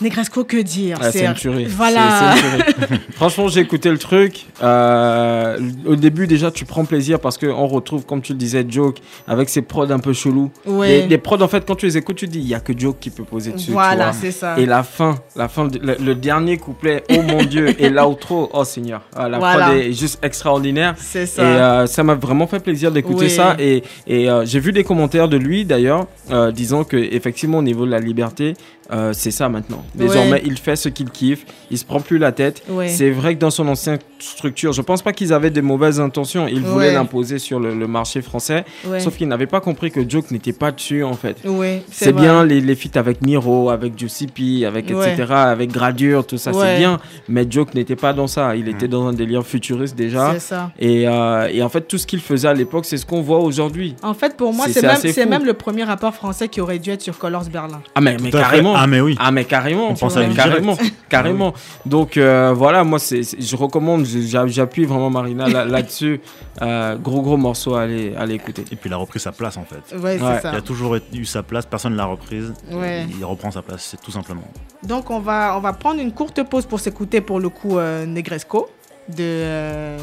Negresco, 0.00 0.44
que 0.44 0.56
dire 0.58 0.98
Ah, 1.00 1.10
c'est 1.10 1.24
une 1.24 1.34
tuerie. 1.34 1.64
Voilà. 1.66 2.34
Une 2.34 2.62
tuerie. 2.62 3.00
Franchement, 3.12 3.48
j'ai 3.48 3.60
écouté 3.60 3.90
le 3.90 3.98
truc. 3.98 4.46
Euh, 4.62 5.58
au 5.86 5.96
début, 5.96 6.26
déjà, 6.26 6.50
tu 6.50 6.64
prends 6.64 6.84
plaisir 6.84 7.18
parce 7.20 7.38
qu'on 7.38 7.66
retrouve, 7.66 8.04
comme 8.04 8.20
tu 8.20 8.32
le 8.32 8.38
disais, 8.38 8.64
Joke 8.68 8.98
avec 9.26 9.48
ses 9.48 9.62
prods 9.62 9.90
un 9.90 9.98
peu 9.98 10.12
chelous. 10.12 10.50
Ouais. 10.66 10.88
Les, 11.02 11.06
les 11.08 11.18
prods, 11.18 11.40
en 11.42 11.48
fait, 11.48 11.64
quand 11.66 11.76
tu 11.76 11.86
les 11.86 11.96
écoutes, 11.96 12.16
tu 12.16 12.26
te 12.26 12.32
dis, 12.32 12.40
il 12.40 12.46
n'y 12.46 12.54
a 12.54 12.60
que 12.60 12.76
Joke 12.76 12.98
qui 13.00 13.10
peut 13.10 13.24
poser 13.24 13.52
dessus. 13.52 13.70
Voilà, 13.70 14.12
c'est 14.12 14.30
ça. 14.32 14.58
Et 14.58 14.66
la 14.66 14.82
fin, 14.82 15.16
la 15.34 15.48
fin 15.48 15.68
le, 15.82 15.96
le 16.02 16.14
dernier 16.14 16.56
couplet, 16.58 17.02
oh 17.10 17.22
mon 17.22 17.44
Dieu, 17.44 17.74
et 17.82 17.88
l'outro, 17.88 18.50
oh 18.52 18.64
Seigneur. 18.64 19.02
Ah, 19.14 19.28
la 19.28 19.38
Voilà. 19.38 19.66
prod 19.66 19.76
est 19.78 19.92
juste 19.92 20.18
extraordinaire. 20.22 20.94
C'est 20.98 21.22
Et 21.22 21.26
ça. 21.26 21.42
euh, 21.42 21.86
ça 21.86 22.02
m'a 22.02 22.14
vraiment 22.14 22.46
fait 22.46 22.60
plaisir 22.60 22.90
d'écouter 22.92 23.28
ça. 23.28 23.56
Et, 23.58 23.82
et 24.06 24.28
euh, 24.30 24.44
j'ai 24.44 24.60
vu 24.60 24.72
des 24.72 24.84
commentaires 24.84 25.28
de 25.28 25.36
lui 25.36 25.64
d'ailleurs, 25.64 26.06
disant 26.52 26.84
que 26.84 26.96
effectivement 26.96 27.58
au 27.58 27.62
niveau 27.62 27.86
de 27.86 27.90
la 27.90 28.00
liberté, 28.00 28.54
euh, 28.92 29.12
c'est 29.12 29.30
ça 29.30 29.48
maintenant. 29.48 29.84
Désormais, 29.94 30.32
Ouais. 30.32 30.42
il 30.44 30.58
fait 30.58 30.76
ce 30.76 30.88
qu'il 30.88 31.10
kiffe, 31.10 31.44
il 31.70 31.78
se 31.78 31.84
prend 31.84 32.00
plus 32.00 32.18
la 32.18 32.32
tête. 32.32 32.62
Ouais. 32.68 32.88
C'est 32.88 33.10
vrai 33.10 33.34
que 33.34 33.40
dans 33.40 33.50
son 33.50 33.66
ancienne 33.68 33.98
structure, 34.18 34.72
je 34.72 34.82
pense 34.82 35.02
pas 35.02 35.12
qu'ils 35.12 35.32
avaient 35.32 35.50
des 35.50 35.62
mauvaises 35.62 36.00
intentions. 36.00 36.46
Ils 36.48 36.60
voulaient 36.62 36.88
Ouais. 36.88 36.94
l'imposer 36.94 37.38
sur 37.38 37.60
le, 37.60 37.74
le 37.74 37.86
marché 37.86 38.22
français, 38.22 38.64
Ouais. 38.86 39.00
sauf 39.00 39.16
qu'ils 39.16 39.28
n'avaient 39.28 39.46
pas 39.46 39.60
compris 39.60 39.90
que 39.90 40.08
Joke 40.08 40.30
n'était 40.30 40.52
pas 40.52 40.72
dessus 40.72 41.02
en 41.04 41.14
fait. 41.14 41.36
Oui, 41.44 41.80
C'est 41.90 42.12
bien 42.12 42.44
les, 42.44 42.60
les 42.60 42.74
feats 42.74 42.98
avec 42.98 43.22
Niro, 43.22 43.70
avec 43.70 43.98
Giuseppe, 43.98 44.64
avec 44.66 44.88
Ouais. 44.90 45.12
etc., 45.12 45.32
avec 45.32 45.70
Gradure, 45.72 46.26
tout 46.26 46.38
ça, 46.38 46.52
Ouais. 46.52 46.66
c'est 46.66 46.78
bien. 46.78 46.98
Mais 47.28 47.46
Joke 47.48 47.74
n'était 47.74 47.96
pas 47.96 48.12
dans 48.12 48.26
ça. 48.26 48.56
Il 48.56 48.68
était 48.68 48.88
dans 48.88 49.06
un 49.06 49.12
délire 49.12 49.44
futuriste 49.46 49.96
déjà. 49.96 50.32
C'est 50.34 50.40
ça. 50.40 50.70
Et, 50.78 51.06
euh, 51.08 51.48
et 51.52 51.62
en 51.62 51.68
fait, 51.68 51.82
tout 51.82 51.98
ce 51.98 52.06
qu'il 52.06 52.20
faisait 52.20 52.48
à 52.48 52.54
l'époque, 52.54 52.84
c'est 52.86 52.96
ce 52.96 53.04
qu'on 53.06 53.20
voit 53.22 53.40
aujourd'hui. 53.40 53.94
En 54.02 54.14
fait, 54.14 54.36
pour 54.36 54.52
moi, 54.52 54.66
C'est- 54.68 54.80
c'est 54.80 55.12
c'est 55.12 55.20
même, 55.20 55.30
même 55.40 55.44
le 55.46 55.54
premier 55.54 55.84
rappeur 55.84 56.14
français 56.14 56.48
qui 56.48 56.60
aurait 56.60 56.78
dû 56.78 56.90
être 56.90 57.02
sur 57.02 57.18
Colors 57.18 57.44
Berlin. 57.52 57.80
Ah 57.94 58.00
mais, 58.00 58.16
carrément. 58.30 58.74
Ah, 58.76 58.86
mais 58.86 59.00
oui. 59.00 59.16
Ah 59.18 59.30
mais 59.30 59.44
carrément. 59.44 59.90
On 59.90 59.94
pense 59.94 60.16
à 60.16 60.22
lui 60.22 60.34
carrément, 60.34 60.76
carrément. 61.08 61.52
Donc 61.84 62.16
euh, 62.16 62.52
voilà, 62.56 62.84
moi 62.84 62.98
c'est, 62.98 63.22
c'est- 63.22 63.40
je 63.40 63.56
recommande, 63.56 64.05
j'appuie 64.48 64.84
vraiment 64.84 65.10
Marina 65.10 65.48
là- 65.48 65.64
là-dessus. 65.76 66.20
Euh, 66.62 66.96
gros 66.96 67.22
gros 67.22 67.36
morceau 67.36 67.74
à 67.74 67.82
aller, 67.82 68.14
à 68.16 68.22
aller 68.22 68.34
écouter. 68.34 68.62
Et 68.72 68.76
puis 68.76 68.88
il 68.88 68.92
a 68.92 68.96
repris 68.96 69.20
sa 69.20 69.32
place 69.32 69.56
en 69.56 69.64
fait. 69.64 69.96
Ouais, 69.96 70.18
c'est 70.18 70.24
Ouais. 70.24 70.40
ça. 70.40 70.52
Il 70.52 70.56
a 70.56 70.62
toujours 70.62 70.96
eu 71.12 71.24
sa 71.24 71.42
place, 71.42 71.66
personne 71.66 71.92
ne 71.92 71.96
l'a 71.98 72.06
reprise. 72.06 72.54
Ouais. 72.70 73.06
Il 73.18 73.24
reprend 73.24 73.50
sa 73.50 73.62
place, 73.62 73.84
c'est 73.90 74.00
tout 74.00 74.10
simplement. 74.10 74.44
Donc, 74.82 75.10
on 75.10 75.20
va, 75.20 75.54
on 75.56 75.60
va 75.60 75.72
prendre 75.72 76.00
une 76.00 76.12
courte 76.12 76.42
pause 76.48 76.66
pour 76.66 76.80
s'écouter 76.80 77.20
pour 77.20 77.40
le 77.40 77.48
coup 77.48 77.78
euh, 77.78 78.06
Negresco 78.06 78.68
de, 79.08 79.14
euh, 79.20 79.98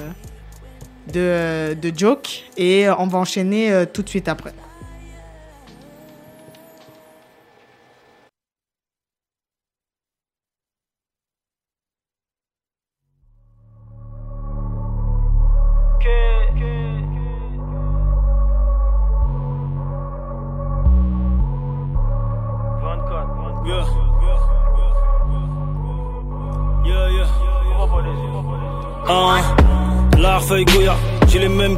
de, 1.12 1.74
de 1.76 1.92
Joke 1.98 2.44
et 2.58 2.88
on 2.98 3.08
va 3.08 3.20
enchaîner 3.20 3.72
euh, 3.72 3.86
tout 3.92 4.02
de 4.04 4.10
suite 4.10 4.28
après. 4.28 4.54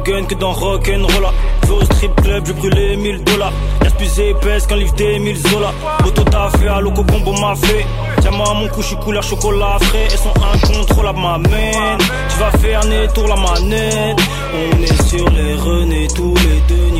J'ai 0.06 0.22
que 0.24 0.34
dans 0.34 0.52
Rock'n'Rolla. 0.52 1.32
Je 1.62 1.68
vais 1.68 1.74
au 1.74 1.84
strip 1.84 2.14
club, 2.22 2.44
je 2.46 2.52
brûler 2.52 2.96
1000 2.96 3.24
dollars. 3.24 3.52
Y'a 3.82 3.90
plus 3.90 4.18
épaisse 4.20 4.66
qu'un 4.66 4.76
livre 4.76 4.94
des 4.94 5.18
1000 5.18 5.36
Zola. 5.36 5.72
Auto 6.04 6.22
t'a 6.22 6.48
à 6.74 6.80
loco 6.80 7.02
bombo 7.02 7.32
m'a 7.32 7.54
fait. 7.56 7.84
Tiens-moi 8.20 8.54
mon 8.54 8.68
cou, 8.68 8.82
je 8.82 8.86
suis 8.86 8.96
couleur 8.96 9.22
chocolat 9.22 9.78
frais. 9.80 10.08
Elles 10.10 10.18
sont 10.18 10.34
incontrôlables, 10.54 11.18
ma 11.18 11.38
main. 11.38 11.98
Tu 12.28 12.38
vas 12.38 12.50
faire 12.58 12.80
tour 13.14 13.26
la 13.26 13.36
manette. 13.36 14.18
On 14.54 14.82
est 14.82 15.02
sur 15.08 15.28
les 15.30 15.54
renés, 15.54 16.06
tous 16.14 16.34
les 16.34 16.55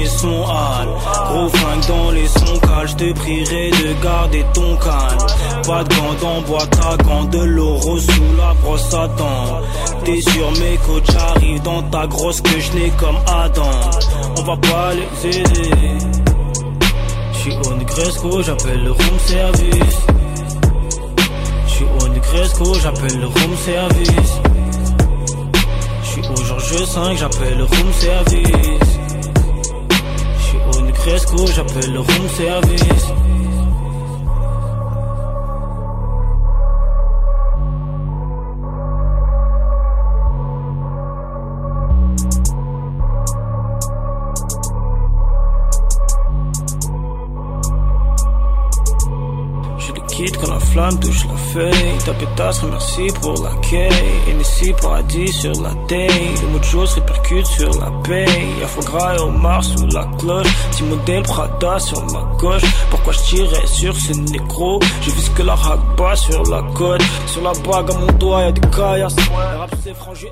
Gros 0.08 1.48
flingue 1.48 1.86
dans 1.88 2.10
les 2.12 2.28
sons 2.28 2.58
cales, 2.60 2.88
je 2.88 2.94
te 2.94 3.12
prierai 3.12 3.70
de 3.70 4.02
garder 4.02 4.44
ton 4.54 4.76
calme. 4.76 5.26
Pas 5.66 5.82
de 5.84 6.20
gants 6.20 6.40
boîte 6.46 6.78
à 6.84 6.96
gants, 7.02 7.24
de 7.24 7.40
l'euro 7.40 7.98
sous 7.98 8.36
la 8.38 8.54
brosse 8.62 8.94
à 8.94 9.08
dents. 9.08 9.60
T'es 10.04 10.20
sur 10.20 10.50
mes 10.52 10.76
côtes, 10.86 11.10
j'arrive 11.10 11.62
dans 11.62 11.82
ta 11.82 12.06
grosse 12.06 12.40
que 12.40 12.60
je 12.60 12.72
n'ai 12.72 12.90
comme 12.90 13.16
Adam. 13.26 13.70
On 14.38 14.42
va 14.42 14.56
pas 14.56 14.92
les 14.94 15.38
aider. 15.38 15.70
J'suis 17.32 17.56
au 17.66 17.74
Negresco, 17.74 18.42
j'appelle 18.42 18.84
le 18.84 18.92
room 18.92 19.18
service. 19.26 19.98
J'suis 21.66 21.86
au 22.00 22.08
Negresco, 22.08 22.74
j'appelle 22.74 23.18
le 23.18 23.26
room 23.26 23.56
service. 23.64 24.40
J'suis 26.04 26.22
au 26.28 26.44
Georges 26.44 26.84
5, 26.84 27.16
j'appelle 27.18 27.58
le 27.58 27.64
room 27.64 27.92
service. 27.92 29.05
J'suis 31.06 31.14
au 31.14 31.18
Negresco, 31.18 31.46
j'appelle 31.54 31.92
le 31.92 32.00
room 32.00 32.28
service. 32.36 33.12
Je 49.78 49.92
le 49.92 50.00
quitte 50.08 50.36
quand 50.38 50.50
la 50.50 50.55
flamme 50.76 51.00
touche 51.00 51.24
la 51.26 51.36
feuille. 51.52 51.98
Ta 52.04 52.12
pétasse 52.12 52.60
remercie 52.60 53.08
pour 53.22 53.34
l'accueil. 53.42 53.90
Et 54.28 54.40
ici 54.40 54.72
paradis 54.80 55.32
sur 55.32 55.52
la 55.62 55.72
taille. 55.88 56.34
Les 56.40 56.48
mots 56.52 56.58
de 56.58 56.64
jour 56.64 56.86
se 56.86 56.96
répercutent 56.96 57.46
sur 57.46 57.70
la 57.80 57.90
paye. 58.04 58.46
Y'a 58.60 58.66
foie 58.66 58.84
gras 58.84 59.14
et 59.16 59.20
homard 59.20 59.64
sous 59.64 59.86
la 59.86 60.04
cloche. 60.18 60.52
Petit 60.70 60.82
modèle 60.84 61.22
Prada 61.22 61.78
sur 61.78 62.00
ma 62.12 62.22
gauche. 62.38 62.62
Pourquoi 62.90 63.12
je 63.14 63.20
tirais 63.20 63.66
sur 63.66 63.96
ce 63.96 64.12
négro? 64.12 64.78
Je 65.00 65.10
vis 65.10 65.30
que 65.30 65.42
la 65.42 65.56
bas 65.96 66.16
sur 66.16 66.42
la 66.44 66.62
côte. 66.74 67.02
Sur 67.26 67.42
la 67.42 67.52
bague 67.52 67.90
à 67.90 67.98
mon 67.98 68.12
doigt, 68.18 68.42
y'a 68.42 68.52
des 68.52 68.68
caillasses. 68.68 69.16
Le 69.16 70.14
j'ai 70.14 70.30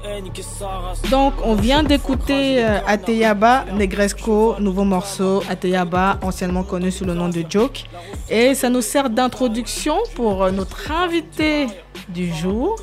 race. 0.61 1.11
Donc, 1.11 1.35
on 1.45 1.55
vient 1.55 1.83
d'écouter 1.83 2.65
euh, 2.65 2.81
Ateyaba 2.87 3.65
Negresco, 3.73 4.57
nouveau 4.59 4.85
morceau. 4.85 5.43
Ateyaba, 5.49 6.19
anciennement 6.23 6.65
connu 6.65 6.91
sous 6.91 7.05
le 7.05 7.15
nom 7.15 7.29
de 7.29 7.45
Joke. 7.49 7.85
Et 8.29 8.55
ça 8.55 8.69
nous 8.69 8.81
sert 8.83 9.11
d'introduction 9.11 9.97
pour 10.15 10.34
euh, 10.43 10.51
notre 10.51 10.91
invité 10.91 11.67
du 12.09 12.33
jour, 12.35 12.77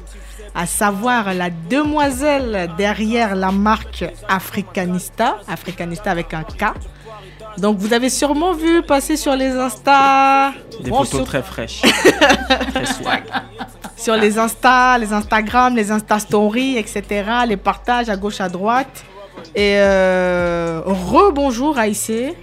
à 0.56 0.66
savoir 0.66 1.34
la 1.34 1.50
demoiselle 1.50 2.70
derrière 2.78 3.36
la 3.36 3.52
marque 3.52 4.06
Africanista. 4.28 5.38
Africanista 5.48 6.12
avec 6.12 6.34
un 6.34 6.44
K. 6.44 6.74
Donc, 7.58 7.78
vous 7.78 7.94
avez 7.94 8.10
sûrement 8.10 8.54
vu 8.54 8.82
passer 8.82 9.18
sur 9.18 9.36
les 9.36 9.50
Insta. 9.50 10.54
Des 10.82 10.90
Bon, 10.90 10.98
photos 11.00 11.10
sur- 11.20 11.26
très 11.26 11.44
fraîches. 11.44 11.82
très 12.74 12.86
swag. 12.86 13.24
sur 13.98 14.16
les 14.16 14.38
Insta, 14.40 14.98
les 14.98 15.12
Instagram, 15.12 15.76
les 15.76 15.92
Insta 15.92 16.18
Stories, 16.20 16.78
etc. 16.78 17.04
Les 17.48 17.58
partages 17.58 18.10
à 18.10 18.16
gauche, 18.16 18.40
à 18.40 18.48
droite. 18.50 19.04
Et 19.54 19.76
euh, 19.78 20.82
rebonjour 20.86 21.78
Aïssé. 21.78 22.36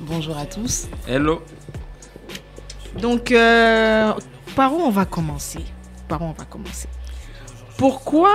Bonjour 0.00 0.36
à 0.36 0.46
tous. 0.46 0.88
Hello. 1.06 1.42
Donc, 3.00 3.30
euh, 3.30 4.12
par 4.60 4.74
où 4.74 4.80
on 4.82 4.90
va 4.90 5.06
commencer? 5.06 5.64
Par 6.06 6.20
où 6.20 6.26
on 6.26 6.32
va 6.32 6.44
commencer? 6.44 6.86
Pourquoi 7.78 8.34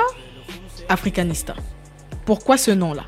Africanista? 0.89 1.53
Pourquoi 2.25 2.57
ce 2.57 2.71
nom-là? 2.71 3.03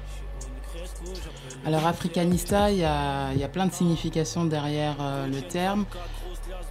Alors, 1.66 1.88
Africanista, 1.88 2.70
il 2.70 2.78
y 2.78 2.84
a, 2.86 3.50
plein 3.52 3.66
de 3.66 3.74
significations 3.74 4.46
derrière 4.46 4.98
euh, 5.02 5.26
le 5.26 5.42
terme. 5.42 5.86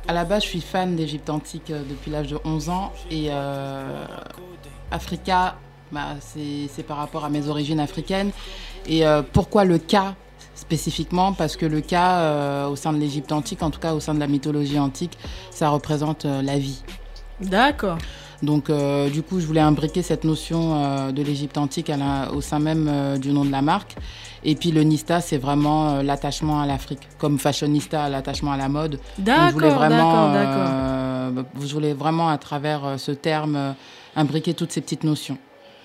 À 0.06 0.12
la 0.12 0.24
base, 0.24 0.44
je 0.44 0.50
suis 0.50 0.60
fan 0.60 0.94
d'Égypte 0.94 1.30
antique 1.30 1.72
euh, 1.72 1.82
depuis 1.82 2.12
l'âge 2.12 2.28
de 2.28 2.38
11 2.44 2.68
ans. 2.68 2.92
Et 3.10 3.26
euh, 3.30 4.04
Africa, 4.92 5.56
bah, 5.90 6.14
c'est 6.20 6.84
par 6.84 6.98
rapport 6.98 7.24
à 7.24 7.28
mes 7.28 7.48
origines 7.48 7.80
africaines. 7.80 8.30
Et 8.86 9.02
pourquoi 9.32 9.64
le 9.64 9.78
K? 9.78 9.96
Spécifiquement 10.56 11.32
Parce 11.32 11.56
que 11.56 11.66
le 11.66 11.80
K, 11.80 11.92
euh, 11.94 12.66
au 12.68 12.76
sein 12.76 12.92
de 12.92 12.98
l'Égypte 12.98 13.30
antique, 13.32 13.62
en 13.62 13.70
tout 13.70 13.80
cas 13.80 13.94
au 13.94 14.00
sein 14.00 14.14
de 14.14 14.20
la 14.20 14.26
mythologie 14.26 14.78
antique, 14.78 15.16
ça 15.50 15.68
représente 15.68 16.24
euh, 16.24 16.42
la 16.42 16.58
vie. 16.58 16.82
D'accord. 17.40 17.98
Donc, 18.42 18.68
euh, 18.68 19.08
du 19.08 19.22
coup, 19.22 19.40
je 19.40 19.46
voulais 19.46 19.60
imbriquer 19.60 20.02
cette 20.02 20.24
notion 20.24 20.74
euh, 20.74 21.12
de 21.12 21.22
l'Égypte 21.22 21.56
antique 21.56 21.88
à 21.90 21.96
la- 21.96 22.32
au 22.32 22.40
sein 22.40 22.58
même 22.58 22.86
euh, 22.88 23.16
du 23.16 23.32
nom 23.32 23.44
de 23.44 23.50
la 23.50 23.62
marque. 23.62 23.96
Et 24.44 24.54
puis, 24.54 24.70
le 24.72 24.82
Nista, 24.82 25.20
c'est 25.20 25.38
vraiment 25.38 26.02
l'attachement 26.02 26.60
à 26.60 26.66
l'Afrique, 26.66 27.00
comme 27.18 27.38
fashionista, 27.38 28.08
l'attachement 28.08 28.52
à 28.52 28.56
la 28.56 28.68
mode. 28.68 28.98
Donc, 29.18 29.34
je 29.48 29.52
voulais 29.52 29.68
D'accord, 29.68 29.84
vraiment, 29.84 30.32
d'accord, 30.32 30.32
d'accord. 30.32 30.68
euh, 30.68 31.42
je 31.66 31.72
voulais 31.74 31.94
vraiment, 31.94 32.28
à 32.28 32.36
travers 32.38 32.94
ce 32.98 33.10
terme, 33.12 33.74
imbriquer 34.14 34.52
toutes 34.54 34.70
ces 34.72 34.80
petites 34.82 35.04
notions. 35.04 35.38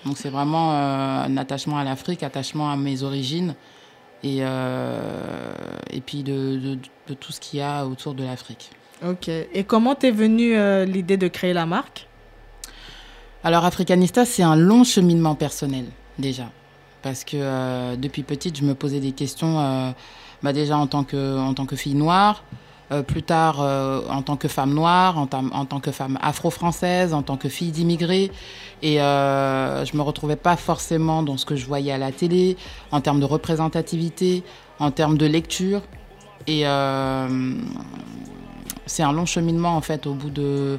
Donc, 0.04 0.16
c'est 0.18 0.28
vraiment 0.30 0.72
euh, 0.72 1.24
un 1.24 1.36
attachement 1.38 1.78
à 1.78 1.84
l'Afrique, 1.84 2.22
attachement 2.22 2.70
à 2.70 2.76
mes 2.76 3.02
origines, 3.02 3.54
et, 4.22 4.38
euh, 4.40 5.52
et 5.90 6.00
puis 6.00 6.22
de, 6.22 6.56
de- 6.56 6.78
de 7.08 7.14
tout 7.14 7.32
ce 7.32 7.40
qu'il 7.40 7.58
y 7.58 7.62
a 7.62 7.86
autour 7.86 8.14
de 8.14 8.24
l'Afrique. 8.24 8.70
Ok. 9.04 9.28
Et 9.28 9.64
comment 9.64 9.94
t'es 9.94 10.10
venue 10.12 10.56
euh, 10.56 10.84
l'idée 10.84 11.16
de 11.16 11.28
créer 11.28 11.52
la 11.52 11.66
marque? 11.66 12.06
Alors, 13.44 13.64
Africanista, 13.64 14.24
c'est 14.24 14.44
un 14.44 14.54
long 14.54 14.84
cheminement 14.84 15.34
personnel, 15.34 15.86
déjà. 16.18 16.50
Parce 17.02 17.24
que 17.24 17.36
euh, 17.36 17.96
depuis 17.96 18.22
petite, 18.22 18.56
je 18.56 18.62
me 18.62 18.74
posais 18.76 19.00
des 19.00 19.10
questions, 19.10 19.92
bah, 20.42 20.52
déjà 20.52 20.76
en 20.78 20.86
tant 20.86 21.02
que, 21.02 21.38
en 21.38 21.52
tant 21.52 21.66
que 21.66 21.74
fille 21.74 21.96
noire, 21.96 22.44
plus 23.00 23.22
tard 23.22 23.60
euh, 23.60 24.02
en 24.10 24.20
tant 24.20 24.36
que 24.36 24.48
femme 24.48 24.74
noire, 24.74 25.16
en, 25.16 25.26
tant 25.26 25.80
que 25.80 25.90
femme 25.90 26.18
afro-française, 26.20 27.14
en 27.14 27.22
tant 27.22 27.38
que 27.38 27.48
fille 27.48 27.70
d'immigrés. 27.70 28.30
Et 28.82 29.00
euh, 29.00 29.84
je 29.84 29.96
me 29.96 30.02
retrouvais 30.02 30.36
pas 30.36 30.56
forcément 30.56 31.22
dans 31.22 31.36
ce 31.36 31.46
que 31.46 31.54
je 31.56 31.66
voyais 31.66 31.92
à 31.92 31.98
la 31.98 32.10
télé, 32.10 32.56
en 32.90 33.00
termes 33.00 33.20
de 33.20 33.24
représentativité, 33.24 34.42
en 34.80 34.90
termes 34.90 35.16
de 35.16 35.26
lecture. 35.26 35.82
Et 36.48 36.66
euh, 36.66 37.54
c'est 38.86 39.04
un 39.04 39.12
long 39.12 39.26
cheminement 39.26 39.76
en 39.76 39.80
fait 39.80 40.06
au 40.06 40.14
bout 40.14 40.30
de, 40.30 40.78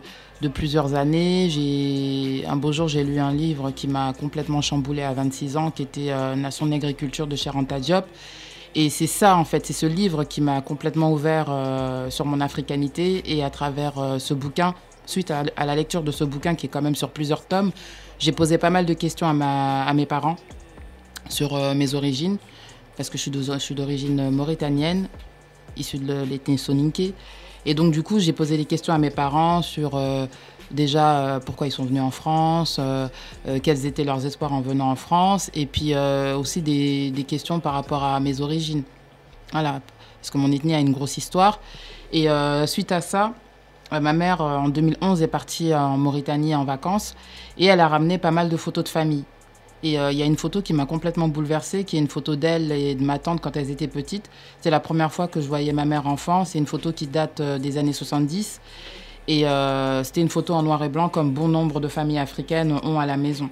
plusieurs 0.53 0.93
années. 0.93 1.47
J'ai 1.49 2.45
un 2.45 2.57
beau 2.57 2.74
jour 2.74 2.89
j'ai 2.89 3.05
lu 3.05 3.18
un 3.18 3.32
livre 3.32 3.72
qui 3.72 3.88
m'a 3.88 4.11
complètement 4.11 4.61
chamboulé 4.61 5.01
à 5.01 5.14
26 5.14 5.55
ans, 5.55 5.72
qui 5.72 5.84
était 5.84 6.11
euh, 6.11 6.36
Nation 6.36 6.66
d'agriculture 6.66 7.28
de 7.28 7.38
Cheranta 7.38 7.80
Diop. 7.80 8.05
Et 8.76 8.90
c'est 8.90 9.08
ça 9.08 9.38
en 9.38 9.46
fait, 9.46 9.66
c'est 9.66 9.74
ce 9.74 9.86
livre 9.86 10.24
qui 10.24 10.42
m'a 10.42 10.62
complètement 10.62 11.12
ouvert 11.12 11.48
euh, 11.50 12.10
sur 12.10 12.26
mon 12.26 12.42
africanité 12.42 13.22
et 13.26 13.44
à 13.44 13.52
travers 13.52 14.00
euh, 14.00 14.20
ce 14.20 14.34
bouquin, 14.34 14.74
suite 15.06 15.32
à, 15.32 15.44
la 15.44 15.76
lecture 15.76 16.02
de 16.02 16.12
ce 16.12 16.24
bouquin 16.24 16.56
qui 16.56 16.66
est 16.66 16.70
quand 16.70 16.82
même 16.82 16.96
sur 16.96 17.12
plusieurs 17.12 17.46
tomes, 17.46 17.72
j'ai 18.18 18.32
posé 18.32 18.58
pas 18.58 18.72
mal 18.72 18.86
de 18.86 18.94
questions 18.94 19.28
à, 19.28 19.34
ma, 19.34 19.84
à 19.84 19.94
mes 19.94 20.08
parents 20.08 20.38
sur 21.30 21.56
euh, 21.56 21.76
mes 21.76 21.94
origines, 21.94 22.38
parce 22.98 23.10
que 23.10 23.18
je 23.18 23.58
suis 23.60 23.76
d'origine 23.76 24.32
mauritanienne, 24.32 25.08
issue 25.78 26.00
de 26.00 26.24
l'ethnie 26.24 26.58
Soninké. 26.58 27.14
Et 27.66 27.76
donc, 27.76 27.94
du 27.94 28.04
coup, 28.04 28.20
j'ai 28.20 28.34
posé 28.34 28.58
des 28.58 28.66
questions 28.66 28.94
à 28.94 28.98
mes 28.98 29.10
parents 29.10 29.62
sur 29.62 29.98
déjà 30.74 31.18
euh, 31.20 31.40
pourquoi 31.40 31.68
ils 31.68 31.72
sont 31.72 31.86
venus 31.86 32.02
en 32.02 32.12
France, 32.12 32.78
euh, 32.80 33.08
euh, 33.48 33.60
quels 33.62 33.86
étaient 33.86 34.04
leurs 34.04 34.26
espoirs 34.26 34.54
en 34.54 34.62
venant 34.62 34.90
en 34.90 34.96
France, 34.96 35.50
et 35.54 35.66
puis 35.66 35.96
aussi 35.96 36.62
des, 36.62 37.26
questions 37.28 37.60
par 37.60 37.74
rapport 37.74 38.04
à 38.04 38.20
mes 38.20 38.42
origines. 38.42 38.84
Voilà, 39.52 39.82
parce 40.20 40.32
que 40.32 40.38
mon 40.38 40.52
ethnie 40.52 40.74
a 40.74 40.80
une 40.80 40.92
grosse 40.92 41.18
histoire. 41.18 41.60
Et 42.12 42.28
suite 42.66 42.92
à 42.92 43.02
ça, 43.02 43.34
ma 43.92 44.14
mère, 44.14 44.42
en 44.42 44.70
2011, 44.70 45.22
est 45.22 45.28
partie 45.28 45.74
en 45.74 45.98
Mauritanie 45.98 46.54
en 46.56 46.66
vacances 46.66 47.16
et 47.58 47.66
elle 47.66 47.80
a 47.80 47.88
ramené 47.88 48.18
pas 48.18 48.32
mal 48.32 48.50
de 48.50 48.58
photos 48.58 48.84
de 48.84 48.90
famille. 48.90 49.24
Et 49.84 49.94
il 49.94 50.18
y 50.18 50.22
a 50.22 50.26
une 50.26 50.38
photo 50.38 50.62
qui 50.62 50.74
m'a 50.74 50.86
complètement 50.86 51.28
bouleversée, 51.28 51.84
qui 51.84 51.98
est 51.98 52.00
une 52.00 52.08
photo 52.08 52.36
d'elle 52.36 52.72
et 52.72 52.96
de 52.96 53.04
ma 53.04 53.20
tante 53.20 53.42
quand 53.42 53.56
elles 53.56 53.70
étaient 53.72 53.88
petites. 53.88 54.30
C'est 54.62 54.70
la 54.70 54.80
première 54.80 55.14
fois 55.14 55.28
que 55.28 55.40
je 55.40 55.48
voyais 55.48 55.74
ma 55.74 55.86
mère 55.86 56.08
enfant. 56.08 56.46
C'est 56.46 56.58
une 56.58 56.68
photo 56.68 56.92
qui 56.92 57.08
date 57.08 57.42
des 57.42 57.78
années 57.78 57.94
70. 57.94 58.60
Et 59.28 59.48
euh, 59.48 60.04
c'était 60.04 60.22
une 60.22 60.30
photo 60.30 60.54
en 60.54 60.64
noir 60.64 60.84
et 60.84 60.90
blanc, 60.90 61.10
comme 61.10 61.32
bon 61.32 61.48
nombre 61.48 61.80
de 61.80 61.88
familles 61.88 62.20
africaines 62.20 62.80
ont 62.84 63.00
à 63.00 63.06
la 63.06 63.18
maison. 63.18 63.50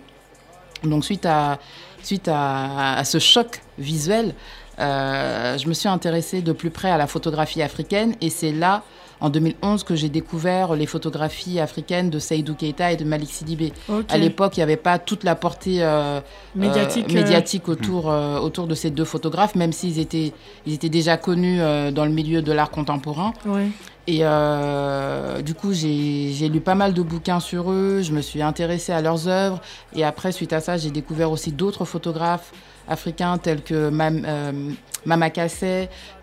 Donc 0.84 1.06
suite 1.06 1.26
à, 1.26 1.60
suite 2.04 2.28
à, 2.28 2.98
à 2.98 3.04
ce 3.04 3.20
choc 3.20 3.62
visuel, 3.78 4.36
euh, 4.82 5.58
je 5.58 5.68
me 5.68 5.74
suis 5.74 5.88
intéressée 5.88 6.42
de 6.42 6.52
plus 6.52 6.70
près 6.70 6.90
à 6.90 6.98
la 6.98 7.08
photographie 7.08 7.62
africaine 7.62 8.16
et 8.22 8.30
c'est 8.30 8.52
là, 8.52 8.84
en 9.22 9.30
2011, 9.30 9.84
que 9.84 9.96
j'ai 9.96 10.10
découvert 10.10 10.74
les 10.74 10.88
photographies 10.88 11.60
africaines 11.60 12.10
de 12.10 12.18
Seydou 12.18 12.56
Keita 12.56 12.92
et 12.92 12.98
de 12.98 13.06
Malik 13.06 13.30
Sidibé. 13.30 13.72
Ok. 13.88 14.06
À 14.10 14.18
l'époque, 14.18 14.58
il 14.58 14.62
n'y 14.62 14.64
avait 14.64 14.78
pas 14.78 14.98
toute 14.98 15.24
la 15.24 15.36
portée 15.36 15.84
euh, 15.84 16.20
Médiatique, 16.56 17.06
euh, 17.08 17.12
euh. 17.12 17.22
médiatique 17.22 17.70
autour, 17.70 18.10
euh, 18.10 18.40
autour 18.40 18.66
de 18.66 18.74
ces 18.74 18.90
deux 18.90 19.06
photographes, 19.06 19.54
même 19.54 19.74
s'ils 19.74 20.00
étaient, 20.00 20.34
ils 20.66 20.74
étaient 20.74 20.90
déjà 20.90 21.18
connus 21.18 21.62
euh, 21.62 21.92
dans 21.92 22.06
le 22.06 22.12
milieu 22.12 22.42
de 22.42 22.52
l'art 22.52 22.72
contemporain. 22.72 23.34
Ouais. 23.46 23.68
Et 24.08 24.22
euh, 24.24 25.42
du 25.44 25.54
coup, 25.54 25.74
j'ai 25.74 26.50
lu 26.50 26.60
pas 26.60 26.74
mal 26.74 26.94
de 26.94 27.04
bouquins 27.04 27.40
sur 27.40 27.72
eux, 27.72 28.02
je 28.02 28.12
me 28.12 28.22
suis 28.22 28.42
intéressée 28.42 28.92
à 28.92 29.02
leurs 29.02 29.28
œuvres. 29.28 29.62
Et 29.96 30.04
après, 30.04 30.32
suite 30.32 30.54
à 30.54 30.60
ça, 30.60 30.78
j'ai 30.78 30.90
découvert 30.90 31.32
aussi 31.32 31.52
d'autres 31.52 31.86
photographes 31.86 32.52
africains 32.88 33.38
tels 33.38 33.62
que 33.62 33.90
Mam, 33.90 34.24
euh, 34.26 34.72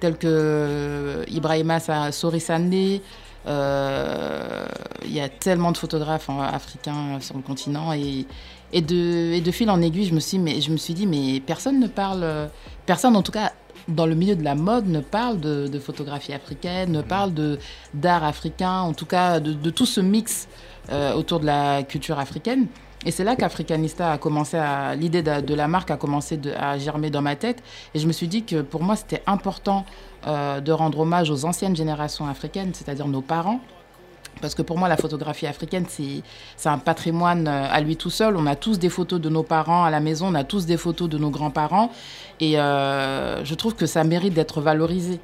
tels 0.00 0.16
que 0.16 0.26
euh, 0.26 1.24
Ibrahima 1.28 1.80
Sa- 1.80 2.12
Sorisandé. 2.12 3.02
Euh, 3.46 4.66
Il 5.04 5.12
y 5.12 5.20
a 5.20 5.28
tellement 5.28 5.72
de 5.72 5.78
photographes 5.78 6.28
hein, 6.28 6.50
africains 6.52 7.18
sur 7.20 7.36
le 7.36 7.42
continent 7.42 7.92
et, 7.92 8.26
de, 8.82 9.50
fil 9.50 9.70
en 9.70 9.80
aiguille, 9.80 10.04
je 10.04 10.14
me 10.14 10.20
suis, 10.76 10.94
dit, 10.94 11.06
mais 11.06 11.40
personne 11.40 11.80
ne 11.80 11.86
parle, 11.86 12.50
personne 12.84 13.16
en 13.16 13.22
tout 13.22 13.32
cas 13.32 13.52
dans 13.86 14.04
le 14.04 14.14
milieu 14.14 14.36
de 14.36 14.44
la 14.44 14.54
mode 14.54 14.86
ne 14.86 15.00
parle 15.00 15.40
de, 15.40 15.78
photographie 15.78 16.34
africaine, 16.34 16.92
ne 16.92 17.00
parle 17.00 17.32
d'art 17.94 18.24
africain, 18.24 18.80
en 18.80 18.92
tout 18.92 19.06
cas 19.06 19.40
de, 19.40 19.70
tout 19.70 19.86
ce 19.86 20.00
mix 20.02 20.46
autour 21.16 21.40
de 21.40 21.46
la 21.46 21.84
culture 21.84 22.18
africaine. 22.18 22.66
Et 23.06 23.10
c'est 23.10 23.24
là 23.24 23.36
qu'Africanista 23.36 24.12
a 24.12 24.18
commencé 24.18 24.56
à. 24.56 24.94
L'idée 24.94 25.22
de, 25.22 25.54
la 25.54 25.68
marque 25.68 25.90
a 25.90 25.96
commencé 25.96 26.38
à 26.58 26.78
germer 26.78 27.10
dans 27.10 27.22
ma 27.22 27.36
tête. 27.36 27.62
Et 27.94 27.98
je 27.98 28.06
me 28.06 28.12
suis 28.12 28.28
dit 28.28 28.44
que 28.44 28.62
pour 28.62 28.82
moi, 28.82 28.96
c'était 28.96 29.22
important 29.26 29.84
euh, 30.26 30.60
de 30.60 30.72
rendre 30.72 31.00
hommage 31.00 31.30
aux 31.30 31.44
anciennes 31.44 31.76
générations 31.76 32.26
africaines, 32.26 32.72
c'est-à-dire 32.74 33.06
nos 33.06 33.22
parents. 33.22 33.60
Parce 34.40 34.54
que 34.54 34.62
pour 34.62 34.78
moi, 34.78 34.88
la 34.88 34.96
photographie 34.96 35.46
africaine, 35.46 35.84
c'est 35.88 36.22
c'est 36.56 36.68
un 36.68 36.78
patrimoine 36.78 37.46
euh, 37.48 37.66
à 37.70 37.80
lui 37.80 37.96
tout 37.96 38.10
seul. 38.10 38.36
On 38.36 38.46
a 38.46 38.56
tous 38.56 38.78
des 38.78 38.88
photos 38.88 39.20
de 39.20 39.28
nos 39.28 39.42
parents 39.42 39.84
à 39.84 39.90
la 39.90 40.00
maison, 40.00 40.28
on 40.28 40.34
a 40.34 40.44
tous 40.44 40.66
des 40.66 40.76
photos 40.76 41.08
de 41.08 41.18
nos 41.18 41.30
grands-parents. 41.30 41.90
Et 42.40 42.58
euh, 42.58 43.44
je 43.44 43.54
trouve 43.54 43.74
que 43.74 43.86
ça 43.86 44.02
mérite 44.04 44.34
d'être 44.34 44.60
valorisé. 44.60 45.20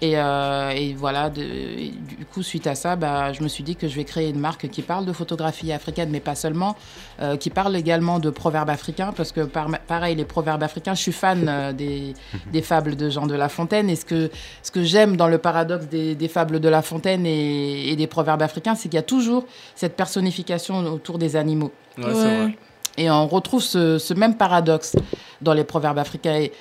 Et, 0.00 0.18
euh, 0.18 0.70
et 0.70 0.94
voilà, 0.94 1.30
de- 1.30 1.42
et 1.42 1.92
du 2.18 2.24
coup, 2.26 2.42
suite 2.42 2.66
à 2.66 2.74
ça, 2.74 2.96
bah, 2.96 3.32
je 3.32 3.42
me 3.42 3.48
suis 3.48 3.64
dit 3.64 3.76
que 3.76 3.88
je 3.88 3.96
vais 3.96 4.04
créer 4.04 4.30
une 4.30 4.38
marque 4.38 4.68
qui 4.68 4.82
parle 4.82 5.04
de 5.06 5.12
photographie 5.12 5.72
africaine, 5.72 6.10
mais 6.10 6.20
pas 6.20 6.34
seulement, 6.34 6.76
euh, 7.20 7.36
qui 7.36 7.50
parle 7.50 7.74
également 7.76 8.18
de 8.18 8.30
proverbes 8.30 8.70
africains, 8.70 9.12
parce 9.16 9.32
que 9.32 9.40
par- 9.42 9.68
pareil, 9.86 10.14
les 10.14 10.24
proverbes 10.24 10.62
africains, 10.62 10.94
je 10.94 11.00
suis 11.02 11.12
fan 11.12 11.46
euh, 11.48 11.72
des, 11.72 12.14
des 12.52 12.62
fables 12.62 12.96
de 12.96 13.10
Jean 13.10 13.26
de 13.26 13.34
La 13.34 13.48
Fontaine. 13.48 13.90
Et 13.90 13.96
ce 13.96 14.04
que, 14.04 14.30
ce 14.62 14.70
que 14.70 14.82
j'aime 14.82 15.16
dans 15.16 15.28
le 15.28 15.38
paradoxe 15.38 15.86
des, 15.86 16.14
des 16.14 16.28
fables 16.28 16.60
de 16.60 16.68
La 16.68 16.82
Fontaine 16.82 17.26
et, 17.26 17.88
et 17.90 17.96
des 17.96 18.06
proverbes 18.06 18.42
africains, 18.42 18.74
c'est 18.74 18.88
qu'il 18.88 18.96
y 18.96 18.98
a 18.98 19.02
toujours 19.02 19.44
cette 19.74 19.96
personnification 19.96 20.78
autour 20.86 21.18
des 21.18 21.36
animaux. 21.36 21.72
Ouais, 21.98 22.04
c'est 22.14 22.24
Ouais. 22.26 22.36
vrai. 22.36 22.56
Et 22.98 23.10
on 23.10 23.26
retrouve 23.26 23.62
ce, 23.62 23.96
ce 23.96 24.12
même 24.12 24.36
paradoxe 24.36 24.96
dans 25.40 25.54
les 25.54 25.64
proverbes 25.64 25.98
africains. 25.98 26.34
Et, 26.34 26.52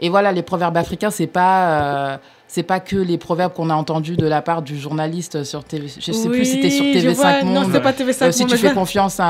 et 0.00 0.08
voilà, 0.08 0.32
les 0.32 0.42
proverbes 0.42 0.76
africains, 0.76 1.10
c'est 1.10 1.26
pas, 1.26 1.68
euh, 1.70 2.16
c'est 2.46 2.62
pas 2.62 2.80
que 2.80 2.96
les 2.96 3.18
proverbes 3.18 3.52
qu'on 3.52 3.68
a 3.70 3.74
entendus 3.74 4.16
de 4.16 4.26
la 4.26 4.40
part 4.42 4.62
du 4.62 4.78
journaliste 4.78 5.44
sur 5.44 5.64
TV. 5.64 5.88
Je 6.00 6.12
sais 6.12 6.28
plus 6.28 6.44
si 6.44 6.52
c'était 6.52 6.70
sur 6.70 6.84
Oui, 6.84 6.94
je 7.00 7.08
TV5 7.08 7.14
vois. 7.14 7.42
Monde. 7.44 7.54
Non, 7.54 7.64
c'était 7.66 7.80
pas 7.82 7.92
TV5 7.92 8.24
Euh, 8.28 8.32
si 8.32 8.40
Monde, 8.42 8.48
tu 8.50 8.54
mais 8.62 8.68
fais 8.68 8.74
confiance 8.74 9.20
à. 9.20 9.24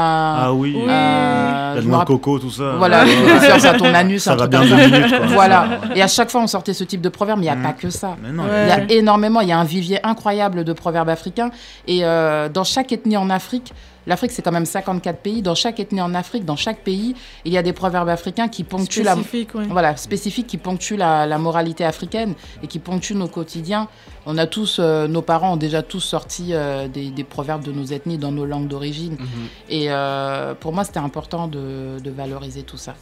Ah 0.46 0.52
oui. 0.52 0.74
me 0.76 0.86
noix 0.86 1.82
de 1.82 1.90
rappelle- 1.90 2.06
coco, 2.06 2.38
tout 2.38 2.50
ça. 2.50 2.74
Voilà, 2.78 3.04
Ouais. 3.04 3.10
tu 3.10 3.16
fais 3.16 3.32
confiance 3.34 3.64
à 3.64 3.74
ton 3.74 3.92
anus. 3.94 4.22
Ça 4.22 4.32
un 4.32 4.36
va 4.36 4.46
truc 4.48 4.50
bien 4.68 4.76
deux 4.76 4.84
minutes, 4.90 5.16
quoi. 5.18 5.26
Voilà. 5.26 5.66
Et 5.94 6.02
à 6.02 6.06
chaque 6.08 6.30
fois, 6.30 6.40
on 6.42 6.46
sortait 6.46 6.74
ce 6.74 6.84
type 6.84 7.00
de 7.00 7.08
proverbe, 7.08 7.40
mais 7.40 7.46
il 7.46 7.52
n'y 7.52 7.58
a 7.58 7.62
pas 7.68 7.72
que 7.72 7.90
ça. 7.90 8.16
Il 8.22 8.36
y 8.36 8.70
a 8.70 8.76
Ouais. 8.76 8.86
énormément, 8.90 9.40
il 9.40 9.48
y 9.48 9.52
a 9.52 9.58
un 9.58 9.64
vivier 9.64 9.98
incroyable 10.06 10.64
de 10.64 10.72
proverbes 10.72 11.08
africains. 11.08 11.50
Et 11.86 12.04
euh, 12.04 12.48
dans 12.48 12.64
chaque 12.64 12.92
ethnie 12.92 13.16
en 13.16 13.30
Afrique, 13.30 13.72
l'Afrique 14.08 14.32
c'est 14.32 14.42
quand 14.42 14.52
même 14.52 14.66
54 14.66 15.20
pays, 15.20 15.42
dans 15.42 15.54
chaque 15.54 15.78
ethnie 15.78 16.00
en 16.00 16.14
Afrique, 16.14 16.44
dans 16.44 16.56
chaque 16.56 16.80
pays, 16.80 17.14
il 17.44 17.52
y 17.52 17.58
a 17.58 17.62
des 17.62 17.72
proverbes 17.72 18.08
africains 18.08 18.48
qui 18.48 18.64
ponctuent 18.64 19.04
la, 19.04 19.16
voilà, 19.68 19.96
spécifiques, 19.96 20.46
qui 20.46 20.58
ponctuent 20.58 20.96
la, 20.96 21.26
la 21.26 21.38
moralité 21.38 21.84
africaine 21.84 22.34
et 22.62 22.66
qui 22.66 22.78
ponctuent 22.80 23.14
nos 23.14 23.28
quotidiens. 23.28 23.88
On 24.26 24.36
a 24.38 24.46
tous, 24.46 24.78
euh, 24.80 25.06
nos 25.06 25.22
parents 25.22 25.52
ont 25.52 25.56
déjà 25.56 25.82
tous 25.82 26.00
sorti 26.00 26.48
euh, 26.52 26.88
des, 26.88 27.10
des 27.10 27.24
proverbes 27.24 27.62
de 27.62 27.72
nos 27.72 27.84
ethnies 27.84 28.18
dans 28.18 28.32
nos 28.32 28.44
langues 28.44 28.68
d'origine. 28.68 29.16
Et 29.68 29.86
euh, 29.90 30.54
pour 30.54 30.72
moi, 30.72 30.84
c'était 30.84 30.98
important 30.98 31.46
de, 31.46 31.98
de 32.02 32.10
valoriser 32.10 32.62
tout 32.62 32.78
ça. 32.78 32.94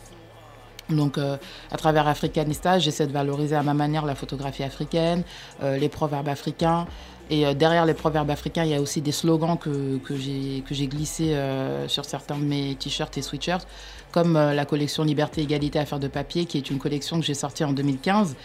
Donc, 0.91 1.19
euh, 1.19 1.37
à 1.73 1.77
travers 1.77 2.07
Africanista, 2.07 2.79
j'essaie 2.79 3.07
de 3.07 3.13
valoriser 3.13 3.57
à 3.57 3.63
ma 3.63 3.75
manière 3.75 4.05
la 4.07 4.15
photographie 4.15 4.63
africaine, 4.63 5.25
euh, 5.63 5.77
les 5.79 5.89
proverbes 5.89 6.29
africains. 6.29 6.87
Et 7.31 7.47
euh, 7.47 7.55
derrière 7.55 7.87
les 7.87 7.95
proverbes 7.95 8.31
africains, 8.31 8.65
il 8.65 8.71
y 8.71 8.75
a 8.75 8.81
aussi 8.81 9.01
des 9.01 9.13
slogans 9.13 9.57
que, 9.59 9.99
que 9.99 10.17
j'ai 10.17 10.87
glissés 10.87 11.35
euh, 11.35 11.89
sur 11.89 12.05
certains 12.05 12.37
de 12.37 12.45
mes 12.45 12.75
t-shirts 12.77 13.17
et 13.19 13.23
sweatshirts, 13.23 13.67
comme 14.13 14.37
euh, 14.37 14.55
la 14.55 14.65
collection 14.65 15.03
Liberté, 15.03 15.43
Égalité, 15.43 15.79
Affaires 15.79 15.99
de 15.99 16.09
papier, 16.09 16.45
qui 16.45 16.59
est 16.59 16.71
une 16.71 16.79
collection 16.79 17.19
que 17.19 17.27
j'ai 17.27 17.35
sortie 17.35 17.65
en 17.65 17.73
2015. 17.73 18.37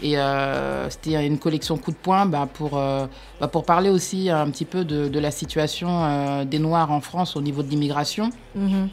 Et 0.00 0.16
euh, 0.16 0.88
c'était 0.90 1.26
une 1.26 1.38
collection 1.38 1.76
coup 1.76 1.90
de 1.90 1.96
poing 1.96 2.26
bah, 2.26 2.48
pour, 2.52 2.70
bah, 2.70 3.48
pour 3.50 3.64
parler 3.64 3.90
aussi 3.90 4.30
un 4.30 4.48
petit 4.48 4.64
peu 4.64 4.84
de, 4.84 5.18
la 5.18 5.32
situation 5.32 6.44
des 6.44 6.60
Noirs 6.60 6.92
en 6.92 7.00
France 7.00 7.34
au 7.34 7.40
niveau 7.40 7.64
de 7.64 7.68
l'immigration. 7.68 8.30
Mhm. 8.54 8.88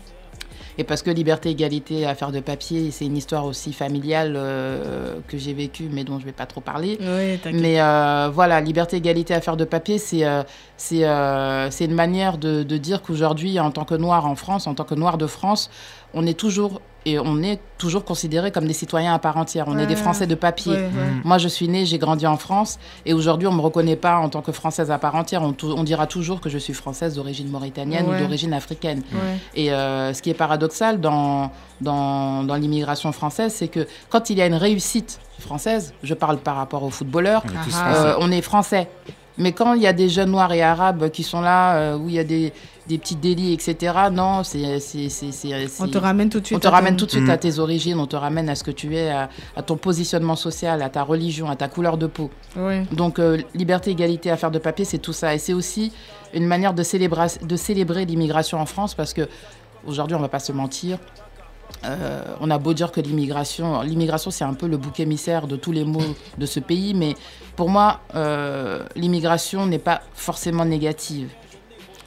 Et 0.77 0.83
parce 0.83 1.01
que 1.01 1.09
liberté, 1.09 1.49
égalité, 1.49 2.05
affaire 2.05 2.31
de 2.31 2.39
papier, 2.39 2.91
c'est 2.91 3.05
une 3.05 3.15
histoire 3.17 3.45
aussi 3.45 3.71
familiale 3.71 4.33
euh, 4.35 5.15
que 5.27 5.37
j'ai 5.37 5.53
vécue, 5.53 5.89
mais 5.91 6.03
dont 6.03 6.15
je 6.17 6.23
ne 6.23 6.25
vais 6.25 6.33
pas 6.33 6.45
trop 6.45 6.61
parler. 6.61 6.97
T'inquiète. 6.97 7.61
mais 7.61 7.79
euh, 7.79 8.29
voilà, 8.33 8.59
liberté, 8.61 8.97
égalité, 8.97 9.33
affaire 9.33 9.57
de 9.57 9.65
papier, 9.65 9.97
c'est 9.97 10.25
euh, 10.25 10.43
c'est 10.77 11.05
euh, 11.05 11.69
c'est 11.71 11.85
une 11.85 11.93
manière 11.93 12.37
de, 12.37 12.63
de 12.63 12.77
dire 12.77 13.01
qu'aujourd'hui, 13.01 13.59
en 13.59 13.71
tant 13.71 13.85
que 13.85 13.95
Noir 13.95 14.25
en 14.25 14.35
France, 14.35 14.67
en 14.67 14.73
tant 14.73 14.83
que 14.83 14.95
Noir 14.95 15.17
de 15.17 15.27
France, 15.27 15.69
on 16.13 16.25
est 16.25 16.37
toujours 16.37 16.81
et 17.05 17.19
on 17.19 17.41
est 17.43 17.59
toujours 17.77 18.03
considérés 18.03 18.51
comme 18.51 18.65
des 18.65 18.73
citoyens 18.73 19.13
à 19.13 19.19
part 19.19 19.37
entière. 19.37 19.65
On 19.67 19.77
est 19.77 19.85
des. 19.85 19.95
Français 19.95 20.27
de 20.27 20.35
papier. 20.35 20.73
Ouais, 20.73 20.79
ouais. 20.81 20.89
Moi, 21.23 21.37
je 21.37 21.47
suis 21.47 21.67
née, 21.67 21.85
j'ai 21.85 21.97
grandi 21.97 22.27
en 22.27 22.37
France, 22.37 22.77
et 23.05 23.13
aujourd'hui, 23.13 23.47
on 23.47 23.53
me 23.53 23.61
reconnaît 23.61 23.95
pas 23.95 24.17
en 24.17 24.29
tant 24.29 24.41
que 24.41 24.51
Française 24.51 24.91
à 24.91 24.97
part 24.97 25.15
entière. 25.15 25.41
On, 25.41 25.83
dira 25.83 26.05
toujours 26.05 26.41
que 26.41 26.49
je 26.49 26.57
suis 26.57 26.73
française 26.73 27.15
d'origine 27.15 27.49
mauritanienne 27.49 28.05
Ouais. 28.07 28.17
ou 28.17 28.19
d'origine 28.19 28.53
africaine. 28.53 29.01
Ouais. 29.13 29.37
Et 29.55 29.71
euh, 29.71 30.13
ce 30.13 30.21
qui 30.21 30.29
est 30.29 30.33
paradoxal 30.35 30.99
dans, 30.99 31.51
dans, 31.81 32.43
dans 32.43 32.55
l'immigration 32.55 33.11
française, 33.11 33.53
c'est 33.53 33.67
que 33.67 33.87
quand 34.09 34.29
il 34.29 34.37
y 34.37 34.41
a 34.41 34.47
une 34.47 34.55
réussite 34.55 35.19
française, 35.39 35.93
je 36.03 36.13
parle 36.13 36.37
par 36.37 36.55
rapport 36.55 36.83
aux 36.83 36.89
footballeurs, 36.89 37.43
On 37.45 37.49
est 37.49 37.63
tous 37.63 37.75
euh, 37.75 37.93
français. 37.93 38.15
on 38.19 38.31
est 38.31 38.41
français. 38.41 38.87
Mais 39.37 39.51
quand 39.51 39.73
il 39.73 39.81
y 39.81 39.87
a 39.87 39.93
des 39.93 40.07
jeunes 40.07 40.31
noirs 40.31 40.53
et 40.53 40.61
arabes 40.61 41.09
qui 41.09 41.23
sont 41.23 41.41
là, 41.41 41.75
euh, 41.75 41.97
où 41.97 42.07
il 42.09 42.15
y 42.15 42.19
a 42.19 42.23
des, 42.23 42.53
des 42.87 42.97
petits 42.99 43.15
délits, 43.15 43.53
etc., 43.53 43.93
non, 44.11 44.43
c'est. 44.43 44.79
c'est- 44.79 45.09
c'est- 45.09 45.31
c'est- 45.31 45.65
On 45.79 45.85
c'est- 45.85 45.91
te 45.91 45.97
ramène 45.97 46.29
tout 46.29 46.39
de 46.39 46.45
suite 46.45 46.57
On 46.57 46.59
te 46.59 46.67
à 46.67 46.71
ramène 46.71 46.93
ton- 46.95 46.99
tout 46.99 47.05
de 47.07 47.11
suite 47.11 47.23
Mm. 47.23 47.29
à 47.31 47.37
tes 47.37 47.57
origines, 47.59 47.99
on 47.99 48.05
te 48.05 48.15
ramène 48.15 48.47
à 48.49 48.55
ce 48.55 48.63
que 48.63 48.71
tu 48.71 48.95
es, 48.95 49.09
à, 49.09 49.29
à 49.55 49.63
ton 49.63 49.75
positionnement 49.77 50.35
social, 50.35 50.81
à 50.83 50.89
ta 50.89 51.01
religion, 51.03 51.49
à 51.49 51.55
ta 51.55 51.67
couleur 51.67 51.97
de 51.97 52.05
peau. 52.07 52.29
Ouais. 52.55 52.85
Donc, 52.91 53.17
euh, 53.19 53.41
liberté, 53.55 53.91
égalité, 53.91 54.29
affaire 54.29 54.51
de 54.51 54.59
papier, 54.59 54.85
c'est 54.85 54.99
tout 54.99 55.13
ça. 55.13 55.33
Et 55.33 55.39
c'est 55.39 55.53
aussi 55.53 55.91
une 56.33 56.45
manière 56.45 56.73
de, 56.75 56.83
célébra- 56.83 57.43
de 57.43 57.55
célébrer 57.55 58.05
l'immigration 58.05 58.59
en 58.59 58.65
France 58.67 58.93
parce 58.93 59.13
que 59.13 59.27
aujourd'hui, 59.87 60.15
on 60.15 60.19
va 60.21 60.29
pas 60.29 60.39
se 60.39 60.51
mentir. 60.51 60.99
euh, 61.83 62.21
on 62.41 62.49
a 62.51 62.57
beau 62.59 62.73
dire 62.73 62.91
que 62.91 63.01
l'immigration, 63.01 63.81
l'immigration 63.81 64.29
c'est 64.31 64.43
un 64.43 64.53
peu 64.53 64.67
le 64.67 64.77
bouc 64.77 64.99
émissaire 64.99 65.47
de 65.47 65.55
tous 65.55 65.71
les 65.71 65.83
maux 65.83 66.01
de 66.37 66.45
ce 66.45 66.59
pays, 66.59 66.93
mais 66.93 67.15
pour 67.55 67.69
moi, 67.69 68.01
euh, 68.15 68.83
l'immigration 68.95 69.65
n'est 69.65 69.79
pas 69.79 70.01
forcément 70.13 70.63
négative. 70.65 71.29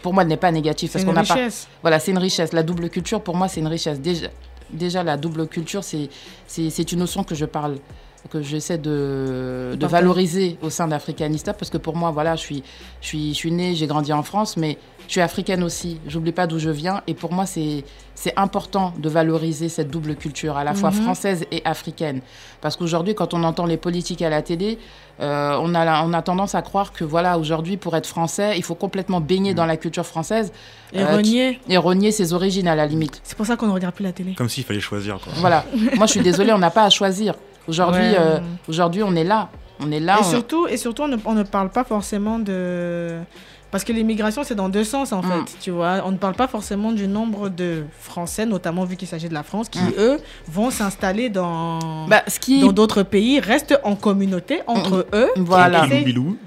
Pour 0.03 0.15
moi, 0.15 0.23
elle 0.23 0.29
n'est 0.29 0.37
pas 0.37 0.51
négative 0.53 0.91
C'est 0.93 1.03
une 1.03 1.09
n'a 1.13 1.25
pas. 1.25 1.35
richesse. 1.35 1.69
Voilà, 1.83 1.99
c'est 1.99 2.11
une 2.13 2.19
richesse. 2.19 2.53
La 2.53 2.63
double 2.63 2.89
culture, 2.89 3.21
pour 3.21 3.37
moi, 3.37 3.49
c'est 3.49 3.61
une 3.61 3.67
richesse. 3.67 4.01
Déjà, 4.01 4.29
déjà 4.71 5.03
la 5.03 5.17
double 5.17 5.47
culture, 5.49 5.83
c'est 5.85 6.93
une 6.93 6.99
notion 6.99 7.25
que 7.25 7.35
je 7.35 7.45
parle, 7.45 7.77
que 8.31 8.43
j'essaie 8.43 8.79
de, 8.79 9.77
valoriser 9.81 10.59
au 10.63 10.71
sein 10.71 10.89
d'Africanista, 10.89 11.53
parce 11.55 11.71
que 11.71 11.79
pour 11.79 11.97
moi, 11.97 12.11
voilà, 12.11 12.37
je 12.37 12.41
suis, 12.41 12.63
je 13.01 13.07
suis, 13.07 13.29
je 13.31 13.35
suis 13.35 13.53
née, 13.53 13.75
j'ai 13.75 13.87
grandi 13.87 14.13
en 14.13 14.23
France, 14.23 14.57
mais 14.57 14.77
je 15.07 15.13
suis 15.13 15.21
africaine 15.21 15.63
aussi. 15.63 15.99
J'oublie 16.07 16.33
pas 16.33 16.47
d'où 16.47 16.59
je 16.59 16.71
viens, 16.71 17.03
et 17.07 17.15
pour 17.15 17.33
moi, 17.33 17.47
c'est 17.47 17.85
c'est 18.15 18.37
important 18.37 18.93
de 18.99 19.09
valoriser 19.09 19.69
cette 19.69 19.91
double 19.91 20.17
culture, 20.17 20.57
à 20.57 20.65
la 20.65 20.75
fois 20.75 20.91
Mhm. 20.91 21.03
française 21.03 21.47
et 21.53 21.63
africaine, 21.65 22.21
parce 22.61 22.77
qu'aujourd'hui, 22.77 23.15
quand 23.15 23.33
on 23.33 23.45
entend 23.45 23.65
les 23.65 23.77
politiques 23.77 24.23
à 24.23 24.29
la 24.29 24.43
télé, 24.43 24.77
euh, 25.21 25.57
on, 25.63 25.73
a, 25.73 26.05
on 26.05 26.13
a 26.13 26.21
tendance 26.21 26.57
à 26.57 26.63
croire 26.63 26.93
que 26.93 27.05
voilà, 27.05 27.39
aujourd'hui, 27.39 27.77
pour 27.77 27.95
être 27.97 28.09
français, 28.09 28.55
il 28.57 28.65
faut 28.65 28.75
complètement 28.75 29.21
baigner 29.21 29.55
dans 29.55 29.67
la 29.67 29.77
culture 29.77 30.05
française. 30.05 30.53
Et 30.93 31.01
euh, 31.01 31.15
renier. 31.17 31.61
qui- 31.65 31.73
Et 31.73 31.77
renier 31.77 32.11
ses 32.11 32.33
origines 32.33 32.67
à 32.67 32.75
la 32.75 32.87
limite. 32.87 33.21
C'est 33.23 33.37
pour 33.37 33.47
ça 33.47 33.57
qu'on 33.57 33.67
ne 33.69 33.73
regarde 33.73 33.95
plus 33.95 34.03
la 34.05 34.13
télé. 34.13 34.35
Comme 34.35 34.49
s'il 34.49 34.65
fallait 34.65 34.81
choisir. 34.81 35.21
Quoi. 35.21 35.33
Voilà. 35.37 35.65
Moi, 35.97 36.07
je 36.07 36.11
suis 36.13 36.21
désolée, 36.21 36.53
on 36.53 36.59
n'a 36.59 36.71
pas 36.71 36.85
à 36.85 36.91
choisir. 36.91 37.35
Aujourd'hui, 37.69 38.01
Ouais. 38.03 38.17
euh, 38.19 38.39
aujourd'hui, 38.69 39.03
on 39.03 39.15
est 39.15 39.25
là. 39.25 39.49
On 39.81 39.93
est 39.93 40.01
là. 40.01 40.17
et, 40.17 40.21
on- 40.21 40.25
surtout, 40.31 40.67
et 40.67 40.77
surtout, 40.77 41.03
on 41.03 41.09
ne, 41.09 41.17
on 41.25 41.35
ne 41.35 41.43
parle 41.45 41.69
pas 41.71 41.85
forcément 41.85 42.39
de... 42.41 43.19
Parce 43.71 43.85
que 43.85 43.93
l'immigration, 43.93 44.43
c'est 44.45 44.55
dans 44.55 44.71
deux 44.71 44.83
sens, 44.83 45.13
en 45.13 45.21
Mm. 45.21 45.31
fait, 45.31 45.57
tu 45.61 45.71
vois. 45.71 46.01
On 46.07 46.11
ne 46.13 46.17
parle 46.17 46.33
pas 46.35 46.49
forcément 46.49 46.91
du 46.91 47.07
nombre 47.07 47.51
de 47.51 47.85
Français, 48.01 48.47
notamment 48.47 48.85
vu 48.85 48.97
qu'il 48.97 49.07
s'agit 49.07 49.29
de 49.29 49.35
la 49.35 49.43
France, 49.43 49.69
qui, 49.69 49.79
Mm. 49.79 49.93
eux, 49.99 50.17
vont 50.51 50.71
s'installer 50.71 51.29
dans 51.29 52.07
Bah, 52.09 52.23
qui- 52.41 52.67
d'autres 52.73 53.03
pays, 53.03 53.41
restent 53.41 53.79
en 53.85 53.95
communauté 53.95 54.63
entre 54.67 55.07
eux. 55.13 55.29
Voilà. 55.37 55.85
Et 55.85 55.89
c'est- 55.91 56.01
Bilou. 56.03 56.39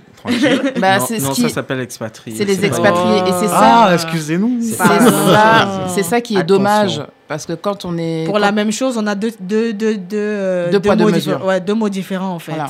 Bah, 0.80 0.98
non, 1.00 1.32
qui- 1.32 1.42
ça 1.44 1.50
s'appelle 1.50 1.80
expatrié. 1.80 2.36
C'est 2.38 2.46
les 2.46 2.64
expatriés. 2.66 3.20
Et 3.28 3.32
c'est 3.40 3.48
ça. 3.48 3.86
Ah, 3.86 3.94
excusez-nous. 3.94 4.60
C'est 4.62 6.04
ça, 6.04 6.22
qui 6.22 6.36
est 6.36 6.40
Attention. 6.40 6.58
dommage. 6.58 7.02
Parce 7.32 7.46
que 7.46 7.54
quand 7.54 7.86
on 7.86 7.98
est. 7.98 8.26
Pour 8.26 8.34
quand- 8.34 8.40
la 8.42 8.52
même 8.52 8.74
chose, 8.74 8.98
on 8.98 9.08
a 9.08 9.16
deux, 9.16 9.32
deux, 9.40 9.72
deux, 9.72 9.96
deux, 9.96 10.18
euh, 10.18 10.70
Deux 10.70 10.82
poids, 10.82 10.98
deux 10.98 11.06
mots 11.06 11.12
mesures. 11.12 11.46
Ouais, 11.46 11.62
deux 11.62 11.74
mots 11.74 11.88
différents, 11.88 12.32
en 12.34 12.40
fait. 12.40 12.52
Voilà. 12.52 12.70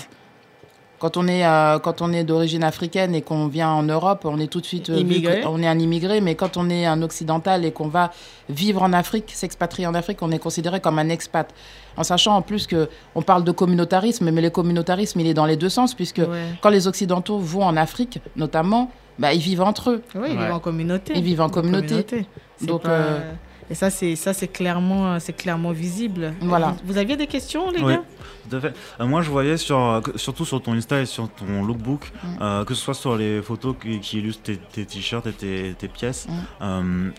Quand 0.99 1.17
on 1.17 1.27
est, 1.27 1.43
euh, 1.43 1.79
quand 1.79 2.03
on 2.03 2.13
est 2.13 2.23
d'origine 2.23 2.63
africaine 2.63 3.15
et 3.15 3.23
qu'on 3.23 3.47
vient 3.47 3.71
en 3.71 3.81
Europe, 3.81 4.21
on 4.23 4.37
est 4.39 4.45
tout 4.45 4.61
de 4.61 4.67
suite 4.67 4.91
euh, 4.91 4.97
vu 4.97 4.99
Immigré. 4.99 5.41
on 5.47 5.63
est 5.63 5.67
un 5.67 5.79
immigré. 5.79 6.21
Mais 6.21 6.35
quand 6.35 6.57
on 6.57 6.69
est 6.69 6.85
un 6.85 7.01
occidental 7.01 7.65
et 7.65 7.71
qu'on 7.71 7.87
va 7.87 8.11
vivre 8.49 8.83
en 8.83 8.93
Afrique, 8.93 9.31
s'expatrier 9.33 9.87
en 9.87 9.95
Afrique, 9.95 10.19
on 10.21 10.29
est 10.29 10.37
considéré 10.37 10.79
comme 10.79 10.99
un 10.99 11.09
expat. 11.09 11.51
En 11.97 12.03
sachant 12.03 12.35
en 12.35 12.43
plus 12.43 12.67
que 12.67 12.87
on 13.15 13.23
parle 13.23 13.43
de 13.43 13.51
communautarisme, 13.51 14.29
mais 14.29 14.41
le 14.41 14.51
communautarisme, 14.51 15.19
il 15.21 15.25
est 15.25 15.33
dans 15.33 15.47
les 15.47 15.57
deux 15.57 15.69
sens, 15.69 15.95
puisque 15.95 16.19
Ouais. 16.19 16.27
quand 16.61 16.69
les 16.69 16.87
occidentaux 16.87 17.39
vont 17.39 17.63
en 17.63 17.77
Afrique, 17.77 18.19
notamment, 18.35 18.91
bah, 19.17 19.33
ils 19.33 19.41
vivent 19.41 19.63
entre 19.63 19.89
eux. 19.89 20.03
Oui, 20.13 20.27
ils 20.33 20.37
vivent 20.37 20.53
en 20.53 20.59
communauté. 20.59 21.13
Ils 21.15 21.23
vivent 21.23 21.41
en 21.41 21.49
communauté. 21.49 22.05
Donc, 22.61 22.83
pas- 22.83 22.89
euh, 22.91 23.19
Et 23.71 23.75
ça, 23.75 23.89
c'est 23.89 24.15
ça, 24.17 24.33
c'est 24.33 24.49
clairement, 24.49 25.17
c'est 25.21 25.31
clairement 25.33 25.71
visible. 25.71 26.33
Voilà. 26.41 26.75
Vous, 26.83 26.91
vous 26.93 26.97
aviez 26.97 27.15
des 27.15 27.25
questions, 27.27 27.71
les 27.71 27.81
Oui, 27.81 27.93
gars? 27.93 28.03
tout 28.49 28.55
à 28.57 28.59
fait. 28.59 28.73
Euh, 28.99 29.05
moi, 29.07 29.21
je 29.21 29.29
voyais 29.31 29.55
sur, 29.55 29.79
euh, 29.79 30.01
surtout 30.17 30.43
sur 30.43 30.61
ton 30.61 30.73
Insta 30.73 30.99
et 31.01 31.05
sur 31.05 31.29
ton 31.29 31.63
lookbook, 31.63 32.11
Mm. 32.23 32.27
euh, 32.41 32.65
que 32.65 32.73
ce 32.73 32.81
soit 32.83 32.93
sur 32.93 33.15
les 33.15 33.41
photos 33.41 33.75
qui, 33.81 33.99
qui 34.01 34.19
illustrent 34.19 34.43
tes, 34.43 34.57
tes 34.57 34.85
t-shirts 34.85 35.25
et 35.27 35.31
tes, 35.31 35.73
tes 35.79 35.87
pièces. 35.87 36.27
Mm. 36.27 36.33
euh, 36.63 37.09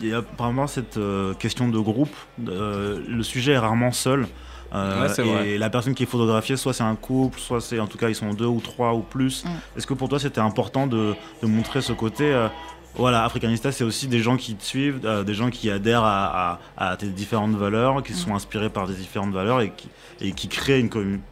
Il 0.00 0.08
y 0.08 0.12
a 0.14 0.18
apparemment 0.18 0.66
cette 0.66 0.96
euh, 0.96 1.32
question 1.34 1.68
de 1.68 1.78
groupe. 1.78 2.14
euh, 2.48 3.00
le 3.06 3.22
sujet 3.22 3.52
est 3.52 3.58
rarement 3.58 3.92
seul. 3.92 4.26
euh, 4.74 5.06
Ouais, 5.06 5.12
et 5.18 5.22
vrai. 5.22 5.58
la 5.58 5.70
personne 5.70 5.94
qui 5.94 6.02
est 6.04 6.06
photographiée, 6.06 6.56
soit 6.56 6.72
c'est 6.72 6.82
un 6.82 6.96
couple, 6.96 7.38
soit 7.38 7.60
c'est 7.60 7.78
en 7.80 7.86
tout 7.86 7.98
cas 7.98 8.08
ils 8.08 8.14
sont 8.16 8.32
deux 8.34 8.46
ou 8.46 8.60
trois 8.60 8.94
ou 8.94 9.00
plus. 9.02 9.44
Mm. 9.44 9.48
Est-ce 9.76 9.86
que 9.86 9.94
pour 9.94 10.08
toi 10.08 10.18
c'était 10.18 10.40
important 10.40 10.86
de, 10.88 11.14
de 11.42 11.46
montrer 11.46 11.82
ce 11.82 11.92
côté 11.92 12.32
euh, 12.32 12.48
voilà, 12.96 13.24
Africanista, 13.24 13.70
c'est 13.72 13.84
aussi 13.84 14.08
des 14.08 14.18
gens 14.20 14.36
qui 14.36 14.54
te 14.56 14.64
suivent, 14.64 15.00
euh, 15.04 15.22
des 15.22 15.32
gens 15.34 15.48
qui 15.50 15.70
adhèrent 15.70 16.02
à, 16.04 16.58
à- 16.76 16.90
à 16.90 16.96
tes 16.96 17.06
différentes 17.06 17.54
valeurs, 17.56 18.02
qui 18.02 18.12
sont 18.14 18.34
inspirés 18.34 18.68
par 18.68 18.86
tes 18.86 18.94
différentes 18.94 19.32
valeurs 19.32 19.60
et 19.60 19.70
qui, 19.76 19.88
et 20.20 20.32
qui 20.32 20.48
créent 20.48 20.80
une 20.80 20.88
communauté. 20.90 21.22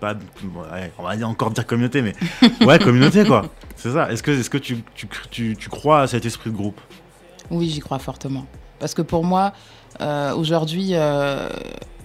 on 0.98 1.02
va 1.02 1.16
dire 1.16 1.28
encore 1.28 1.50
dire 1.50 1.66
communauté, 1.66 2.00
mais 2.02 2.14
ouais, 2.66 2.78
communauté 2.78 3.24
quoi. 3.24 3.46
C'est 3.76 3.90
ça. 3.92 4.10
Est-ce 4.10 4.22
que, 4.22 4.30
est 4.30 4.48
que 4.48 4.58
tu, 4.58 4.82
tu, 4.94 5.08
tu, 5.30 5.56
tu 5.58 5.68
crois 5.68 6.02
à 6.02 6.06
cet 6.06 6.24
esprit 6.24 6.50
de 6.50 6.56
groupe? 6.56 6.80
Oui, 7.50 7.68
j'y 7.68 7.80
crois 7.80 7.98
fortement. 7.98 8.46
Parce 8.78 8.94
que 8.94 9.02
pour 9.02 9.24
moi, 9.24 9.52
euh, 10.00 10.32
aujourd'hui, 10.34 10.90
euh, 10.92 11.48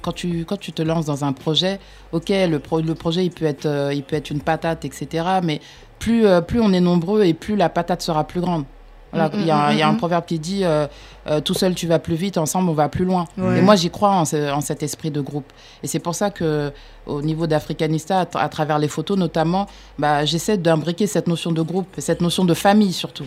quand, 0.02 0.14
tu, 0.14 0.46
quand 0.46 0.58
tu 0.58 0.72
te 0.72 0.82
lances 0.82 1.06
dans 1.06 1.24
un 1.24 1.32
projet, 1.34 1.80
ok, 2.12 2.30
le, 2.30 2.58
pro- 2.58 2.82
le 2.82 2.96
projet, 2.96 3.24
il 3.26 3.32
peut, 3.32 3.46
être, 3.46 3.92
il 3.94 4.04
peut 4.04 4.16
être 4.16 4.32
une 4.32 4.42
patate, 4.42 4.84
etc. 4.84 5.26
Mais 5.44 5.62
plus, 6.00 6.26
plus 6.48 6.60
on 6.60 6.74
est 6.74 6.82
nombreux 6.82 7.24
et 7.24 7.34
plus 7.34 7.56
la 7.56 7.70
patate 7.70 8.02
sera 8.02 8.24
plus 8.26 8.42
grande. 8.42 8.66
Voilà, 9.14 9.30
Mm, 9.30 9.40
il 9.40 9.46
y, 9.46 9.52
a 9.52 9.58
un- 9.58 9.70
mm, 9.70 9.72
il 9.74 9.78
y 9.78 9.82
a 9.84 9.88
un 9.88 9.94
mm. 9.94 9.98
proverbe 9.98 10.26
qui 10.26 10.40
dit 10.40 10.64
euh, 10.64 10.88
euh, 11.28 11.40
tout 11.40 11.54
seul 11.54 11.76
tu 11.76 11.88
vas 11.88 12.00
plus 12.00 12.16
vite, 12.16 12.38
ensemble 12.38 12.70
on 12.70 12.74
va 12.74 12.90
plus 12.90 13.06
loin. 13.06 13.26
Ouais. 13.38 13.60
Et 13.60 13.62
moi 13.62 13.76
j'y 13.76 13.90
crois 13.90 14.10
en, 14.12 14.26
ce- 14.26 14.52
en 14.52 14.60
cet 14.62 14.84
esprit 14.84 15.12
de 15.12 15.22
groupe. 15.22 15.46
Et 15.84 15.88
c'est 15.88 16.00
pour 16.00 16.16
ça 16.16 16.30
que 16.32 16.72
au 17.06 17.22
niveau 17.22 17.46
d'Africanista, 17.48 18.22
à, 18.22 18.26
tra- 18.26 18.40
à 18.40 18.50
travers 18.50 18.80
les 18.80 18.88
photos 18.88 19.18
notamment, 19.18 19.68
bah, 20.00 20.26
j'essaie 20.26 20.58
d'imbriquer 20.58 21.06
cette 21.08 21.28
notion 21.28 21.52
de 21.52 21.62
groupe, 21.62 21.88
cette 22.00 22.22
notion 22.22 22.44
de 22.46 22.54
famille 22.54 22.94
surtout. 22.94 23.26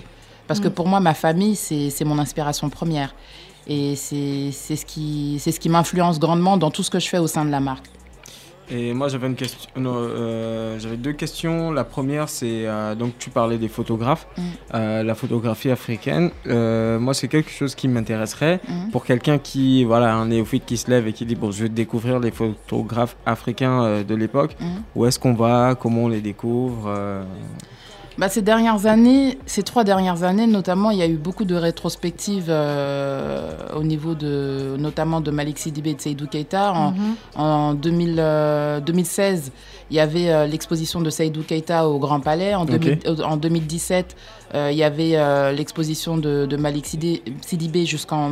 Parce 0.48 0.60
que 0.60 0.68
pour 0.68 0.86
moi 0.88 1.00
ma 1.00 1.14
famille 1.14 1.56
c'est 1.56 2.04
mon 2.04 2.18
inspiration 2.18 2.68
première. 2.70 3.14
Et 3.68 3.96
c'est 3.96 4.50
c'est 4.52 4.76
ce 4.76 4.86
qui, 4.86 5.38
c'est 5.40 5.50
ce 5.50 5.58
qui 5.58 5.68
m'influence 5.68 6.20
grandement 6.20 6.56
dans 6.56 6.70
tout 6.70 6.82
ce 6.84 6.90
que 6.90 7.00
je 7.00 7.08
fais 7.08 7.18
au 7.18 7.26
sein 7.26 7.44
de 7.44 7.50
la 7.50 7.58
marque. 7.60 7.86
Et 8.70 8.92
moi 8.92 9.08
j'avais 9.08 9.26
une 9.28 9.36
question, 9.36 9.68
euh, 9.76 10.78
j'avais 10.78 10.96
deux 10.96 11.12
questions. 11.12 11.70
La 11.70 11.84
première 11.84 12.28
c'est 12.28 12.66
euh, 12.66 12.94
donc 12.96 13.12
tu 13.18 13.30
parlais 13.30 13.58
des 13.58 13.68
photographes, 13.68 14.26
Mm. 14.36 14.42
Euh, 14.74 15.02
la 15.02 15.14
photographie 15.14 15.70
africaine. 15.70 16.30
Euh, 16.48 16.98
moi 16.98 17.14
c'est 17.14 17.28
quelque 17.28 17.50
chose 17.50 17.74
qui 17.74 17.86
m'intéresserait 17.88 18.60
Mm. 18.68 18.90
pour 18.90 19.04
quelqu'un 19.04 19.38
qui 19.38 19.84
voilà 19.84 20.14
un 20.14 20.26
néophyte 20.26 20.64
qui 20.66 20.76
se 20.76 20.90
lève 20.90 21.06
et 21.06 21.12
qui 21.12 21.24
dit 21.26 21.36
bon 21.36 21.50
je 21.52 21.62
vais 21.64 21.68
découvrir 21.68 22.18
les 22.18 22.30
photographes 22.32 23.16
africains 23.24 23.82
euh, 23.84 24.04
de 24.04 24.14
l'époque. 24.14 24.56
Mm. 24.60 24.64
Où 24.96 25.06
est-ce 25.06 25.18
qu'on 25.18 25.34
va, 25.34 25.76
comment 25.78 26.02
on 26.04 26.08
les 26.08 26.20
découvre 26.20 26.86
euh, 26.88 27.22
Bah, 28.18 28.30
ces 28.30 28.40
dernières 28.40 28.86
années, 28.86 29.38
ces 29.44 29.62
trois 29.62 29.84
dernières 29.84 30.22
années 30.22 30.46
notamment, 30.46 30.90
il 30.90 30.96
y 30.98 31.02
a 31.02 31.06
eu 31.06 31.16
beaucoup 31.16 31.44
de 31.44 31.54
rétrospectives 31.54 32.46
euh, 32.48 33.50
au 33.76 33.82
niveau 33.82 34.14
de, 34.14 34.76
notamment 34.78 35.20
de 35.20 35.30
Malik 35.30 35.58
Sidibé 35.58 35.90
et 35.90 35.94
de 35.94 36.00
Seydou 36.00 36.26
Keita. 36.26 36.72
En, 36.72 36.92
Mhm. 36.92 37.14
en 37.36 37.74
2000, 37.74 38.16
euh, 38.18 38.80
2016, 38.80 39.52
il 39.90 39.96
y 39.96 40.00
avait 40.00 40.30
euh, 40.30 40.46
l'exposition 40.46 41.00
de 41.02 41.10
Seydou 41.10 41.42
Keita 41.42 41.86
au 41.88 41.98
Grand 41.98 42.20
Palais. 42.20 42.54
En, 42.54 42.62
Ok. 42.62 42.70
2000 42.78 42.98
euh, 43.06 43.16
en 43.24 43.36
2017, 43.36 44.16
euh, 44.16 44.35
il 44.54 44.76
y 44.76 44.82
avait 44.84 45.12
euh, 45.16 45.52
l'exposition 45.52 46.16
de, 46.16 46.46
de 46.46 46.56
Malik 46.56 46.86
Sidibé 46.86 47.86
jusqu'en 47.86 48.30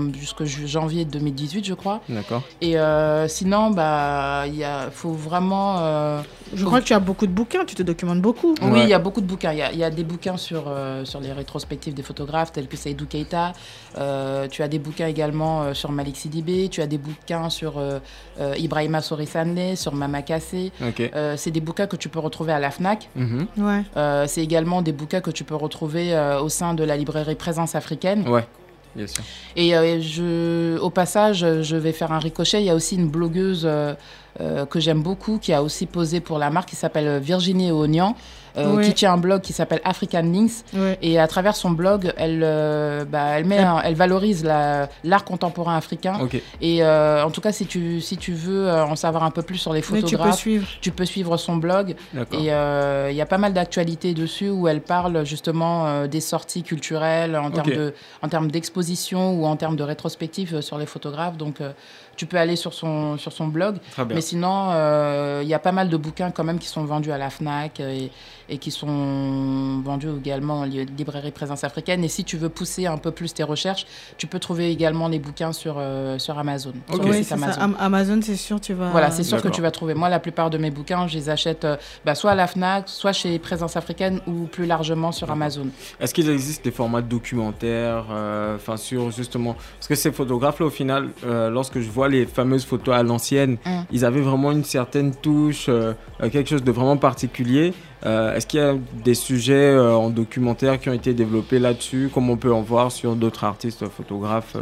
janvier 0.67 1.05
2018, 1.05 1.65
je 1.65 1.75
crois. 1.75 2.01
D'accord. 2.09 2.43
Et 2.61 2.79
euh, 2.79 3.29
sinon, 3.29 3.71
bah, 3.71 4.45
il 4.47 4.57
y 4.57 4.65
a- 4.65 4.91
faut 4.91 5.13
vraiment. 5.13 5.77
euh, 5.81 6.21
Je 6.55 6.61
faut- 6.61 6.67
crois 6.67 6.81
que 6.81 6.87
tu 6.87 6.93
as 6.95 7.01
beaucoup 7.01 7.27
de 7.27 7.33
bouquins, 7.33 7.65
tu 7.65 7.75
te 7.75 7.83
documentes 7.83 8.21
beaucoup. 8.21 8.55
oui, 8.63 8.81
il 8.83 8.89
y 8.89 8.95
a 8.95 8.99
beaucoup 8.99 9.21
de 9.21 9.27
bouquins. 9.27 9.53
Il 9.53 9.59
y 9.59 9.63
a, 9.63 9.73
il 9.73 9.79
y 9.79 9.85
a 9.85 9.91
des 9.91 10.05
bouquins 10.05 10.37
sur, 10.37 10.65
euh, 10.69 11.05
sur 11.05 11.21
les 11.21 11.33
rétrospectives 11.33 11.95
des 11.95 12.03
photographes 12.03 12.53
tels 12.53 12.69
que 12.69 12.77
Seydou 12.77 13.07
Keita. 13.07 13.53
Euh, 13.99 14.49
tu 14.49 14.63
as 14.63 14.69
des 14.69 14.79
bouquins 14.79 15.07
également 15.07 15.63
euh, 15.63 15.75
sur 15.75 15.91
Malik 15.93 16.17
Sidibé. 16.17 16.69
Tu 16.69 16.81
as 16.83 16.87
des 16.87 16.99
bouquins 16.99 17.51
sur 17.51 17.79
euh, 17.79 17.99
euh, 18.41 18.55
Ibrahima 18.59 19.01
Sorisane, 19.01 19.77
sur 19.77 19.95
Mama 19.95 20.23
Kassé. 20.23 20.73
Ok. 20.87 21.01
Euh, 21.15 21.35
c'est 21.37 21.51
des 21.51 21.61
bouquins 21.61 21.87
que 21.87 21.97
tu 21.97 22.09
peux 22.09 22.19
retrouver 22.19 22.53
à 22.53 22.59
la 22.59 22.71
FNAC. 22.71 23.09
Mhm. 23.17 23.47
Ouais. 23.59 23.83
Euh, 23.97 24.27
c'est 24.27 24.43
également 24.43 24.83
des 24.83 24.93
bouquins 24.93 25.21
que 25.21 25.31
tu 25.31 25.45
peux 25.45 25.55
retrouver 25.55 26.04
euh, 26.13 26.41
au 26.41 26.49
sein 26.49 26.75
de 26.75 26.85
la 26.85 26.97
librairie 26.97 27.35
Présence 27.35 27.75
africaine. 27.75 28.29
Ouais, 28.29 28.47
bien 28.95 29.07
sûr. 29.07 29.23
Et 29.57 29.77
euh, 29.77 30.01
je, 30.01 30.79
au 30.79 30.91
passage, 30.91 31.47
je 31.63 31.77
vais 31.77 31.93
faire 31.93 32.13
un 32.13 32.19
ricochet. 32.19 32.61
Il 32.61 32.67
y 32.67 32.71
a 32.71 32.75
aussi 32.75 32.97
une 32.97 33.09
blogueuse 33.09 33.65
euh, 33.65 33.95
euh, 34.41 34.67
que 34.67 34.81
j'aime 34.81 35.03
beaucoup 35.03 35.39
qui 35.39 35.53
a 35.53 35.63
aussi 35.63 35.87
posé 35.87 36.21
pour 36.21 36.39
la 36.39 36.51
marque 36.51 36.71
qui 36.71 36.77
s'appelle 36.77 37.21
Virginie 37.21 37.71
Ognan. 37.71 38.17
Euh, 38.57 38.75
Ouais. 38.77 38.85
qui 38.85 38.95
tient 38.95 39.13
un 39.13 39.17
blog 39.19 39.41
qui 39.41 39.53
s'appelle 39.53 39.81
African 39.85 40.23
Links 40.23 40.65
Ouais. 40.75 40.99
et 41.03 41.19
à 41.19 41.27
travers 41.27 41.57
son 41.57 41.71
blog 41.71 42.13
elle 42.17 42.41
euh, 42.45 43.05
bah, 43.05 43.39
elle 43.39 43.45
met 43.45 43.59
un- 43.59 43.81
elle 43.83 43.95
valorise 43.95 44.45
la- 44.45 44.89
l'art 45.03 45.25
contemporain 45.25 45.77
africain 45.77 46.19
Ok. 46.23 46.41
et 46.61 46.83
euh, 46.85 47.25
en 47.25 47.31
tout 47.31 47.41
cas 47.41 47.53
si 47.53 47.67
tu 47.67 48.01
si 48.01 48.17
tu 48.17 48.33
veux 48.33 48.69
euh, 48.69 48.85
en 48.85 48.97
savoir 48.97 49.25
un 49.25 49.31
peu 49.31 49.43
plus 49.43 49.59
sur 49.59 49.73
les 49.73 49.81
Mais 49.81 49.85
tu 49.87 49.93
peux 49.93 50.01
photographes 50.03 50.39
suivre. 50.39 50.67
tu 50.81 50.91
peux 50.91 51.05
suivre 51.05 51.37
son 51.37 51.57
blog 51.57 51.95
D'accord. 52.13 52.41
et 52.41 52.53
euh, 52.53 53.09
il 53.11 53.17
y 53.17 53.21
a 53.21 53.27
pas 53.27 53.39
mal 53.39 53.53
d'actualités 53.53 54.15
dessus 54.15 54.51
où 54.51 54.69
elle 54.69 54.81
parle 54.83 55.25
justement 55.27 55.87
euh, 55.87 56.07
des 56.07 56.21
sorties 56.21 56.63
culturelles 56.63 57.37
en 57.37 57.51
termes 57.51 57.69
Ok. 57.69 57.75
de 57.77 57.95
en 58.23 58.29
termes 58.29 58.51
d'exposition 58.51 59.35
ou 59.35 59.47
en 59.47 59.57
termes 59.57 59.77
de 59.77 59.83
rétrospective 59.83 60.61
sur 60.61 60.79
les 60.79 60.87
photographes. 60.87 61.37
Donc 61.37 61.61
euh, 61.61 61.73
tu 62.17 62.27
peux 62.27 62.37
aller 62.37 62.57
sur 62.57 62.73
son 62.75 63.17
sur 63.19 63.33
son 63.33 63.47
blog. 63.49 63.77
Très 63.93 64.05
bien. 64.05 64.15
Mais 64.17 64.21
sinon, 64.21 64.69
euh, 64.71 65.41
il 65.43 65.49
y 65.49 65.55
a 65.55 65.59
pas 65.59 65.73
mal 65.73 65.89
de 65.89 65.97
bouquins 65.97 66.31
quand 66.31 66.45
même 66.45 66.59
qui 66.59 66.69
sont 66.69 66.85
vendus 66.85 67.13
à 67.13 67.19
la 67.19 67.31
Fnac 67.31 67.81
et, 67.81 68.11
et 68.49 68.59
qui 68.59 68.71
sont 68.71 69.81
vendus 69.85 70.09
également 70.19 70.61
en 70.61 70.65
li- 70.65 70.87
librairie 70.87 71.31
Présence 71.31 71.65
africaine. 71.65 72.05
Et 72.05 72.09
si 72.09 72.25
tu 72.25 72.37
veux 72.37 72.49
pousser 72.49 72.87
un 72.87 72.97
peu 72.99 73.11
plus 73.11 73.33
tes 73.35 73.43
recherches, 73.43 73.87
tu 74.19 74.27
peux 74.27 74.39
trouver 74.39 74.71
également 74.71 75.09
les 75.09 75.19
bouquins 75.19 75.53
sur 75.53 75.77
euh, 75.79 76.19
sur 76.19 76.39
Amazon. 76.39 76.73
sur 76.93 77.03
le 77.03 77.11
Oui. 77.11 77.27
Amazon. 77.31 77.61
Am- 77.61 77.77
Amazon, 77.79 78.21
c'est 78.23 78.37
sûr, 78.37 78.61
tu 78.61 78.73
vas. 78.75 78.91
Voilà, 78.91 79.11
c'est 79.11 79.23
sûr 79.25 79.41
que 79.43 79.49
tu 79.49 79.61
vas 79.61 79.71
trouver. 79.71 79.95
Moi, 79.95 80.09
la 80.09 80.21
plupart 80.21 80.51
de 80.51 80.59
mes 80.59 80.71
bouquins, 80.71 81.07
je 81.07 81.17
les 81.17 81.29
achète 81.31 81.65
euh, 81.65 81.77
bah, 82.05 82.15
soit 82.15 82.33
à 82.33 82.35
la 82.35 82.47
Fnac, 82.47 82.89
soit 82.89 83.13
chez 83.13 83.39
Présence 83.39 83.77
africaine 83.77 84.21
ou 84.27 84.45
plus 84.45 84.67
largement 84.67 85.13
sur 85.13 85.31
Amazon. 85.31 85.67
Est-ce 86.01 86.15
qu'il 86.15 86.29
existe 86.29 86.65
des 86.65 86.71
formats 86.71 87.03
documentaires, 87.03 88.07
euh, 88.11 88.57
enfin 88.57 88.77
sur 88.77 89.11
justement, 89.11 89.55
parce 89.79 89.89
que 89.89 89.95
ces 89.95 90.13
photographes-là, 90.13 90.67
au 90.67 90.71
final, 90.71 91.11
euh, 91.27 91.51
lorsque 91.51 91.81
je 91.81 91.91
vois 91.91 92.04
les 92.09 92.27
fameuses 92.27 92.65
photos 92.65 92.95
à 92.95 93.03
l'ancienne, 93.03 93.57
Mm. 93.65 93.71
ils 93.93 94.05
avaient 94.05 94.21
vraiment 94.21 94.53
une 94.53 94.65
certaine 94.65 95.15
touche, 95.15 95.67
euh, 95.69 95.93
euh, 96.23 96.29
quelque 96.31 96.49
chose 96.51 96.63
de 96.65 96.73
vraiment 96.73 96.97
particulier. 96.97 97.73
Euh, 98.07 98.35
Est-ce 98.35 98.47
qu'il 98.47 98.61
y 98.61 98.63
a 98.63 98.75
des 99.05 99.15
sujets 99.15 99.79
en 99.79 100.11
documentaire 100.11 100.79
qui 100.81 100.89
ont 100.91 100.93
été 100.95 101.15
développés 101.15 101.59
là-dessus, 101.59 102.11
comme 102.13 102.29
on 102.31 102.37
peut 102.37 102.53
en 102.53 102.61
voir 102.63 102.93
sur 102.93 103.15
d'autres 103.17 103.45
artistes 103.45 103.89
photographes, 103.89 104.57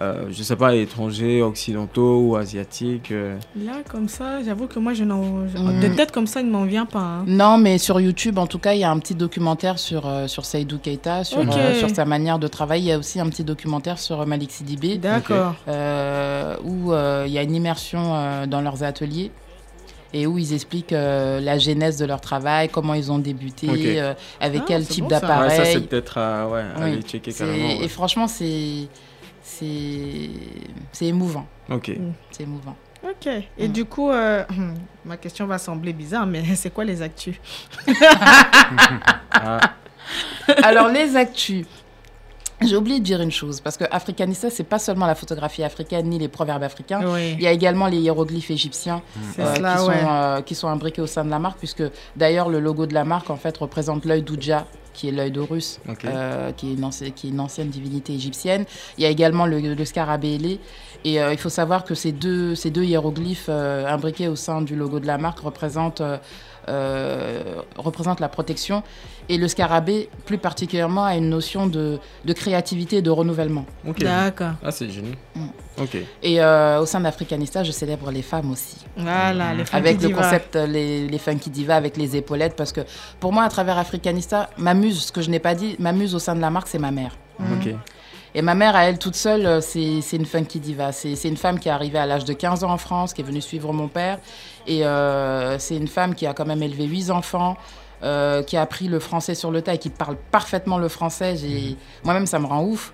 euh, 0.00 0.24
je 0.30 0.42
sais 0.42 0.56
pas, 0.56 0.74
étrangers, 0.74 1.40
occidentaux 1.42 2.20
ou 2.20 2.36
asiatiques 2.36 3.12
euh. 3.12 3.36
Là, 3.64 3.78
comme 3.90 4.08
ça, 4.08 4.42
j'avoue 4.44 4.66
que 4.66 4.78
moi, 4.78 4.92
je 4.92 5.04
n'en. 5.04 5.22
Mm. 5.22 5.80
De 5.80 5.88
tête 5.94 6.12
comme 6.12 6.26
ça, 6.26 6.40
il 6.40 6.46
ne 6.46 6.52
m'en 6.52 6.64
vient 6.64 6.84
pas. 6.86 6.98
hein. 7.00 7.24
Non, 7.26 7.56
mais 7.58 7.78
sur 7.78 7.98
YouTube, 8.00 8.36
en 8.38 8.46
tout 8.46 8.58
cas, 8.58 8.74
il 8.74 8.80
y 8.80 8.84
a 8.84 8.90
un 8.90 8.98
petit 8.98 9.14
documentaire 9.14 9.78
sur, 9.78 10.06
euh, 10.06 10.26
sur 10.26 10.44
Seydou 10.44 10.78
Keita, 10.78 11.24
sur, 11.24 11.38
euh, 11.40 11.74
sur 11.74 11.88
sa 11.90 12.04
manière 12.04 12.38
de 12.38 12.46
travailler. 12.48 12.82
Il 12.84 12.88
y 12.88 12.92
a 12.92 12.98
aussi 12.98 13.20
un 13.20 13.28
petit 13.30 13.44
documentaire 13.44 13.98
sur 13.98 14.20
euh, 14.20 14.26
Malik 14.26 14.50
Sidibé, 14.52 14.98
D'accord. 14.98 15.54
euh, 15.68 16.56
où 16.64 16.92
euh, 16.92 17.24
il 17.26 17.32
y 17.32 17.38
a 17.38 17.42
une 17.42 17.54
immersion 17.54 18.14
euh, 18.14 18.46
dans 18.46 18.60
leurs 18.60 18.82
ateliers 18.82 19.30
et 20.12 20.26
où 20.26 20.38
ils 20.38 20.54
expliquent 20.54 20.92
euh, 20.92 21.40
la 21.40 21.58
genèse 21.58 21.98
de 21.98 22.06
leur 22.06 22.20
travail, 22.20 22.68
comment 22.68 22.94
ils 22.94 23.10
ont 23.10 23.18
débuté, 23.18 23.68
euh, 24.00 24.14
avec 24.40 24.60
Ah, 24.62 24.66
quel 24.68 24.86
type 24.86 25.04
bon, 25.04 25.10
ça. 25.10 25.16
Ouais, 25.16 25.20
d'appareil. 25.22 25.56
ça 25.56 25.64
c'est 25.64 25.80
peut-être 25.80 26.16
à 26.18 26.48
ouais, 26.48 26.62
Oui. 26.78 26.82
aller 26.84 27.02
checker 27.02 27.32
carrément. 27.32 27.56
Et 27.70 27.80
ouais. 27.80 27.88
franchement, 27.88 28.28
c'est 28.28 28.88
c'est 29.48 30.30
c'est 30.92 31.06
émouvant. 31.06 31.46
Ok. 31.70 31.92
C'est 32.32 32.42
émouvant. 32.42 32.76
Ok. 33.08 33.28
Et 33.58 33.68
Mm. 33.68 33.72
du 33.72 33.84
coup, 33.84 34.10
euh, 34.10 34.44
ma 35.04 35.16
question 35.16 35.46
va 35.46 35.58
sembler 35.58 35.92
bizarre, 35.92 36.26
mais 36.26 36.42
c'est 36.56 36.70
quoi 36.70 36.84
les 36.84 37.00
actus? 37.02 37.36
Ah, 39.30 39.60
Alors 40.62 40.88
les 40.88 41.16
actus. 41.16 41.66
J'ai 42.62 42.76
oublié 42.76 42.98
de 42.98 43.04
dire 43.04 43.20
une 43.20 43.30
chose, 43.30 43.60
parce 43.60 43.76
que 43.76 43.84
Africanista, 43.90 44.48
c'est 44.48 44.64
pas 44.64 44.78
seulement 44.78 45.06
la 45.06 45.14
photographie 45.14 45.62
africaine 45.62 46.08
ni 46.08 46.18
les 46.18 46.28
proverbes 46.28 46.62
africains. 46.62 47.02
Oui. 47.06 47.34
Il 47.34 47.42
y 47.42 47.46
a 47.46 47.52
également 47.52 47.86
les 47.86 47.98
hiéroglyphes 47.98 48.50
égyptiens 48.50 49.02
euh, 49.38 49.54
cela, 49.54 49.74
qui, 49.74 49.78
sont, 49.78 49.88
ouais. 49.88 50.04
euh, 50.08 50.40
qui 50.40 50.54
sont 50.54 50.68
imbriqués 50.68 51.02
au 51.02 51.06
sein 51.06 51.24
de 51.24 51.30
la 51.30 51.38
marque, 51.38 51.58
puisque 51.58 51.82
d'ailleurs 52.16 52.48
le 52.48 52.60
logo 52.60 52.86
de 52.86 52.94
la 52.94 53.04
marque 53.04 53.28
en 53.28 53.36
fait 53.36 53.56
représente 53.58 54.06
l'œil 54.06 54.22
d'Ouja, 54.22 54.66
qui 54.94 55.08
est 55.08 55.12
l'œil 55.12 55.30
d'Horus, 55.30 55.80
euh, 56.06 56.52
qui, 56.52 56.70
est 56.70 56.74
une 56.74 56.84
ancienne, 56.84 57.12
qui 57.12 57.26
est 57.26 57.30
une 57.30 57.40
ancienne 57.40 57.68
divinité 57.68 58.14
égyptienne. 58.14 58.64
Il 58.96 59.04
y 59.04 59.06
a 59.06 59.10
également 59.10 59.44
le, 59.44 59.60
le 59.60 59.84
scarabée 59.84 60.36
ailé. 60.36 60.60
Et 61.04 61.18
il 61.18 61.38
faut 61.38 61.50
savoir 61.50 61.84
que 61.84 61.94
ces 61.94 62.10
deux, 62.10 62.56
ces 62.56 62.70
deux 62.70 62.82
hiéroglyphes 62.82 63.48
imbriqués 63.48 64.26
au 64.26 64.34
sein 64.34 64.60
du 64.60 64.74
logo 64.74 64.98
de 64.98 65.06
la 65.06 65.18
marque 65.18 65.38
représentent, 65.38 66.02
euh, 66.68 67.62
représentent 67.76 68.20
la 68.20 68.28
protection. 68.28 68.82
Et 69.28 69.38
le 69.38 69.48
scarabée, 69.48 70.08
plus 70.24 70.38
particulièrement, 70.38 71.04
a 71.04 71.16
une 71.16 71.28
notion 71.28 71.66
de, 71.66 71.98
de 72.24 72.32
créativité 72.32 72.96
et 72.96 73.02
de 73.02 73.10
renouvellement. 73.10 73.66
D'accord. 73.98 74.52
Ah, 74.62 74.70
c'est 74.70 74.88
génial. 74.88 75.14
Mm. 75.34 75.46
Ok. 75.82 75.96
Et 76.22 76.40
euh, 76.40 76.80
au 76.80 76.86
sein 76.86 77.00
d'Africanista, 77.00 77.64
je 77.64 77.72
célèbre 77.72 78.10
les 78.10 78.22
femmes 78.22 78.50
aussi. 78.50 78.76
Voilà, 78.96 79.52
les 79.54 79.64
funky 79.64 79.76
Avec 79.76 80.02
le 80.02 80.08
concept 80.10 80.56
euh, 80.56 80.66
les, 80.66 81.06
les 81.08 81.18
funky 81.18 81.50
divas, 81.50 81.76
avec 81.76 81.96
les 81.96 82.16
épaulettes, 82.16 82.56
parce 82.56 82.72
que 82.72 82.80
pour 83.20 83.32
moi, 83.32 83.44
à 83.44 83.48
travers 83.48 83.78
Africanista, 83.78 84.50
ma 84.56 84.74
muse, 84.74 85.06
ce 85.06 85.12
que 85.12 85.22
je 85.22 85.30
n'ai 85.30 85.40
pas 85.40 85.54
dit, 85.54 85.76
ma 85.78 85.92
muse 85.92 86.14
au 86.14 86.18
sein 86.18 86.34
de 86.34 86.40
la 86.40 86.50
marque, 86.50 86.68
c'est 86.68 86.78
ma 86.78 86.90
mère. 86.90 87.16
Ok. 87.40 87.74
Et 88.34 88.42
ma 88.42 88.54
mère, 88.54 88.76
à 88.76 88.84
elle 88.84 88.98
toute 88.98 89.14
seule, 89.14 89.62
c'est 89.62 90.02
c'est 90.02 90.16
une 90.16 90.26
funky 90.26 90.60
diva. 90.60 90.92
C'est 90.92 91.16
c'est 91.16 91.28
une 91.28 91.38
femme 91.38 91.58
qui 91.58 91.68
est 91.68 91.72
arrivée 91.72 91.98
à 91.98 92.04
l'âge 92.04 92.26
de 92.26 92.34
15 92.34 92.64
ans 92.64 92.70
en 92.70 92.76
France, 92.76 93.14
qui 93.14 93.22
est 93.22 93.24
venue 93.24 93.40
suivre 93.40 93.72
mon 93.72 93.88
père. 93.88 94.18
Et 94.66 94.84
euh, 94.84 95.58
c'est 95.58 95.76
une 95.76 95.88
femme 95.88 96.14
qui 96.14 96.26
a 96.26 96.34
quand 96.34 96.46
même 96.46 96.62
élevé 96.62 96.84
8 96.84 97.10
enfants, 97.10 97.56
euh, 98.02 98.42
qui 98.42 98.56
a 98.56 98.62
appris 98.62 98.88
le 98.88 98.98
français 98.98 99.34
sur 99.34 99.50
le 99.50 99.62
tas 99.62 99.74
et 99.74 99.78
qui 99.78 99.90
parle 99.90 100.16
parfaitement 100.30 100.78
le 100.78 100.88
français. 100.88 101.36
J'ai- 101.36 101.76
Moi-même, 102.04 102.26
ça 102.26 102.38
me 102.38 102.46
rend 102.46 102.62
ouf. 102.64 102.92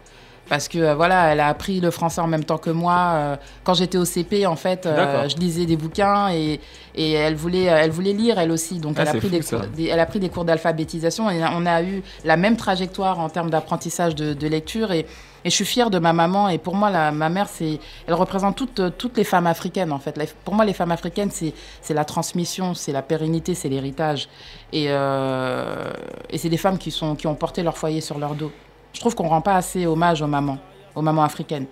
Parce 0.48 0.66
que 0.68 0.78
euh, 0.78 0.94
voilà, 0.96 1.32
elle 1.32 1.40
a 1.40 1.46
appris 1.46 1.80
le 1.80 1.90
français 1.92 2.20
en 2.20 2.26
même 2.26 2.44
temps 2.44 2.58
que 2.58 2.68
moi. 2.70 2.94
Euh, 3.14 3.36
quand 3.64 3.74
j'étais 3.74 3.96
au 3.96 4.04
CP, 4.04 4.44
en 4.44 4.56
fait, 4.56 4.86
je 5.28 5.36
lisais 5.36 5.66
des 5.66 5.76
bouquins 5.76 6.30
et, 6.30 6.60
et 6.96 7.12
elle 7.12 7.36
voulait, 7.36 7.62
elle 7.64 7.90
voulait 7.92 8.12
lire 8.12 8.38
elle 8.40 8.50
aussi. 8.50 8.78
Donc 8.80 8.96
Ah, 8.98 9.02
elle 9.02 9.08
a 9.08 9.12
pris 9.12 9.28
fou, 9.28 9.34
des 9.36 9.40
cours, 9.40 9.60
des- 9.76 9.86
elle 9.86 10.00
a 10.00 10.04
pris 10.06 10.18
des 10.18 10.28
cours 10.28 10.44
d'alphabétisation 10.44 11.30
et 11.30 11.40
on 11.56 11.64
a 11.64 11.82
eu 11.82 12.02
la 12.24 12.36
même 12.36 12.56
trajectoire 12.56 13.18
en 13.20 13.28
termes 13.28 13.50
d'apprentissage 13.50 14.14
de, 14.16 14.34
de 14.34 14.46
lecture 14.48 14.90
et, 14.92 15.06
et 15.44 15.50
je 15.50 15.54
suis 15.54 15.64
fière 15.64 15.90
de 15.90 15.98
ma 15.98 16.12
maman 16.12 16.48
et 16.48 16.58
pour 16.58 16.74
moi 16.76 16.90
la, 16.90 17.10
ma 17.12 17.28
mère 17.28 17.48
c'est 17.48 17.78
elle 18.06 18.14
représente 18.14 18.56
toutes, 18.56 18.96
toutes 18.98 19.16
les 19.16 19.24
femmes 19.24 19.46
africaines 19.46 19.92
en 19.92 19.98
fait. 19.98 20.16
La- 20.16 20.24
pour 20.44 20.54
moi 20.54 20.64
les 20.64 20.72
femmes 20.72 20.92
africaines 20.92 21.30
c'est 21.30 21.52
c'est 21.80 21.94
la 21.94 22.04
transmission, 22.04 22.74
c'est 22.74 22.92
la 22.92 23.02
pérennité, 23.02 23.54
c'est 23.54 23.68
l'héritage 23.68 24.28
et, 24.72 24.86
euh, 24.88 25.92
et 26.30 26.38
c'est 26.38 26.48
des 26.48 26.56
femmes 26.56 26.78
qui 26.78 26.90
sont 26.90 27.14
qui 27.16 27.26
ont 27.26 27.34
porté 27.34 27.62
leur 27.62 27.76
foyer 27.76 28.00
sur 28.00 28.18
leur 28.18 28.34
dos. 28.34 28.52
Je 28.92 29.00
trouve 29.00 29.14
qu'on 29.14 29.28
rend 29.28 29.40
pas 29.40 29.56
assez 29.56 29.86
hommage 29.86 30.22
aux 30.22 30.26
mamans, 30.26 30.58
aux 30.94 31.02
mamans 31.02 31.24
africaines. 31.24 31.66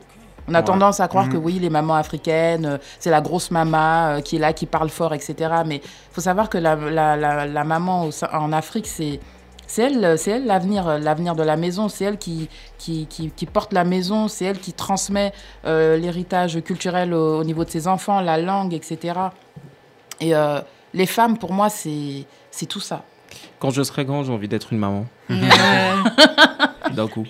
On 0.49 0.55
a 0.55 0.59
Ouais. 0.61 0.65
tendance 0.65 0.99
à 1.01 1.07
croire 1.07 1.29
que 1.29 1.37
oui, 1.37 1.59
les 1.61 1.71
mamans 1.71 1.95
africaines, 1.95 2.65
euh, 2.67 2.79
c'est 2.99 3.11
la 3.11 3.21
grosse 3.21 3.51
maman 3.51 4.07
euh, 4.17 4.21
qui 4.21 4.37
est 4.37 4.39
là, 4.39 4.53
qui 4.53 4.67
parle 4.67 4.89
fort, 4.89 5.13
etc. 5.15 5.35
Mais 5.67 5.77
il 5.77 5.83
faut 6.13 6.23
savoir 6.23 6.49
que 6.49 6.59
la, 6.59 6.75
la, 6.75 7.15
la, 7.17 7.47
la 7.47 7.65
maman 7.65 8.09
en 8.33 8.53
Afrique, 8.53 8.87
c'est 8.87 9.21
c'est 9.71 9.83
elle, 9.83 10.19
c'est 10.19 10.33
elle 10.33 10.47
l'avenir, 10.47 10.89
euh, 10.89 10.99
l'avenir 10.99 11.37
de 11.37 11.45
la 11.45 11.57
maison. 11.57 11.89
C'est 11.89 12.05
elle 12.05 12.19
qui, 12.19 12.49
qui, 12.77 13.07
qui, 13.07 13.31
qui 13.31 13.47
porte 13.47 13.73
la 13.73 13.85
maison. 13.85 14.27
C'est 14.27 14.47
elle 14.47 14.59
qui 14.59 14.73
transmet 14.73 15.33
euh, 15.65 15.97
l'héritage 15.97 16.61
culturel 16.63 17.15
au, 17.15 17.39
au 17.39 17.45
niveau 17.45 17.65
de 17.65 17.71
ses 17.71 17.87
enfants, 17.87 18.21
la 18.21 18.37
langue, 18.37 18.75
etc. 18.75 19.15
Et 20.21 20.35
euh, 20.35 20.61
les 20.93 21.07
femmes, 21.07 21.39
pour 21.39 21.53
moi, 21.53 21.71
c'est 21.71 22.27
c'est 22.51 22.67
tout 22.67 22.81
ça. 22.81 23.05
Quand 23.61 23.71
je 23.71 23.85
serai 23.85 24.05
grand, 24.05 24.25
j'ai 24.25 24.33
envie 24.33 24.49
d'être 24.49 24.73
une 24.73 24.81
maman. 24.81 25.07
D'un 26.91 27.07
coup. 27.07 27.27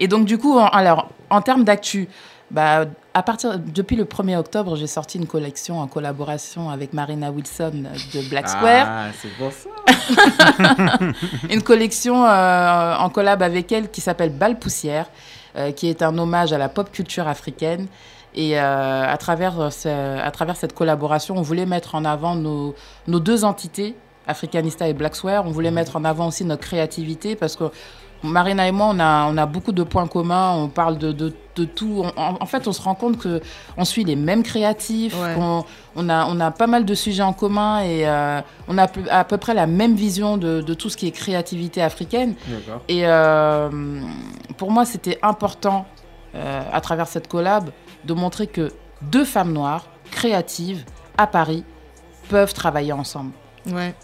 Et 0.00 0.08
donc, 0.08 0.24
du 0.24 0.36
coup, 0.36 0.58
en, 0.58 0.66
alors, 0.66 1.10
en 1.30 1.42
termes 1.42 1.62
d'actu, 1.62 2.08
bah, 2.50 2.84
à 3.14 3.22
partir, 3.22 3.58
depuis 3.58 3.96
le 3.96 4.04
1er 4.04 4.36
octobre, 4.36 4.76
j'ai 4.76 4.86
sorti 4.86 5.18
une 5.18 5.26
collection 5.26 5.80
en 5.80 5.86
collaboration 5.86 6.70
avec 6.70 6.92
Marina 6.92 7.30
Wilson 7.30 7.84
de 8.14 8.28
Black 8.28 8.48
Square. 8.48 8.86
Ah, 8.88 9.06
c'est 9.20 9.28
pour 9.38 9.52
ça. 9.52 9.68
une 11.50 11.62
collection 11.62 12.24
euh, 12.24 12.96
en 12.96 13.08
collab 13.10 13.42
avec 13.42 13.70
elle 13.72 13.90
qui 13.90 14.00
s'appelle 14.00 14.30
Balle 14.30 14.58
Poussière, 14.58 15.06
euh, 15.56 15.72
qui 15.72 15.88
est 15.88 16.02
un 16.02 16.16
hommage 16.18 16.52
à 16.52 16.58
la 16.58 16.68
pop 16.68 16.90
culture 16.90 17.28
africaine. 17.28 17.86
Et 18.34 18.58
euh, 18.60 19.04
à, 19.08 19.16
travers, 19.16 19.72
ce- 19.72 20.18
à 20.20 20.30
travers 20.30 20.56
cette 20.56 20.72
collaboration, 20.74 21.36
on 21.36 21.42
voulait 21.42 21.66
mettre 21.66 21.94
en 21.96 22.04
avant 22.04 22.36
nos, 22.36 22.74
nos 23.08 23.18
deux 23.18 23.44
entités, 23.44 23.96
Africanista 24.28 24.86
et 24.88 24.92
Black 24.94 25.16
Square. 25.16 25.46
On 25.46 25.50
voulait 25.50 25.72
mettre 25.72 25.96
en 25.96 26.04
avant 26.04 26.28
aussi 26.28 26.44
notre 26.44 26.62
créativité 26.62 27.34
parce 27.34 27.56
que 27.56 27.64
Marina 28.22 28.68
et 28.68 28.72
moi, 28.72 28.88
on 28.90 29.00
a, 29.00 29.26
on 29.30 29.36
a 29.36 29.46
beaucoup 29.46 29.72
de 29.72 29.82
points 29.82 30.06
communs. 30.06 30.52
On 30.52 30.68
parle 30.68 30.98
de, 30.98 31.12
de, 31.12 31.32
de 31.56 31.64
tout. 31.64 32.02
On- 32.04 32.20
en, 32.20 32.36
en 32.40 32.46
fait, 32.46 32.68
on 32.68 32.72
se 32.72 32.82
rend 32.82 32.94
compte 32.94 33.18
que 33.18 33.40
on 33.76 33.84
suit 33.84 34.04
les 34.04 34.16
mêmes 34.16 34.42
créatifs. 34.42 35.14
Ouais. 35.20 35.34
qu'on- 35.34 35.64
on, 35.96 36.08
a, 36.08 36.26
on 36.26 36.38
a 36.40 36.50
pas 36.50 36.66
mal 36.66 36.84
de 36.84 36.94
sujets 36.94 37.22
en 37.22 37.32
commun 37.32 37.80
et 37.80 38.06
euh, 38.06 38.40
on 38.68 38.78
a 38.78 38.86
à 39.10 39.24
peu 39.24 39.36
près 39.38 39.54
la 39.54 39.66
même 39.66 39.94
vision 39.94 40.36
de, 40.36 40.60
de 40.60 40.74
tout 40.74 40.88
ce 40.90 40.96
qui 40.96 41.06
est 41.06 41.10
créativité 41.12 41.82
africaine. 41.82 42.34
Et 42.88 43.06
euh, 43.06 43.68
pour 44.56 44.70
moi, 44.70 44.84
c'était 44.84 45.18
important, 45.22 45.86
euh, 46.34 46.62
à 46.72 46.80
travers 46.80 47.08
cette 47.08 47.26
collab, 47.26 47.70
de 48.04 48.14
montrer 48.14 48.46
que 48.46 48.72
deux 49.02 49.24
femmes 49.24 49.52
noires, 49.52 49.86
créatives, 50.10 50.84
à 51.18 51.26
Paris, 51.26 51.64
peuvent 52.28 52.54
travailler 52.54 52.92
ensemble. 52.92 53.32
Ouais. 53.70 53.94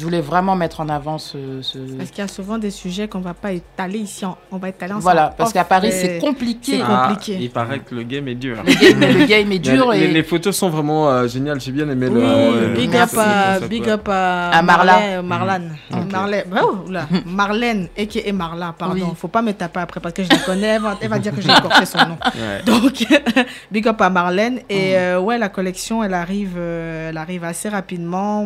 Je 0.00 0.04
voulais 0.06 0.22
vraiment 0.22 0.56
mettre 0.56 0.80
en 0.80 0.88
avant 0.88 1.18
ce... 1.18 1.60
ce- 1.60 1.76
Parce 1.98 2.08
qu'il 2.10 2.20
y 2.20 2.24
a 2.24 2.28
souvent 2.28 2.56
des 2.56 2.70
sujets 2.70 3.06
qu'on 3.06 3.20
va 3.20 3.34
pas 3.34 3.52
étaler 3.52 3.98
ici, 3.98 4.24
en- 4.24 4.38
on 4.50 4.56
va 4.56 4.70
étaler 4.70 4.92
ensemble. 4.92 5.02
Voilà, 5.02 5.34
parce 5.36 5.52
qu'à 5.52 5.62
Paris, 5.64 5.92
c'est 5.92 6.18
compliqué. 6.18 6.80
Ah, 6.82 7.08
compliqué. 7.10 7.36
il 7.38 7.50
paraît 7.50 7.80
que 7.80 7.94
le 7.94 8.02
game 8.04 8.26
est 8.28 8.34
dur. 8.34 8.56
Le 8.64 8.72
game, 8.72 9.18
le 9.18 9.26
game 9.26 9.52
est 9.52 9.58
dur 9.58 9.90
Les, 9.92 9.98
et... 10.04 10.08
les 10.08 10.22
photos 10.22 10.56
sont 10.56 10.70
vraiment 10.70 11.10
euh, 11.10 11.28
géniales. 11.28 11.60
J'ai 11.60 11.70
bien 11.72 11.86
aimé 11.90 12.06
Oui, 12.08 12.14
le. 12.14 12.22
euh, 12.24 12.74
big, 12.74 12.96
up 12.96 13.10
à, 13.18 13.60
big 13.60 13.82
ouais. 13.84 13.90
up 13.90 14.08
à, 14.08 14.48
À 14.52 14.62
Marla. 14.62 14.92
Marlène, 15.22 15.26
Marlane. 15.26 15.76
Marlène, 16.10 16.44
oh, 16.62 16.90
là, 16.90 17.06
Marlène, 17.26 17.88
et 17.94 18.32
Marla, 18.32 18.74
pardon. 18.78 18.94
Oui. 18.94 19.14
Faut 19.16 19.28
pas 19.28 19.42
me 19.42 19.52
taper 19.52 19.80
après 19.80 20.00
parce 20.00 20.14
que 20.14 20.24
je 20.24 20.30
la 20.30 20.38
connais, 20.38 20.66
elle 20.68 20.80
va, 20.82 20.96
elle 21.02 21.10
va 21.10 21.18
dire 21.18 21.34
que 21.34 21.42
j'ai 21.42 21.50
écorché 21.50 21.84
son 21.84 21.98
nom. 21.98 22.16
Ouais. 22.40 22.62
Donc, 22.64 23.04
big 23.70 23.86
up 23.86 24.00
à 24.00 24.08
Marlène. 24.08 24.60
Et 24.70 24.96
euh, 24.96 25.20
ouais, 25.20 25.36
la 25.36 25.50
collection, 25.50 26.02
elle 26.02 26.14
arrive, 26.14 26.54
euh, 26.56 27.10
elle 27.10 27.18
arrive 27.18 27.44
assez 27.44 27.68
rapidement 27.68 27.90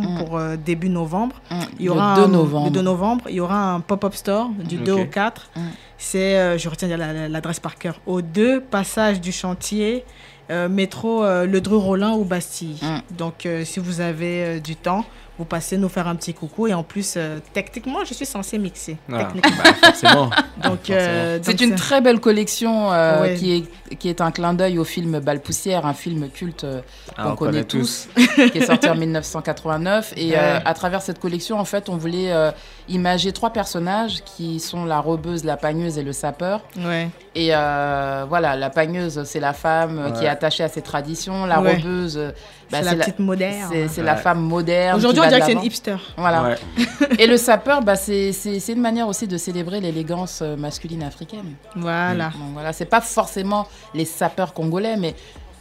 Mm. 0.01 0.19
pour 0.19 0.39
euh, 0.39 0.57
début 0.57 0.89
novembre. 0.89 1.37
Mm, 1.51 1.55
Il 1.79 1.85
y 1.85 1.89
aura 1.89 2.15
le 2.17 2.23
2 2.23 2.25
un- 2.27 2.29
novembre. 2.33 2.65
le 2.67 2.71
2 2.73 2.81
novembre, 2.83 3.25
il 3.29 3.35
y 3.37 3.41
aura 3.41 3.73
un 3.75 3.81
pop-up 3.81 4.15
store 4.15 4.51
du 4.65 4.77
2 4.77 4.93
Ok. 4.93 5.01
au 5.01 5.05
4. 5.07 5.51
Mm. 5.57 5.61
C'est, 5.99 6.37
euh, 6.39 6.59
je 6.59 6.69
retiens 6.69 6.89
la- 6.89 7.13
la- 7.13 7.29
l'adresse 7.29 7.61
par 7.61 7.77
cœur, 7.77 8.01
au 8.07 8.23
2 8.23 8.61
passage 8.61 9.21
du 9.21 9.31
chantier, 9.33 10.05
euh, 10.51 10.69
métro 10.69 11.25
euh, 11.25 11.47
Le 11.47 11.61
Dreux-Rollin 11.61 12.13
ou 12.13 12.25
Bastille. 12.25 12.79
Mm. 12.83 13.17
Donc, 13.17 13.47
euh, 13.47 13.65
si 13.65 13.79
vous 13.81 14.01
avez 14.01 14.61
du 14.61 14.77
temps, 14.77 15.05
vous 15.39 15.45
passez 15.45 15.77
nous 15.79 15.89
faire 15.89 16.07
un 16.09 16.15
petit 16.15 16.33
coucou. 16.35 16.67
Et 16.69 16.75
en 16.75 16.83
plus, 16.83 17.15
euh, 17.17 17.39
techniquement, 17.53 18.05
je 18.05 18.15
suis 18.15 18.27
censée 18.27 18.59
mixer. 18.59 18.97
Ah, 19.13 19.25
techniquement. 19.25 19.63
bah, 19.65 19.73
forcément. 19.91 20.31
Donc, 20.63 20.91
euh, 20.91 21.39
C'est 21.43 21.61
une 21.61 21.75
très 21.75 22.01
belle 22.01 22.21
collection 22.21 22.93
euh, 22.93 23.23
Ouais. 23.23 23.35
qui, 23.35 23.67
est, 23.91 23.97
qui 23.97 24.09
est 24.09 24.21
un 24.21 24.31
clin 24.31 24.55
d'œil 24.55 24.79
au 24.79 24.85
film 24.85 25.19
Balle 25.21 25.41
Poussière, 25.41 25.87
un 25.87 25.95
film 25.95 26.29
culte 26.31 26.65
euh, 26.65 26.81
Ah, 27.17 27.25
qu'on 27.25 27.31
on 27.31 27.37
connaît 27.37 27.51
connaît 27.53 27.65
tous, 27.65 28.09
qui 28.53 28.59
est 28.59 28.67
sorti 28.67 28.89
en 28.89 28.95
1989. 29.49 30.15
Et 30.17 30.37
euh, 30.37 30.41
Ouais. 30.55 30.63
à 30.65 30.75
travers 30.75 31.03
cette 31.03 31.19
collection, 31.19 31.59
en 31.59 31.65
fait, 31.65 31.89
on 31.89 31.97
voulait 31.97 32.33
euh, 32.33 32.51
imager 32.89 33.33
trois 33.33 33.51
personnages 33.51 34.23
qui 34.25 34.61
sont 34.61 34.85
la 34.85 35.01
robeuse, 35.01 35.45
la 35.45 35.57
pagneuse 35.57 35.99
et 35.99 36.03
le 36.03 36.13
sapeur. 36.13 36.61
Ouais. 36.79 37.09
Et 37.35 37.49
euh, 37.53 38.25
voilà, 38.29 38.55
la 38.57 38.71
pagneuse, 38.71 39.25
c'est 39.25 39.41
la 39.41 39.53
femme 39.53 39.99
euh, 39.99 40.11
qui 40.13 40.25
est 40.25 40.29
attachée 40.29 40.63
à 40.63 40.69
ses 40.69 40.83
traditions. 40.83 41.47
La 41.47 41.61
Ouais. 41.61 41.77
robeuse, 41.77 42.17
euh, 42.19 42.31
bah, 42.71 42.79
c'est 42.83 42.85
la 42.85 42.95
petite 42.97 43.19
moderne. 43.19 43.73
c'est- 43.89 44.03
la 44.03 44.17
femme 44.17 44.41
moderne. 44.41 44.97
Aujourd'hui, 44.99 45.23
on 45.25 45.29
dirait 45.29 45.41
que 45.41 45.47
c'est 45.47 45.53
une 45.53 45.65
hipster. 45.65 45.97
Voilà. 46.17 46.43
Ouais. 46.43 46.57
Et 47.19 47.27
le 47.27 47.37
sapeur, 47.37 47.83
bah, 47.83 47.97
c'est 47.97 48.33
c'est- 48.33 48.61
c'est 48.61 48.73
une 48.73 48.81
manière 48.81 49.09
aussi 49.09 49.27
de 49.27 49.37
célébrer 49.39 49.81
l'élégance 49.81 50.41
euh, 50.43 50.57
masculine 50.57 51.03
africaine. 51.03 51.55
Voilà. 51.77 52.27
Donc 52.27 52.53
voilà, 52.55 52.73
c'est 52.73 52.85
pas 52.85 53.01
forcément 53.01 53.67
les 53.95 54.05
sapeurs 54.05 54.53
congolais, 54.55 54.97
mais 54.97 55.15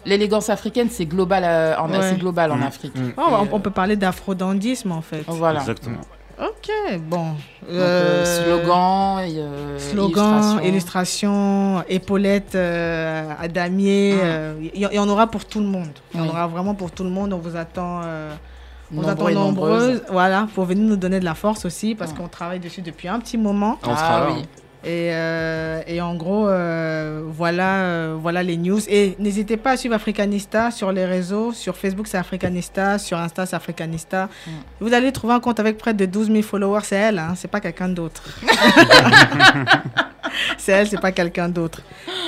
l'élégance 0.06 0.50
africaine, 0.50 0.90
c'est 0.92 1.06
global, 1.06 1.44
euh, 1.46 1.76
en, 1.78 1.90
Ouais. 1.90 2.16
global 2.16 2.52
en 2.52 2.58
Mm. 2.58 2.64
Afrique. 2.64 2.96
Mm. 2.96 3.12
Oh, 3.18 3.22
on, 3.30 3.48
on 3.56 3.60
peut 3.60 3.72
parler 3.72 3.96
d'afrodandisme, 3.96 4.92
en 4.92 5.02
fait. 5.02 5.20
euh, 5.20 5.24
Voilà. 5.28 5.60
Exactement. 5.62 6.02
Ok, 6.42 6.70
bon. 7.00 7.18
Donc, 7.28 7.36
euh, 7.70 8.24
Euh, 8.26 8.44
slogan, 8.44 9.20
euh, 9.38 9.80
Slogan, 9.80 10.60
illustration. 10.66 10.68
illustration, 10.68 11.84
épaulettes 11.88 12.56
euh, 12.56 13.30
à 13.40 13.48
damier. 13.48 14.16
Euh, 14.18 14.56
Il 14.74 14.82
y, 14.82 15.00
en 15.00 15.08
aura 15.08 15.28
pour 15.28 15.46
tout 15.46 15.60
le 15.60 15.68
monde. 15.68 15.92
Il 16.14 16.20
y 16.20 16.24
en 16.24 16.28
aura 16.28 16.48
vraiment 16.48 16.74
pour 16.74 16.90
tout 16.92 17.04
le 17.04 17.12
monde. 17.12 17.34
On 17.34 17.38
vous 17.38 17.56
attend, 17.56 18.02
euh, 18.04 18.32
vous 18.94 19.02
Nombreux 19.02 19.12
attend 19.12 19.28
et 19.30 19.34
nombreuses. 19.34 19.82
nombreuses. 19.88 20.02
Voilà, 20.10 20.48
pour 20.56 20.66
venir 20.66 20.86
nous 20.88 20.96
donner 20.96 21.20
de 21.20 21.26
la 21.26 21.36
force 21.36 21.66
aussi, 21.66 21.96
parce 21.96 22.14
Mm. 22.14 22.16
qu'on 22.16 22.28
travaille 22.30 22.60
dessus 22.60 22.82
depuis 22.82 23.08
un 23.08 23.20
petit 23.20 23.38
moment. 23.38 23.78
On 23.84 23.96
sera 23.96 24.28
ah 24.28 24.32
oui. 24.32 24.44
Et, 24.86 25.12
euh, 25.14 25.82
et 25.88 26.02
en 26.02 26.14
gros, 26.16 26.46
euh, 26.50 27.22
voilà, 27.26 27.84
euh, 27.84 28.18
voilà 28.20 28.44
les 28.44 28.58
news. 28.58 28.82
Et 28.90 29.16
n'hésitez 29.18 29.56
pas 29.56 29.72
à 29.72 29.78
suivre 29.78 29.96
Africanista 29.96 30.72
sur 30.72 30.92
les 30.92 31.06
réseaux. 31.06 31.54
Sur 31.54 31.78
Facebook, 31.78 32.06
c'est 32.06 32.18
Africanista. 32.18 33.00
Sur 33.00 33.18
Insta, 33.18 33.46
c'est 33.46 33.56
Africanista. 33.56 34.28
Vous 34.82 34.94
allez 34.94 35.14
trouver 35.14 35.36
un 35.36 35.40
compte 35.40 35.62
avec 35.62 35.78
près 35.78 35.94
de 35.94 36.06
12 36.06 36.28
000 36.30 36.42
followers. 36.42 36.82
C'est 36.84 36.98
elle, 36.98 37.18
hein, 37.20 37.32
c'est 37.38 37.48
pas 37.48 37.62
quelqu'un 37.62 37.88
d'autre. 37.88 38.24
c'est 40.58 40.72
elle, 40.74 40.88
c'est 40.88 41.00
pas 41.00 41.12
quelqu'un 41.14 41.48
d'autre. 41.50 41.82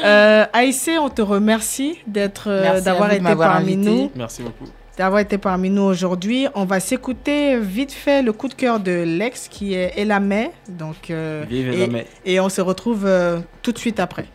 Euh, 0.05 0.45
Aïssé, 0.53 0.97
on 0.97 1.09
te 1.09 1.21
remercie 1.21 1.97
d'être, 2.07 2.45
euh, 2.47 2.79
d'avoir 2.81 3.11
été 3.11 3.21
parmi 3.35 3.73
invité. 3.73 3.89
nous 3.89 4.11
Merci 4.15 4.43
beaucoup. 4.43 4.65
D'avoir 4.97 5.19
été 5.19 5.37
parmi 5.37 5.69
nous 5.69 5.83
aujourd'hui. 5.83 6.47
On 6.55 6.65
va 6.65 6.79
s'écouter 6.79 7.59
vite 7.59 7.91
fait 7.91 8.21
le 8.21 8.33
coup 8.33 8.47
de 8.47 8.53
cœur 8.53 8.79
de 8.79 9.03
Lex 9.03 9.47
qui 9.47 9.73
est 9.73 9.93
Elamé. 9.97 10.51
Donc, 10.69 11.09
euh, 11.09 11.43
Vive 11.47 11.69
et, 11.69 11.83
Elamé. 11.83 12.05
et 12.25 12.39
on 12.39 12.49
se 12.49 12.61
retrouve 12.61 13.05
euh, 13.05 13.39
tout 13.61 13.71
de 13.71 13.77
suite 13.77 13.99
après. 13.99 14.25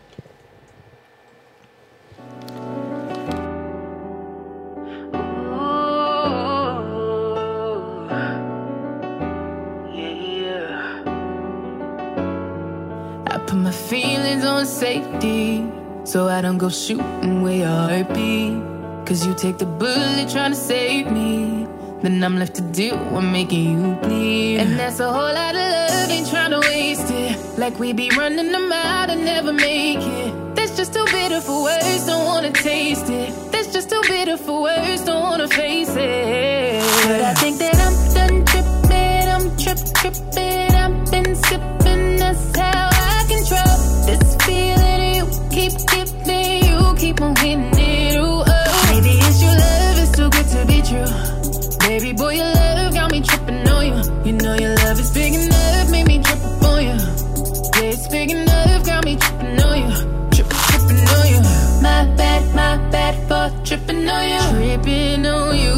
I 13.33 13.37
put 13.47 13.55
my 13.55 13.71
feelings 13.71 14.43
on 14.43 14.65
safety 14.65 15.63
so 16.03 16.27
I 16.27 16.41
don't 16.41 16.57
go 16.57 16.69
shooting 16.69 17.41
where 17.41 18.03
be. 18.13 18.70
Cause 19.11 19.27
you 19.27 19.33
take 19.33 19.57
the 19.57 19.65
bullet 19.65 20.29
trying 20.29 20.51
to 20.51 20.55
save 20.55 21.11
me. 21.11 21.67
Then 22.01 22.23
I'm 22.23 22.39
left 22.39 22.55
to 22.55 22.61
deal 22.61 22.97
with 23.11 23.25
making 23.25 23.65
you 23.69 23.95
bleed. 23.95 24.59
And 24.59 24.79
that's 24.79 25.01
a 25.01 25.11
whole 25.11 25.33
lot 25.33 25.53
of 25.53 25.67
love, 25.75 26.09
ain't 26.09 26.29
trying 26.29 26.51
to 26.51 26.61
waste 26.61 27.11
it. 27.11 27.59
Like 27.59 27.77
we 27.77 27.91
be 27.91 28.09
running 28.11 28.53
them 28.53 28.71
out 28.71 29.09
and 29.09 29.25
never 29.25 29.51
make 29.51 29.99
it. 29.99 30.55
That's 30.55 30.77
just 30.77 30.93
too 30.93 31.03
bitter 31.11 31.41
for 31.41 31.61
words, 31.61 32.05
don't 32.05 32.25
wanna 32.25 32.53
taste 32.53 33.09
it. 33.09 33.33
That's 33.51 33.73
just 33.73 33.89
too 33.89 34.01
bitter 34.07 34.37
for 34.37 34.61
words, 34.61 35.01
don't 35.03 35.23
wanna 35.23 35.49
face 35.49 35.89
it. 35.89 36.81
But 37.09 37.21
I 37.21 37.33
think 37.33 37.57
that 37.59 37.75
I'm 37.85 37.95
done 38.15 38.45
tripping, 38.45 39.27
I'm 39.35 39.45
trip 39.57 39.79
tripping. 39.99 40.71
I've 40.83 41.11
been 41.11 41.35
sipping, 41.35 42.15
that's 42.15 42.55
how 42.55 42.87
I 42.93 43.25
control 43.27 43.75
this 44.07 44.37
feeling 44.45 45.15
you 45.15 45.25
keep 45.51 45.73
giving. 45.91 46.63
You 46.63 46.95
keep 46.95 47.19
on 47.19 47.35
true. 50.91 51.79
Baby 51.87 52.13
boy, 52.13 52.33
your 52.35 52.51
love 52.53 52.93
got 52.93 53.11
me 53.11 53.21
tripping 53.21 53.67
on 53.67 53.83
you. 53.87 53.97
You 54.25 54.33
know 54.33 54.55
your 54.55 54.75
love 54.83 54.99
is 54.99 55.11
big 55.11 55.33
enough, 55.33 55.89
made 55.89 56.07
me 56.07 56.21
trip 56.21 56.43
up 56.43 56.63
on 56.63 56.83
you. 56.83 56.97
Yeah, 57.75 57.93
it's 57.93 58.07
big 58.07 58.29
enough, 58.31 58.85
got 58.85 59.05
me 59.05 59.15
tripping 59.15 59.61
on 59.67 59.75
you. 59.83 59.91
Trip, 60.33 60.49
tripping 60.69 61.03
on 61.17 61.25
you. 61.33 61.41
My 61.87 61.99
bad, 62.19 62.41
my 62.59 62.73
bad 62.91 63.15
for 63.27 63.45
tripping 63.65 64.09
on 64.09 64.23
you. 64.33 64.43
Tripping 64.57 65.25
on 65.25 65.55
you. 65.63 65.75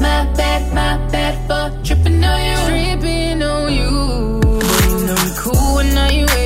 My 0.00 0.18
bad, 0.38 0.62
my 0.78 0.92
bad 1.10 1.34
for 1.48 1.64
tripping 1.84 2.22
on 2.22 2.40
you. 2.48 2.58
Tripping 2.68 3.42
on 3.42 3.72
you. 3.78 3.90
Boy, 4.42 4.82
you 4.90 5.06
know 5.06 5.18
me 5.24 5.30
cool 5.36 5.74
when 5.76 5.94
now 5.94 6.10
you. 6.10 6.45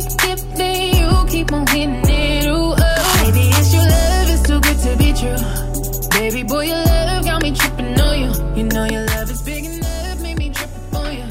keep 0.00 0.18
giving. 0.18 0.96
You 0.96 1.26
keep 1.28 1.52
on 1.52 1.66
hitting 1.66 2.02
it. 2.04 2.46
Ooh, 2.46 2.74
oh. 2.76 3.22
Maybe 3.24 3.48
it's 3.48 3.72
your 3.72 3.82
love, 3.82 4.28
it's 4.30 4.42
too 4.42 4.60
good 4.60 4.78
to 4.84 4.96
be 4.96 5.12
true. 5.12 6.18
Baby 6.18 6.42
boy, 6.42 6.66
your 6.66 6.84
love 6.84 7.24
got 7.24 7.42
me 7.42 7.52
tripping 7.52 8.00
on 8.00 8.20
you. 8.20 8.30
You 8.56 8.64
know 8.64 8.84
your 8.84 9.04
love 9.06 9.30
is 9.30 9.42
big 9.42 9.64
enough, 9.64 10.20
made 10.20 10.38
me 10.38 10.50
trip 10.50 10.70
on 10.94 11.12
you. 11.12 11.24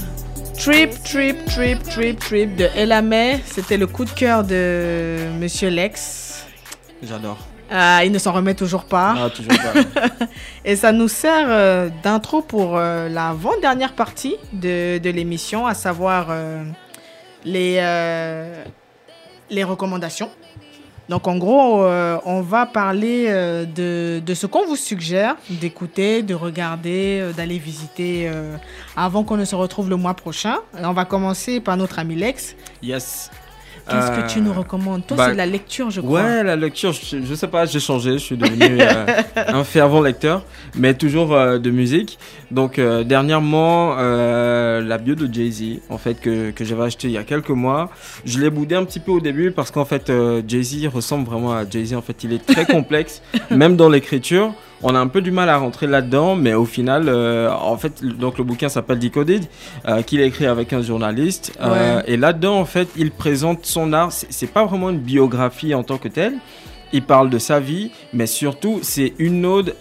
Trip, 0.57 0.91
trip, 1.03 1.45
trip, 1.45 1.83
trip, 1.83 2.19
trip 2.19 2.55
de 2.55 2.69
Elamé. 2.75 3.41
C'était 3.45 3.77
le 3.77 3.87
coup 3.87 4.05
de 4.05 4.11
cœur 4.11 4.43
de 4.43 5.17
Monsieur 5.39 5.69
Lex. 5.69 6.45
J'adore. 7.03 7.37
Ah, 7.69 8.05
il 8.05 8.11
ne 8.11 8.19
s'en 8.19 8.31
remet 8.31 8.53
toujours 8.53 8.85
pas. 8.85 9.15
Ah, 9.17 9.29
toujours 9.29 9.51
pas. 9.51 10.25
Et 10.65 10.75
ça 10.75 10.91
nous 10.91 11.07
sert 11.07 11.47
euh, 11.49 11.89
d'intro 12.03 12.41
pour 12.41 12.77
euh, 12.77 13.09
l'avant-dernière 13.09 13.93
partie 13.93 14.35
de, 14.53 14.99
de 14.99 15.09
l'émission, 15.09 15.65
à 15.65 15.73
savoir 15.73 16.27
euh, 16.29 16.63
les, 17.45 17.77
euh, 17.79 18.63
les 19.49 19.63
recommandations. 19.63 20.29
Donc 21.07 21.27
en 21.27 21.37
gros, 21.37 21.83
euh, 21.83 22.17
on 22.25 22.41
va 22.41 22.65
parler 22.65 23.27
euh, 23.27 23.65
de, 23.65 24.19
de 24.25 24.33
ce 24.33 24.47
qu'on 24.47 24.65
vous 24.65 24.75
suggère 24.75 25.35
d'écouter, 25.49 26.23
de 26.23 26.33
regarder, 26.33 27.31
d'aller 27.37 27.59
visiter 27.59 28.29
avant 28.97 29.23
qu'on 29.23 29.37
ne 29.37 29.45
se 29.45 29.55
retrouve 29.55 29.89
le 29.89 29.97
mois 29.97 30.15
prochain. 30.15 30.57
Et 30.79 30.83
on 30.85 30.93
va 30.93 31.05
commencer 31.05 31.59
par 31.59 31.77
notre 31.77 31.99
ami 31.99 32.15
Lex. 32.15 32.55
Yes. 32.81 33.29
Qu'est-ce 33.89 34.11
que 34.11 34.27
tu 34.33 34.39
Euh, 34.39 34.41
nous 34.41 34.53
recommandes 34.53 35.05
Toi, 35.05 35.15
bah, 35.17 35.25
c'est 35.27 35.33
de 35.33 35.37
la 35.37 35.45
lecture, 35.45 35.91
je 35.91 36.01
crois. 36.01 36.21
Ouais, 36.23 36.43
la 36.43 36.55
lecture, 36.55 36.91
je, 36.91 37.17
je 37.23 37.35
sais 37.35 37.47
pas, 37.47 37.65
j'ai 37.65 37.79
changé, 37.79 38.13
je 38.13 38.17
suis 38.17 38.37
devenu 38.37 38.77
euh, 38.81 39.05
un 39.35 39.63
fervent 39.63 40.01
lecteur, 40.01 40.43
mais 40.75 40.93
toujours 40.95 41.33
euh, 41.33 41.59
de 41.59 41.69
musique. 41.69 42.17
Donc 42.51 42.79
euh, 42.79 43.03
dernièrement, 43.03 43.95
euh, 43.97 44.81
la 44.81 44.97
bio 44.97 45.15
de 45.15 45.31
Jay-Z, 45.31 45.79
en 45.89 45.97
fait, 45.97 46.19
que, 46.19 46.51
que 46.51 46.65
j'avais 46.65 46.83
acheté 46.83 47.07
il 47.07 47.13
y 47.13 47.17
a 47.17 47.23
quelques 47.23 47.49
mois, 47.49 47.89
je 48.25 48.39
l'ai 48.39 48.49
boudé 48.49 48.75
un 48.75 48.85
petit 48.85 48.99
peu 48.99 49.11
au 49.11 49.19
début 49.19 49.51
parce 49.51 49.71
qu'en 49.71 49.85
fait, 49.85 50.09
euh, 50.09 50.41
Jay-Z 50.47 50.87
ressemble 50.87 51.25
vraiment 51.27 51.53
à 51.53 51.67
Jay-Z. 51.69 51.93
En 51.95 52.01
fait, 52.01 52.23
il 52.23 52.33
est 52.33 52.45
très 52.45 52.65
complexe, 52.75 53.21
même 53.51 53.75
dans 53.75 53.89
l'écriture. 53.89 54.53
On 54.87 54.93
a 54.93 54.99
un 54.99 55.07
peu 55.07 55.21
du 55.21 55.31
mal 55.31 55.49
à 55.49 55.57
rentrer 55.57 55.87
là-dedans, 55.87 56.35
mais 56.35 56.53
au 56.53 56.65
final, 56.65 57.05
euh, 57.09 57.51
en 57.51 57.75
fait, 57.75 58.01
le- 58.03 58.13
donc 58.13 58.37
le 58.37 58.43
bouquin 58.43 58.69
s'appelle 58.69 58.99
Decoded, 58.99 59.43
euh, 59.87 60.03
qu'il 60.03 60.21
a 60.21 60.25
écrit 60.25 60.45
avec 60.45 60.73
un 60.73 60.83
journaliste. 60.83 61.53
Euh, 61.59 61.97
Ouais. 61.97 62.03
et 62.05 62.17
là-dedans, 62.17 62.59
en 62.59 62.65
fait, 62.65 62.87
il 62.95 63.09
présente 63.09 63.65
son 63.65 63.93
art. 63.93 64.11
C'est 64.11 64.51
pas 64.51 64.63
vraiment 64.63 64.91
une 64.91 64.99
biographie 64.99 65.73
en 65.73 65.81
tant 65.81 65.97
que 65.97 66.07
telle. 66.07 66.35
Il 66.93 67.01
parle 67.01 67.31
de 67.31 67.39
sa 67.39 67.59
vie, 67.59 67.91
mais 68.13 68.27
surtout, 68.27 68.77
c'est 68.83 69.13
une 69.17 69.43
ode 69.45 69.75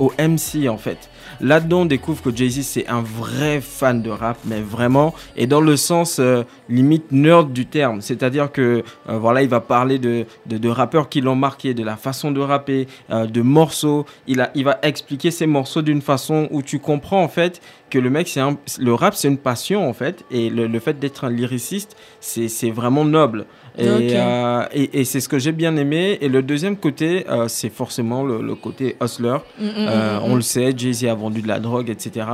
au 0.00 0.12
MC, 0.18 0.68
en 0.68 0.76
fait. 0.76 1.08
Là-dedans, 1.40 1.82
on 1.82 1.86
découvre 1.86 2.22
que 2.22 2.34
Jay-Z, 2.34 2.62
c'est 2.62 2.88
un 2.88 3.00
vrai 3.00 3.60
fan 3.60 4.02
de 4.02 4.10
rap, 4.10 4.38
mais 4.44 4.60
vraiment, 4.60 5.14
et 5.36 5.46
dans 5.46 5.60
le 5.60 5.76
sens 5.76 6.18
euh, 6.18 6.42
limite 6.68 7.12
nerd 7.12 7.52
du 7.52 7.66
terme. 7.66 8.00
C'est-à-dire 8.00 8.50
que, 8.50 8.82
euh, 9.08 9.18
voilà, 9.18 9.42
il 9.42 9.48
va 9.48 9.60
parler 9.60 9.98
de, 9.98 10.26
de, 10.46 10.68
rappeurs 10.68 11.08
qui 11.08 11.20
l'ont 11.20 11.36
marqué, 11.36 11.74
de 11.74 11.84
la 11.84 11.96
façon 11.96 12.32
de 12.32 12.40
rapper, 12.40 12.88
euh, 13.10 13.26
de 13.26 13.40
morceaux. 13.40 14.04
Il, 14.26 14.40
a, 14.40 14.50
il 14.56 14.64
va 14.64 14.78
expliquer 14.82 15.30
ces 15.30 15.46
morceaux 15.46 15.82
d'une 15.82 16.02
façon 16.02 16.48
où 16.50 16.62
tu 16.62 16.80
comprends, 16.80 17.22
en 17.22 17.28
fait, 17.28 17.60
que 17.88 17.98
le 17.98 18.10
mec, 18.10 18.36
le 18.78 18.94
rap, 18.94 19.14
c'est 19.14 19.28
une 19.28 19.38
passion, 19.38 19.88
en 19.88 19.92
fait, 19.92 20.24
et 20.30 20.50
le, 20.50 20.66
le 20.66 20.78
fait 20.80 20.98
d'être 20.98 21.24
un 21.24 21.30
lyriciste, 21.30 21.96
c'est 22.20 22.70
vraiment 22.70 23.04
noble. 23.04 23.46
Et, 23.78 24.10
euh, 24.16 24.62
et, 24.72 25.00
et 25.00 25.04
c'est 25.04 25.20
ce 25.20 25.28
que 25.28 25.38
j'ai 25.38 25.52
bien 25.52 25.76
aimé. 25.76 26.18
Et 26.20 26.28
le 26.28 26.42
deuxième 26.42 26.76
côté, 26.76 27.24
euh, 27.28 27.46
c'est 27.48 27.70
forcément 27.70 28.24
le, 28.24 28.40
le 28.42 28.54
côté 28.54 28.96
hustler. 29.02 29.36
Mm, 29.58 29.64
mm, 29.64 29.68
Euh, 29.78 30.20
mm, 30.20 30.22
on 30.24 30.32
mm. 30.32 30.36
le 30.36 30.40
sait, 30.42 30.72
Jay-Z 30.76 31.04
a 31.04 31.14
vendu 31.14 31.42
de 31.42 31.48
la 31.48 31.60
drogue, 31.60 31.88
etc. 31.90 32.26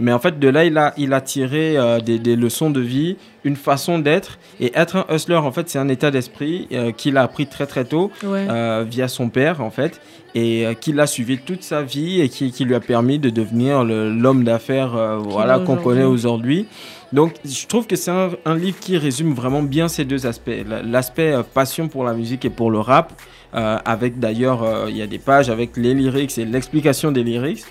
Mais 0.00 0.12
en 0.12 0.18
fait, 0.18 0.38
de 0.38 0.48
là, 0.48 0.64
il 0.64 0.76
a, 0.78 0.94
il 0.96 1.12
a 1.12 1.20
tiré 1.20 1.76
euh, 1.76 2.00
des, 2.00 2.18
des 2.18 2.36
leçons 2.36 2.70
de 2.70 2.80
vie, 2.80 3.16
une 3.44 3.56
façon 3.56 3.98
d'être. 3.98 4.38
Et 4.60 4.72
être 4.74 4.96
un 4.96 5.14
hustler, 5.14 5.36
en 5.36 5.52
fait, 5.52 5.68
c'est 5.68 5.78
un 5.78 5.88
état 5.88 6.10
d'esprit 6.10 6.68
euh, 6.72 6.92
qu'il 6.92 7.16
a 7.16 7.22
appris 7.22 7.46
très 7.46 7.66
très 7.66 7.84
tôt 7.84 8.10
Ouais. 8.24 8.46
euh, 8.48 8.84
via 8.88 9.08
son 9.08 9.28
père, 9.28 9.60
en 9.60 9.70
fait, 9.70 10.00
et 10.34 10.64
euh, 10.66 10.74
qu'il 10.74 10.98
a 11.00 11.06
suivi 11.06 11.38
toute 11.38 11.62
sa 11.62 11.82
vie 11.82 12.20
et 12.20 12.28
qui, 12.28 12.50
qui 12.52 12.64
lui 12.64 12.74
a 12.74 12.80
permis 12.80 13.18
de 13.18 13.30
devenir 13.30 13.84
l'homme 13.84 14.44
d'affaires 14.44 14.94
euh, 14.96 15.18
voilà, 15.18 15.58
qu'on 15.58 15.76
connaît 15.76 16.04
aujourd'hui. 16.04 16.66
Donc, 17.14 17.34
je 17.44 17.66
trouve 17.68 17.86
que 17.86 17.94
c'est 17.94 18.10
un, 18.10 18.56
livre 18.56 18.78
qui 18.80 18.98
résume 18.98 19.34
vraiment 19.34 19.62
bien 19.62 19.86
ces 19.86 20.04
deux 20.04 20.26
aspects. 20.26 20.50
La- 20.66 20.82
L'aspect 20.82 21.32
euh, 21.32 21.44
passion 21.44 21.86
pour 21.86 22.02
la 22.02 22.12
musique 22.12 22.44
et 22.44 22.50
pour 22.50 22.72
le 22.72 22.80
rap, 22.80 23.12
euh, 23.54 23.78
avec 23.84 24.18
d'ailleurs, 24.18 24.64
euh, 24.64 24.90
il 24.90 24.96
y 24.96 25.02
a 25.02 25.06
des 25.06 25.20
pages 25.20 25.48
avec 25.48 25.76
les 25.76 25.94
lyrics 25.94 26.36
et 26.38 26.44
l'explication 26.44 27.12
des 27.12 27.22
lyrics 27.22 27.64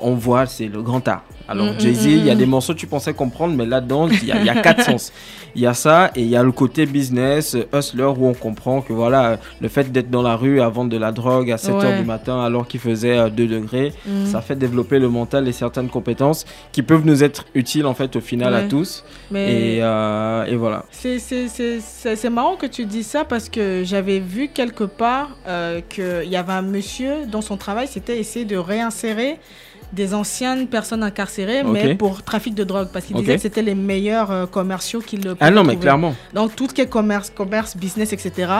on 0.00 0.14
voit, 0.14 0.46
c'est 0.46 0.68
le 0.68 0.82
grand 0.82 1.06
art. 1.08 1.24
Alors, 1.48 1.66
Mm, 1.66 1.80
Jay-Z, 1.80 2.06
mm, 2.06 2.10
il 2.10 2.24
y 2.26 2.30
a 2.30 2.34
mm. 2.34 2.38
des 2.38 2.46
morceaux 2.46 2.74
que 2.74 2.78
tu 2.78 2.86
pensais 2.86 3.14
comprendre, 3.14 3.54
mais 3.56 3.66
là-dedans, 3.66 4.08
il 4.08 4.24
y, 4.26 4.32
a- 4.32 4.40
il 4.40 4.44
y 4.46 4.48
a 4.48 4.56
quatre 4.62 4.82
sens. 4.98 5.12
Il 5.54 5.62
y 5.62 5.66
a 5.66 5.72
ça, 5.74 6.10
et 6.14 6.20
il 6.20 6.28
y 6.28 6.36
a 6.36 6.42
le 6.42 6.52
côté 6.52 6.84
business, 6.86 7.54
euh, 7.54 7.66
hustler, 7.78 8.02
où 8.04 8.26
on 8.26 8.34
comprend 8.34 8.82
que 8.82 8.92
voilà, 8.92 9.26
euh, 9.30 9.36
le 9.60 9.68
fait 9.68 9.90
d'être 9.90 10.10
dans 10.10 10.22
la 10.22 10.36
rue 10.36 10.60
à 10.60 10.68
vendre 10.68 10.90
de 10.90 10.98
la 10.98 11.12
drogue 11.12 11.50
à 11.50 11.56
7 11.56 11.74
Ouais. 11.76 11.84
h 11.84 11.98
du 12.00 12.04
matin, 12.04 12.40
alors 12.42 12.66
qu'il 12.68 12.80
faisait 12.80 13.16
euh, 13.16 13.28
2 13.30 13.46
degrés, 13.46 13.92
Mm. 14.06 14.26
ça 14.26 14.40
fait 14.42 14.56
développer 14.56 14.98
le 14.98 15.08
mental 15.08 15.46
et 15.48 15.52
certaines 15.52 15.88
compétences 15.88 16.44
qui 16.72 16.82
peuvent 16.82 17.06
nous 17.06 17.22
être 17.24 17.44
utiles, 17.54 17.86
en 17.86 17.94
fait, 17.94 18.16
au 18.16 18.20
final, 18.20 18.54
à 18.54 18.62
tous. 18.64 19.04
Mais- 19.30 19.76
Et, 19.76 19.82
euh, 19.82 20.44
et 20.44 20.56
voilà. 20.56 20.84
C'est- 20.90 22.30
marrant 22.30 22.56
que 22.56 22.66
tu 22.66 22.84
dis 22.84 23.02
ça 23.02 23.24
parce 23.24 23.48
que 23.48 23.82
j'avais 23.84 24.18
vu 24.18 24.48
quelque 24.48 24.84
part 24.84 25.30
euh, 25.46 25.80
qu'il 25.88 26.28
y 26.28 26.36
avait 26.36 26.52
un 26.52 26.62
monsieur 26.62 27.24
dont 27.30 27.40
son 27.40 27.56
travail 27.56 27.86
c'était 27.88 28.18
essayer 28.18 28.44
de 28.44 28.56
réinsérer 28.56 29.38
des 29.92 30.14
anciennes 30.14 30.66
personnes 30.66 31.02
incarcérées, 31.02 31.62
mais 31.62 31.94
pour 31.94 32.22
trafic 32.22 32.54
de 32.54 32.64
drogue, 32.64 32.88
parce 32.92 33.06
qu'il 33.06 33.16
Ok. 33.16 33.22
disait 33.22 33.36
que 33.36 33.42
c'était 33.42 33.62
les 33.62 33.74
meilleurs 33.74 34.30
euh, 34.30 34.46
commerciaux 34.46 35.00
qu'il 35.00 35.22
le 35.22 35.36
Ah 35.40 35.50
non, 35.50 35.62
mais 35.62 35.68
trouver. 35.72 35.82
clairement. 35.82 36.14
Donc 36.34 36.56
tout 36.56 36.68
ce 36.68 36.74
qui 36.74 36.80
est 36.80 36.88
commerce, 36.88 37.30
commerce, 37.30 37.76
business, 37.76 38.12
etc., 38.12 38.50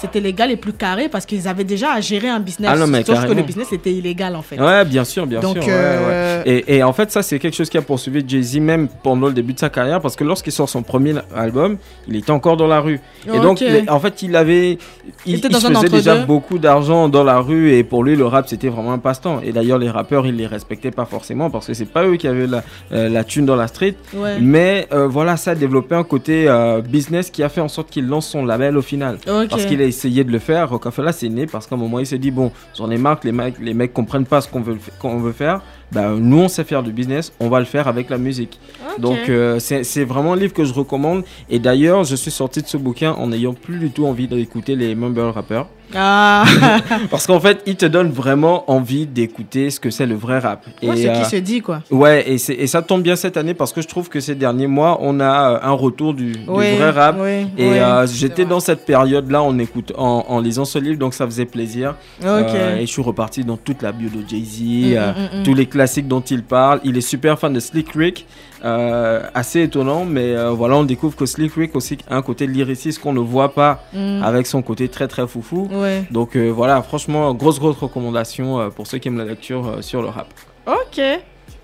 c'était 0.00 0.20
les 0.20 0.32
gars 0.32 0.46
les 0.46 0.56
plus 0.56 0.72
carrés 0.72 1.08
parce 1.08 1.26
qu'ils 1.26 1.46
avaient 1.48 1.64
déjà 1.64 1.92
à 1.92 2.00
gérer 2.00 2.28
un 2.28 2.40
business. 2.40 2.70
Ah 2.72 2.76
non, 2.78 2.86
mais 2.86 3.04
sauf 3.04 3.24
que 3.26 3.32
le 3.32 3.42
business 3.42 3.72
était 3.72 3.92
illégal 3.92 4.34
en 4.36 4.42
fait. 4.42 4.58
Ouais, 4.60 4.84
bien 4.84 5.04
sûr, 5.04 5.26
bien 5.26 5.40
Donc, 5.40 5.56
sûr. 5.62 5.64
euh, 5.68 6.42
ouais. 6.44 6.50
Et, 6.66 6.76
et 6.76 6.82
en 6.82 6.92
fait, 6.92 7.10
ça, 7.10 7.22
c'est 7.22 7.38
quelque 7.38 7.54
chose 7.56 7.68
qui 7.70 7.78
a 7.78 7.82
poursuivi 7.82 8.24
Jay-Z 8.26 8.58
même 8.60 8.88
pendant 9.02 9.26
le 9.28 9.32
début 9.32 9.52
de 9.52 9.58
sa 9.58 9.68
carrière, 9.70 10.00
parce 10.00 10.16
que 10.16 10.24
lorsqu'il 10.24 10.52
sort 10.52 10.68
son 10.68 10.82
premier 10.82 11.14
album, 11.34 11.76
il 12.06 12.16
était 12.16 12.30
encore 12.30 12.56
dans 12.56 12.66
la 12.66 12.80
rue. 12.80 13.00
Et 13.32 13.38
donc, 13.40 13.60
les- 13.60 13.88
en 13.88 14.00
fait, 14.00 14.22
il 14.22 14.36
avait. 14.36 14.78
Il, 15.26 15.36
était 15.36 15.48
il 15.48 15.56
se 15.56 15.66
faisait 15.66 15.88
déjà 15.88 16.16
beaucoup 16.24 16.58
d'argent 16.58 17.08
dans 17.08 17.24
la 17.24 17.38
rue, 17.40 17.72
et 17.72 17.84
pour 17.84 18.04
lui, 18.04 18.16
le 18.16 18.26
rap, 18.26 18.48
c'était 18.48 18.68
vraiment 18.68 18.92
un 18.92 18.98
passe-temps. 18.98 19.40
Et 19.42 19.52
d'ailleurs, 19.52 19.78
les 19.78 19.90
rappeurs, 19.90 20.26
ils 20.26 20.36
les 20.36 20.46
respectaient 20.46 20.90
pas 20.90 21.04
forcément, 21.06 21.50
parce 21.50 21.66
que 21.66 21.74
c'est 21.74 21.84
pas 21.86 22.04
eux 22.04 22.16
qui 22.16 22.28
avaient 22.28 22.46
la, 22.46 22.62
euh, 22.92 23.08
la 23.08 23.24
thune 23.24 23.46
dans 23.46 23.56
la 23.56 23.66
street. 23.66 23.94
Ouais. 24.14 24.36
Mais 24.40 24.86
euh, 24.92 25.06
voilà, 25.08 25.36
ça 25.36 25.52
a 25.52 25.54
développé 25.54 25.94
un 25.94 26.04
côté 26.04 26.48
business 26.88 27.30
qui 27.30 27.42
a 27.42 27.48
fait 27.48 27.60
en 27.60 27.68
sorte 27.68 27.90
qu'il 27.90 28.06
lance 28.06 28.28
son 28.28 28.44
label 28.44 28.76
au 28.76 28.82
final. 28.82 29.18
Parce 29.50 29.64
qu'il 29.66 29.80
a 29.82 29.84
essayé 29.88 30.24
de 30.24 30.30
le 30.30 30.38
faire. 30.38 30.70
Rockefeller, 30.70 31.12
c'est 31.12 31.28
né 31.28 31.46
parce 31.46 31.66
qu'à 31.66 31.74
un 31.74 31.78
moment, 31.78 31.98
il 31.98 32.06
s'est 32.06 32.18
dit 32.18 32.30
bon, 32.30 32.52
j'en 32.76 32.90
ai 32.90 32.98
marre 32.98 33.20
que 33.20 33.26
les 33.26 33.32
mecs, 33.32 33.58
les 33.58 33.74
mecs 33.74 33.92
comprennent 33.92 34.26
pas 34.26 34.40
ce 34.40 34.48
qu'on 34.48 34.60
veut, 34.60 34.78
qu'on 35.00 35.18
veut 35.18 35.32
faire. 35.32 35.62
Ben, 35.92 36.16
nous, 36.16 36.38
on 36.38 36.48
sait 36.48 36.64
faire 36.64 36.82
du 36.82 36.92
business, 36.92 37.32
on 37.40 37.48
va 37.48 37.60
le 37.60 37.64
faire 37.64 37.88
avec 37.88 38.10
la 38.10 38.18
musique. 38.18 38.60
Donc, 38.98 39.28
euh, 39.28 39.58
c'est 39.58 40.04
vraiment 40.04 40.34
un 40.34 40.36
livre 40.36 40.52
que 40.52 40.64
je 40.64 40.74
recommande. 40.74 41.24
Et 41.48 41.58
d'ailleurs, 41.58 42.04
je 42.04 42.16
suis 42.16 42.30
sorti 42.30 42.62
de 42.62 42.66
ce 42.66 42.76
bouquin 42.76 43.12
en 43.12 43.28
n'ayant 43.28 43.54
plus 43.54 43.78
du 43.78 43.90
tout 43.90 44.06
envie 44.06 44.28
d'écouter 44.28 44.76
les 44.76 44.94
mumble 44.94 45.20
rappers. 45.20 45.66
Ah. 45.94 46.44
Parce 47.10 47.26
qu'en 47.26 47.40
fait, 47.40 47.62
il 47.66 47.76
te 47.76 47.86
donne 47.86 48.10
vraiment 48.10 48.70
envie 48.70 49.06
d'écouter 49.06 49.70
ce 49.70 49.80
que 49.80 49.90
c'est 49.90 50.06
le 50.06 50.14
vrai 50.14 50.38
rap. 50.38 50.64
Ouais, 50.82 50.98
Et, 50.98 51.02
ce 51.02 51.08
euh, 51.08 51.12
qui 51.22 51.24
se 51.30 51.36
dit 51.36 51.60
quoi. 51.60 51.82
Ouais, 51.90 52.28
et, 52.30 52.38
c'est- 52.38 52.54
et 52.54 52.66
ça 52.66 52.82
tombe 52.82 53.02
bien 53.02 53.16
cette 53.16 53.36
année 53.36 53.54
parce 53.54 53.72
que 53.72 53.80
je 53.80 53.88
trouve 53.88 54.08
que 54.08 54.20
ces 54.20 54.34
derniers 54.34 54.66
mois, 54.66 54.98
on 55.00 55.20
a 55.20 55.52
euh, 55.52 55.58
un 55.62 55.72
retour 55.72 56.14
du, 56.14 56.34
vrai 56.46 56.90
rap. 56.90 57.16
oui, 57.20 57.46
et 57.56 57.70
oui. 57.70 57.78
euh, 57.78 58.06
j'étais 58.06 58.44
dans 58.44 58.60
cette 58.60 58.84
période-là 58.84 59.42
en, 59.42 59.58
écoute, 59.58 59.92
en, 59.96 60.24
en 60.28 60.40
lisant 60.40 60.64
ce 60.64 60.78
livre, 60.78 60.98
donc 60.98 61.14
ça 61.14 61.24
faisait 61.26 61.46
plaisir. 61.46 61.94
Euh, 62.24 62.42
Ok. 62.42 62.54
et 62.80 62.86
je 62.86 62.90
suis 62.92 63.02
reparti 63.02 63.44
dans 63.44 63.56
toute 63.56 63.82
la 63.82 63.92
bio 63.92 64.08
de 64.08 64.28
Jay-Z, 64.28 64.60
euh, 64.94 65.12
mm, 65.12 65.36
mm, 65.36 65.40
mm. 65.40 65.42
tous 65.44 65.54
les 65.54 65.66
classiques 65.66 66.08
dont 66.08 66.20
il 66.20 66.42
parle. 66.42 66.80
Il 66.84 66.96
est 66.96 67.00
super 67.02 67.38
fan 67.38 67.52
de 67.52 67.60
Slick 67.60 67.88
Rick. 67.94 68.26
Euh, 68.64 69.22
assez 69.34 69.62
étonnant, 69.62 70.04
mais 70.04 70.34
euh, 70.34 70.50
voilà, 70.50 70.76
on 70.76 70.84
découvre 70.84 71.14
que 71.16 71.26
Slick 71.26 71.54
Rick 71.54 71.76
aussi 71.76 71.98
a 72.08 72.16
un 72.16 72.22
côté 72.22 72.46
lyriciste 72.46 73.00
qu'on 73.00 73.12
ne 73.12 73.20
voit 73.20 73.54
pas 73.54 73.84
Mm. 73.92 74.22
avec 74.22 74.46
son 74.46 74.62
côté 74.62 74.88
très 74.88 75.08
très 75.08 75.26
foufou. 75.26 75.68
Ouais. 75.72 76.04
Donc 76.10 76.36
euh, 76.36 76.48
voilà, 76.50 76.82
franchement, 76.82 77.32
grosse 77.34 77.58
grosse 77.60 77.76
recommandation 77.78 78.60
euh, 78.60 78.68
pour 78.70 78.86
ceux 78.86 78.98
qui 78.98 79.08
aiment 79.08 79.18
la 79.18 79.24
lecture 79.24 79.66
euh, 79.66 79.82
sur 79.82 80.02
le 80.02 80.08
rap. 80.08 80.28
Ok, 80.66 81.00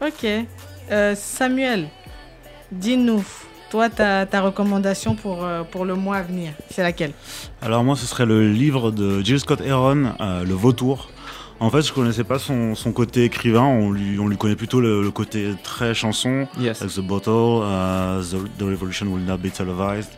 ok. 0.06 0.26
Euh, 0.90 1.14
Samuel, 1.16 1.88
dis-nous, 2.72 3.24
toi, 3.70 3.88
ta, 3.88 4.26
ta 4.26 4.40
recommandation 4.42 5.14
pour, 5.14 5.44
euh, 5.44 5.62
pour 5.64 5.84
le 5.84 5.94
mois 5.94 6.16
à 6.18 6.22
venir, 6.22 6.52
c'est 6.70 6.82
laquelle? 6.82 7.12
Alors 7.62 7.82
moi, 7.84 7.96
ce 7.96 8.06
serait 8.06 8.26
le 8.26 8.48
livre 8.50 8.90
de 8.90 9.20
Jill 9.22 9.40
Scott 9.40 9.60
Heron, 9.60 10.12
euh, 10.20 10.44
Le 10.44 10.54
Vautour. 10.54 11.08
En 11.64 11.70
fait, 11.70 11.80
je 11.82 11.92
connaissais 11.94 12.24
pas 12.24 12.38
son, 12.38 12.74
son 12.74 12.92
côté 12.92 13.24
écrivain, 13.24 13.62
on 13.62 13.90
lui, 13.90 14.18
on 14.18 14.28
lui 14.28 14.36
connaît 14.36 14.54
plutôt 14.56 14.80
le, 14.82 15.02
le 15.02 15.10
côté 15.10 15.48
très 15.62 15.94
chanson, 15.94 16.46
Yes. 16.60 16.82
avec 16.82 16.94
The 16.94 17.00
Bottle, 17.00 17.30
euh, 17.64 18.22
the, 18.22 18.58
The 18.58 18.62
Revolution 18.62 19.06
Will 19.06 19.24
Not 19.24 19.38
Be 19.38 19.50
Televised, 19.50 20.10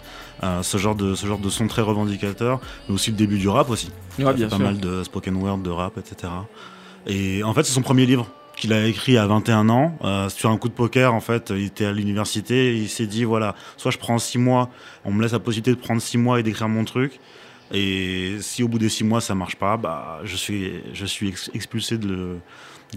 euh, 0.42 0.62
ce, 0.64 0.76
genre 0.76 0.96
de, 0.96 1.14
ce 1.14 1.24
genre 1.26 1.38
de 1.38 1.48
son 1.48 1.68
très 1.68 1.82
revendicateur, 1.82 2.60
mais 2.88 2.94
aussi 2.96 3.10
le 3.12 3.16
début 3.16 3.38
du 3.38 3.48
rap 3.48 3.70
aussi. 3.70 3.90
Ouais, 4.18 4.34
bien 4.34 4.46
fait 4.48 4.50
pas 4.50 4.56
sûr. 4.56 4.64
mal 4.64 4.78
de 4.80 5.04
spoken 5.04 5.36
word, 5.36 5.58
de 5.58 5.70
rap, 5.70 5.96
etc. 5.98 6.32
Et 7.06 7.44
en 7.44 7.54
fait, 7.54 7.62
c'est 7.62 7.72
son 7.72 7.82
premier 7.82 8.06
livre 8.06 8.26
qu'il 8.56 8.72
a 8.72 8.84
écrit 8.86 9.16
à 9.18 9.26
21 9.26 9.68
ans, 9.68 9.96
euh, 10.02 10.28
sur 10.30 10.50
un 10.50 10.56
coup 10.56 10.68
de 10.68 10.74
poker, 10.74 11.14
en 11.14 11.20
fait, 11.20 11.52
il 11.54 11.66
était 11.66 11.84
à 11.84 11.92
l'université, 11.92 12.74
il 12.76 12.88
s'est 12.88 13.06
dit, 13.06 13.22
voilà, 13.24 13.54
soit 13.76 13.90
je 13.92 13.98
prends 13.98 14.18
6 14.18 14.38
mois, 14.38 14.70
on 15.04 15.12
me 15.12 15.22
laisse 15.22 15.32
la 15.32 15.38
possibilité 15.38 15.70
de 15.72 15.76
prendre 15.76 16.00
6 16.02 16.18
mois 16.18 16.40
et 16.40 16.42
d'écrire 16.42 16.68
mon 16.68 16.84
truc, 16.84 17.20
et 17.72 18.36
si 18.40 18.62
au 18.62 18.68
bout 18.68 18.78
des 18.78 18.88
6 18.88 19.04
mois 19.04 19.20
ça 19.20 19.34
marche 19.34 19.56
pas, 19.56 19.76
bah, 19.76 20.20
je 20.24 20.36
suis, 20.36 20.72
je 20.92 21.06
suis 21.06 21.28
ex- 21.28 21.50
expulsé 21.54 21.98
de, 21.98 22.36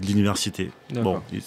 de 0.00 0.06
l'université. 0.06 0.70
Bon, 0.94 1.20
il, 1.32 1.40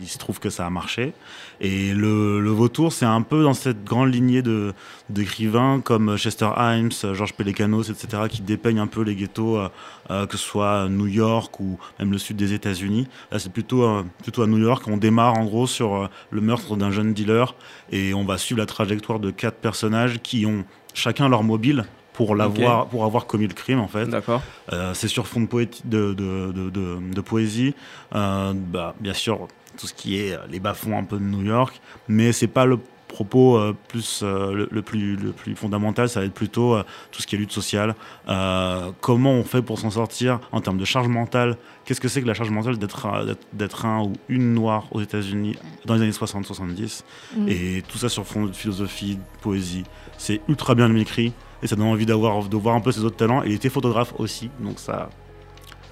il 0.00 0.08
se 0.08 0.18
trouve 0.18 0.38
que 0.38 0.48
ça 0.50 0.64
a 0.64 0.70
marché. 0.70 1.12
Et 1.60 1.92
le, 1.92 2.40
le 2.40 2.50
Vautour, 2.50 2.92
c'est 2.92 3.04
un 3.04 3.22
peu 3.22 3.42
dans 3.42 3.54
cette 3.54 3.82
grande 3.82 4.14
lignée 4.14 4.42
de, 4.42 4.72
d'écrivains 5.10 5.80
comme 5.80 6.16
Chester 6.16 6.48
Himes, 6.56 6.92
Georges 7.14 7.32
Pelecanos, 7.34 7.90
etc., 7.90 8.22
qui 8.30 8.42
dépeignent 8.42 8.78
un 8.78 8.86
peu 8.86 9.02
les 9.02 9.16
ghettos, 9.16 9.56
euh, 9.58 9.68
euh, 10.10 10.26
que 10.26 10.36
ce 10.36 10.44
soit 10.44 10.88
New 10.88 11.08
York 11.08 11.58
ou 11.58 11.78
même 11.98 12.12
le 12.12 12.18
sud 12.18 12.36
des 12.36 12.52
États-Unis. 12.52 13.08
Là, 13.32 13.40
c'est 13.40 13.52
plutôt, 13.52 13.82
euh, 13.82 14.04
plutôt 14.22 14.42
à 14.42 14.46
New 14.46 14.58
York. 14.58 14.84
On 14.86 14.96
démarre 14.96 15.34
en 15.34 15.44
gros 15.44 15.66
sur 15.66 15.96
euh, 15.96 16.06
le 16.30 16.40
meurtre 16.40 16.76
d'un 16.76 16.92
jeune 16.92 17.12
dealer 17.12 17.56
et 17.90 18.14
on 18.14 18.24
va 18.24 18.38
suivre 18.38 18.60
la 18.60 18.66
trajectoire 18.66 19.18
de 19.18 19.32
quatre 19.32 19.56
personnages 19.56 20.20
qui 20.22 20.46
ont 20.46 20.64
chacun 20.94 21.28
leur 21.28 21.42
mobile 21.42 21.84
pour 22.26 22.34
l'avoir, 22.34 22.86
pour 22.88 23.04
avoir 23.04 23.26
commis 23.26 23.46
le 23.46 23.54
crime 23.54 23.78
en 23.78 23.86
fait. 23.88 24.06
D'accord. 24.06 24.42
Euh, 24.72 24.92
c'est 24.94 25.06
sur 25.08 25.26
fond 25.28 25.40
de, 25.40 25.46
poéti- 25.46 25.82
de, 25.84 26.12
de, 26.14 26.50
de, 26.52 26.70
de- 26.70 26.98
de 27.14 27.20
poésie. 27.20 27.74
Euh, 28.14 28.52
bah, 28.54 28.94
bien 29.00 29.14
sûr, 29.14 29.46
tout 29.78 29.86
ce 29.86 29.94
qui 29.94 30.18
est 30.18 30.36
les 30.50 30.58
bas-fonds 30.58 30.98
un 30.98 31.04
peu 31.04 31.16
de 31.18 31.22
New 31.24 31.44
York, 31.44 31.80
mais 32.08 32.32
c'est 32.32 32.48
pas 32.48 32.64
le 32.66 32.78
propos 33.06 33.56
euh, 33.56 33.74
plus, 33.88 34.20
euh, 34.22 34.52
le, 34.52 34.68
le 34.70 34.82
plus, 34.82 35.16
le 35.16 35.30
plus 35.32 35.54
fondamental, 35.56 36.08
ça 36.10 36.20
va 36.20 36.26
être 36.26 36.34
plutôt 36.34 36.74
euh, 36.74 36.82
tout 37.10 37.22
ce 37.22 37.26
qui 37.26 37.36
est 37.36 37.38
lutte 37.38 37.52
sociale. 37.52 37.94
Euh, 38.28 38.90
comment 39.00 39.32
on 39.32 39.44
fait 39.44 39.62
pour 39.62 39.78
s'en 39.78 39.90
sortir 39.90 40.40
en 40.52 40.60
termes 40.60 40.76
de 40.76 40.84
charge 40.84 41.08
mentale? 41.08 41.56
Qu'est-ce 41.86 42.00
que 42.02 42.08
c'est 42.08 42.20
que 42.20 42.26
la 42.26 42.34
charge 42.34 42.50
mentale 42.50 42.76
d'être 42.78 43.06
un- 43.06 43.24
d'être- 43.24 43.46
d'être 43.54 43.86
un 43.86 44.02
ou 44.02 44.12
une 44.28 44.52
noire 44.52 44.88
aux 44.90 45.00
États-Unis 45.00 45.56
dans 45.86 45.94
les 45.94 46.02
années 46.02 46.10
60-70 46.12 47.04
Mm. 47.36 47.48
Et 47.48 47.82
tout 47.88 47.96
ça 47.98 48.08
sur 48.10 48.26
fond 48.26 48.44
de 48.44 48.52
philosophie, 48.52 49.14
de 49.16 49.40
poésie. 49.40 49.84
C'est 50.18 50.40
ultra 50.48 50.74
bien 50.74 50.94
écrit 50.96 51.32
et 51.62 51.66
ça 51.66 51.76
donne 51.76 51.86
envie 51.86 52.06
d'avoir 52.06 52.42
de 52.48 52.56
voir 52.56 52.74
un 52.74 52.80
peu 52.80 52.92
ses 52.92 53.04
autres 53.04 53.16
talents. 53.16 53.42
Et 53.44 53.48
il 53.48 53.54
était 53.54 53.68
photographe 53.68 54.12
aussi, 54.18 54.50
donc 54.60 54.78
ça, 54.78 55.08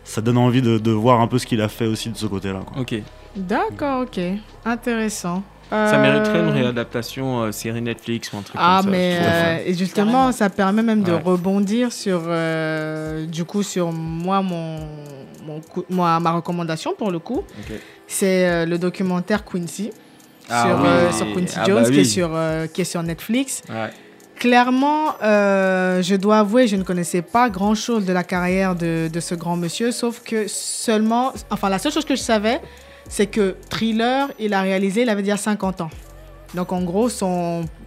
ça 0.04 0.20
donne 0.20 0.38
envie 0.38 0.62
de, 0.62 0.78
de 0.78 0.90
voir 0.92 1.20
un 1.20 1.26
peu 1.26 1.38
ce 1.38 1.46
qu'il 1.46 1.60
a 1.60 1.68
fait 1.68 1.86
aussi 1.86 2.10
de 2.10 2.16
ce 2.16 2.26
côté-là. 2.26 2.60
Ok. 2.78 2.94
D'accord, 3.36 4.02
ok. 4.02 4.20
Intéressant. 4.64 5.42
Ça 5.68 5.76
Euh, 5.96 6.00
mériterait 6.00 6.40
une 6.40 6.50
réadaptation 6.50 7.42
euh, 7.42 7.50
série 7.52 7.82
Netflix 7.82 8.32
ou 8.32 8.36
un 8.36 8.42
truc 8.42 8.56
Ah, 8.56 8.76
comme 8.82 8.84
ça. 8.84 8.90
mais 8.96 9.18
euh, 9.20 9.58
et 9.66 9.74
justement, 9.74 10.30
ça 10.30 10.48
permet 10.48 10.82
même 10.84 11.02
de 11.02 11.10
Ouais. 11.12 11.20
rebondir 11.20 11.90
sur, 11.92 12.22
euh, 12.28 13.26
du 13.26 13.44
coup, 13.44 13.64
sur 13.64 13.90
moi, 13.90 14.42
mon, 14.42 14.78
mon 15.44 15.60
moi, 15.90 16.20
ma 16.20 16.30
recommandation 16.32 16.94
pour 16.96 17.10
le 17.10 17.18
coup. 17.18 17.42
C'est 18.06 18.48
euh, 18.48 18.64
le 18.64 18.78
documentaire 18.78 19.44
Quincy 19.44 19.90
Ah 20.48 20.66
sur, 20.68 20.76
oui. 20.80 20.86
euh, 20.86 21.12
sur 21.12 21.32
Quincy 21.34 21.56
Ah 21.60 21.64
Jones 21.66 21.82
bah 21.82 21.88
qui, 21.90 21.96
est 21.96 21.98
oui. 21.98 22.06
sur, 22.06 22.30
euh, 22.32 22.66
qui 22.68 22.80
est 22.82 22.84
sur 22.84 23.02
Netflix. 23.02 23.62
Ouais. 23.68 23.90
Clairement, 24.38 25.14
euh, 25.22 26.02
je 26.02 26.14
dois 26.14 26.40
avouer, 26.40 26.66
je 26.66 26.76
ne 26.76 26.82
connaissais 26.82 27.22
pas 27.22 27.48
grand-chose 27.48 28.04
de 28.04 28.12
la 28.12 28.22
carrière 28.22 28.74
de, 28.74 29.08
ce 29.18 29.34
grand 29.34 29.56
monsieur, 29.56 29.92
sauf 29.92 30.20
que 30.22 30.46
seulement, 30.46 31.32
enfin 31.50 31.70
la 31.70 31.78
seule 31.78 31.92
chose 31.92 32.04
que 32.04 32.16
je 32.16 32.20
savais, 32.20 32.60
c'est 33.08 33.26
que 33.26 33.56
Thriller, 33.70 34.28
il 34.38 34.52
a 34.52 34.60
réalisé, 34.60 35.02
il 35.02 35.08
avait 35.08 35.22
déjà 35.22 35.38
50 35.38 35.80
ans. 35.80 35.90
Donc 36.54 36.72
en 36.72 36.82
gros, 36.82 37.08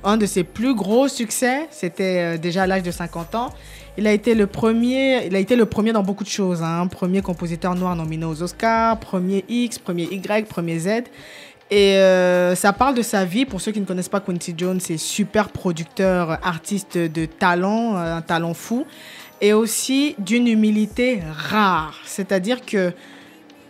un 0.03 0.17
de 0.17 0.25
ses 0.25 0.43
plus 0.43 0.73
gros 0.73 1.07
succès, 1.07 1.67
c'était 1.69 2.35
euh, 2.35 2.37
déjà 2.37 2.63
à 2.63 2.67
l'âge 2.67 2.83
de 2.83 2.91
50 2.91 3.35
ans. 3.35 3.49
Il 3.97 4.07
a 4.07 4.11
été 4.11 4.33
le 4.33 4.47
premier, 4.47 5.27
il 5.27 5.35
a 5.35 5.39
été 5.39 5.55
le 5.55 5.65
premier 5.65 5.91
dans 5.91 6.03
beaucoup 6.03 6.23
de 6.23 6.29
choses. 6.29 6.63
Hein. 6.63 6.87
Premier 6.87 7.21
compositeur 7.21 7.75
noir 7.75 7.95
nominé 7.95 8.25
aux 8.25 8.41
Oscars, 8.41 8.99
premier 8.99 9.45
X, 9.49 9.77
premier 9.77 10.07
Y, 10.11 10.47
premier 10.47 10.79
Z. 10.79 11.03
Et 11.71 11.97
euh, 11.97 12.55
ça 12.55 12.73
parle 12.73 12.95
de 12.95 13.01
sa 13.01 13.25
vie. 13.25 13.45
Pour 13.45 13.61
ceux 13.61 13.71
qui 13.71 13.79
ne 13.79 13.85
connaissent 13.85 14.09
pas 14.09 14.19
Quincy 14.19 14.55
Jones, 14.57 14.79
c'est 14.79 14.97
super 14.97 15.49
producteur, 15.49 16.39
artiste 16.43 16.97
de 16.97 17.25
talent, 17.25 17.95
euh, 17.95 18.15
un 18.15 18.21
talent 18.21 18.53
fou. 18.53 18.85
Et 19.41 19.53
aussi 19.53 20.15
d'une 20.17 20.47
humilité 20.47 21.21
rare. 21.31 22.01
C'est-à-dire 22.05 22.65
que 22.65 22.91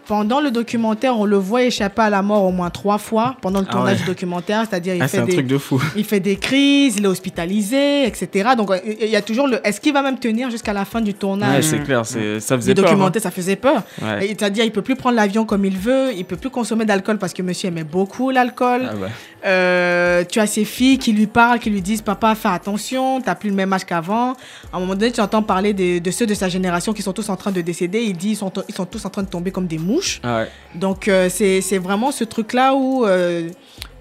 pendant 0.09 0.41
le 0.41 0.49
documentaire, 0.49 1.19
on 1.19 1.25
le 1.25 1.37
voit 1.37 1.61
échapper 1.61 2.01
à 2.01 2.09
la 2.09 2.23
mort 2.23 2.43
au 2.43 2.51
moins 2.51 2.71
trois 2.71 2.97
fois 2.97 3.35
pendant 3.41 3.59
le 3.59 3.67
Ah 3.69 3.71
tournage 3.73 3.93
ouais. 3.97 3.99
du 4.01 4.05
documentaire. 4.07 4.65
C'est-à-dire, 4.67 4.95
il 4.95 5.03
Ah, 5.03 5.07
fait 5.07 5.19
un 5.19 5.25
des, 5.25 5.33
truc 5.33 5.45
de 5.45 5.59
fou. 5.59 5.79
il 5.95 6.03
fait 6.03 6.19
des 6.19 6.35
crises, 6.35 6.95
il 6.97 7.05
est 7.05 7.07
hospitalisé, 7.07 8.07
etc. 8.07 8.49
Donc, 8.57 8.71
euh, 8.71 8.79
il 8.99 9.07
y 9.07 9.15
a 9.15 9.21
toujours 9.21 9.47
le. 9.47 9.59
Est-ce 9.63 9.79
qu'il 9.79 9.93
va 9.93 10.01
même 10.01 10.17
tenir 10.17 10.49
jusqu'à 10.49 10.73
la 10.73 10.83
fin 10.83 10.99
du 10.99 11.11
Ouais, 11.11 11.13
tournage 11.13 11.63
c'est 11.63 11.83
clair, 11.83 12.03
ça 12.07 12.17
faisait 12.17 12.73
peur. 12.73 12.85
hein. 12.85 12.87
documentaire, 12.89 13.21
ça 13.21 13.29
faisait 13.29 13.55
peur. 13.55 13.83
Ouais. 14.01 14.25
C'est-à-dire, 14.29 14.63
il 14.65 14.71
peut 14.71 14.81
plus 14.81 14.95
prendre 14.95 15.15
l'avion 15.15 15.45
comme 15.45 15.63
il 15.63 15.77
veut, 15.77 16.07
il 16.17 16.25
peut 16.25 16.37
plus 16.37 16.49
consommer 16.49 16.85
d'alcool 16.85 17.19
parce 17.19 17.33
que 17.33 17.43
monsieur 17.43 17.67
aimait 17.67 17.83
beaucoup 17.83 18.31
l'alcool. 18.31 18.89
Ah. 18.91 19.38
Euh, 19.45 20.25
tu 20.25 20.39
as 20.39 20.47
ses 20.47 20.65
filles 20.65 20.97
qui 20.97 21.13
lui 21.13 21.27
parlent, 21.27 21.59
qui 21.59 21.69
lui 21.69 21.81
disent 21.81 22.01
Papa, 22.01 22.35
fais 22.35 22.49
attention, 22.49 23.21
t'as 23.21 23.35
plus 23.35 23.49
le 23.49 23.55
même 23.55 23.71
âge 23.71 23.85
qu'avant. 23.85 24.33
À 24.73 24.77
un 24.77 24.79
moment 24.79 24.95
donné, 24.95 25.11
tu 25.11 25.21
entends 25.21 25.43
parler 25.43 25.73
de, 25.73 25.99
de 25.99 26.11
ceux 26.11 26.25
de 26.25 26.33
sa 26.33 26.49
génération 26.49 26.93
qui 26.93 27.01
sont 27.01 27.13
tous 27.13 27.29
en 27.29 27.37
train 27.37 27.51
de 27.51 27.61
décéder. 27.61 28.01
Il 28.01 28.17
dit 28.17 28.31
ils 28.31 28.35
sont, 28.35 28.51
ils 28.67 28.75
sont 28.75 28.85
tous 28.85 29.05
en 29.05 29.09
train 29.09 29.23
de 29.23 29.29
tomber 29.29 29.51
comme 29.51 29.67
des 29.67 29.77
mouches. 29.77 30.19
Ah 30.23 30.39
ouais. 30.39 30.47
Donc, 30.75 31.07
euh, 31.07 31.29
c'est 31.29 31.77
vraiment 31.77 32.11
ce 32.11 32.23
truc-là 32.23 32.73
où 32.73 33.05
euh, 33.05 33.49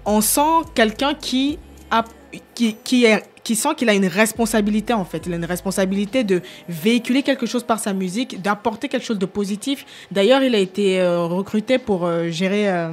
on 0.05 0.21
sent 0.21 0.65
quelqu'un 0.75 1.13
qui, 1.13 1.57
a, 1.89 2.03
qui, 2.53 2.75
qui, 2.83 3.05
est, 3.05 3.23
qui 3.43 3.55
sent 3.55 3.69
qu'il 3.77 3.87
a 3.89 3.93
une 3.93 4.07
responsabilité, 4.07 4.93
en 4.93 5.05
fait. 5.05 5.23
Il 5.25 5.33
a 5.33 5.37
une 5.37 5.45
responsabilité 5.45 6.25
de 6.25 6.41
véhiculer 6.67 7.23
quelque 7.23 7.45
chose 7.45 7.63
par 7.63 7.79
sa 7.79 7.93
musique, 7.93 8.41
d'apporter 8.41 8.89
quelque 8.89 9.05
chose 9.05 9.19
de 9.19 9.25
positif. 9.25 9.85
D'ailleurs, 10.11 10.43
il 10.43 10.53
a 10.53 10.59
été 10.59 10.99
euh, 10.99 11.23
recruté 11.23 11.77
pour 11.77 12.09
gérer. 12.29 12.89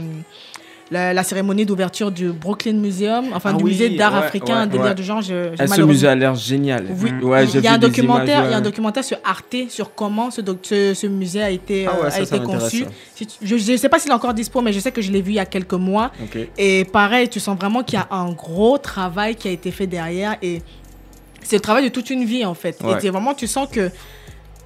La, 0.90 1.12
la 1.12 1.22
cérémonie 1.24 1.66
d'ouverture 1.66 2.12
du 2.12 2.30
Brooklyn 2.30 2.74
Museum, 2.74 3.26
enfin 3.34 3.50
Ah 3.52 3.56
du 3.56 3.64
oui, 3.64 3.70
musée 3.72 3.90
d'art 3.90 4.12
ouais, 4.12 4.18
africain, 4.20 4.60
ouais, 4.62 4.66
délire 4.68 4.84
ouais. 4.86 4.94
de 4.94 5.02
genre. 5.02 5.20
Je, 5.20 5.48
Ah, 5.58 5.66
ce 5.66 5.80
musée 5.82 6.06
a 6.06 6.14
l'air 6.14 6.34
génial. 6.36 6.86
oui, 7.02 7.10
Ouais, 7.22 7.44
il 7.44 7.50
j'ai 7.50 7.60
y 7.60 7.66
a 7.66 7.70
vu 7.70 7.74
un 7.74 7.78
documentaire, 7.78 8.36
images, 8.38 8.46
il 8.46 8.50
y 8.52 8.54
a 8.54 8.56
un 8.58 8.60
documentaire 8.60 9.02
sur 9.04 9.18
Arte 9.24 9.56
sur 9.68 9.94
comment 9.94 10.30
ce, 10.30 10.40
ce, 10.62 10.94
ce 10.94 11.06
musée 11.08 11.42
a 11.42 11.50
été, 11.50 11.86
Ah 11.88 11.92
ouais, 11.94 12.04
euh, 12.04 12.06
a 12.06 12.10
ça 12.10 12.20
été 12.22 12.38
conçu. 12.40 12.84
Si 13.14 13.26
tu- 13.26 13.36
je 13.42 13.72
ne 13.72 13.76
sais 13.76 13.88
pas 13.88 13.98
s'il 13.98 14.10
est 14.10 14.14
encore 14.14 14.34
dispo, 14.34 14.60
mais 14.60 14.72
je 14.72 14.78
sais 14.78 14.92
que 14.92 15.02
je 15.02 15.10
l'ai 15.10 15.22
vu 15.22 15.32
il 15.32 15.36
y 15.36 15.40
a 15.40 15.46
quelques 15.46 15.72
mois. 15.74 16.12
Et 16.56 16.84
pareil, 16.84 17.28
tu 17.28 17.40
sens 17.40 17.58
vraiment 17.58 17.82
qu'il 17.82 17.98
y 17.98 18.02
a 18.02 18.06
un 18.14 18.30
gros 18.32 18.78
travail 18.78 19.34
qui 19.34 19.48
a 19.48 19.50
été 19.50 19.70
fait 19.72 19.86
derrière 19.88 20.36
et 20.42 20.62
c'est 21.42 21.56
le 21.56 21.62
travail 21.62 21.84
de 21.84 21.88
toute 21.88 22.10
une 22.10 22.24
vie 22.24 22.44
en 22.44 22.54
fait. 22.54 22.76
Ouais. 22.82 22.92
Et 22.92 23.00
c'est 23.00 23.10
vraiment, 23.10 23.34
tu 23.34 23.46
sens 23.46 23.68
que 23.70 23.90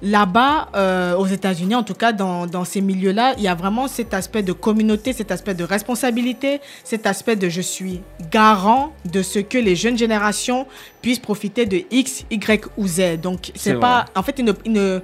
là-bas, 0.01 0.69
euh, 0.75 1.15
aux 1.15 1.27
États-Unis, 1.27 1.75
en 1.75 1.83
tout 1.83 1.93
cas 1.93 2.11
dans, 2.11 2.47
dans 2.47 2.65
ces 2.65 2.81
milieux-là, 2.81 3.33
il 3.37 3.43
y 3.43 3.47
a 3.47 3.55
vraiment 3.55 3.87
cet 3.87 4.13
aspect 4.13 4.41
de 4.43 4.51
communauté, 4.53 5.13
cet 5.13 5.31
aspect 5.31 5.53
de 5.53 5.63
responsabilité, 5.63 6.59
cet 6.83 7.05
aspect 7.05 7.35
de 7.35 7.49
je 7.49 7.61
suis 7.61 8.01
garant 8.31 8.93
de 9.05 9.21
ce 9.21 9.39
que 9.39 9.57
les 9.57 9.75
jeunes 9.75 9.97
générations 9.97 10.65
puissent 11.01 11.19
profiter 11.19 11.65
de 11.65 11.81
X, 11.91 12.25
Y 12.31 12.65
ou 12.77 12.87
Z. 12.87 13.17
Donc, 13.21 13.51
C'est 13.55 13.75
pas. 13.79 14.05
En 14.15 14.23
fait, 14.23 14.35
ils 14.39 14.45
ne- 14.45 14.53
ils 14.65 14.71
ne 14.73 14.99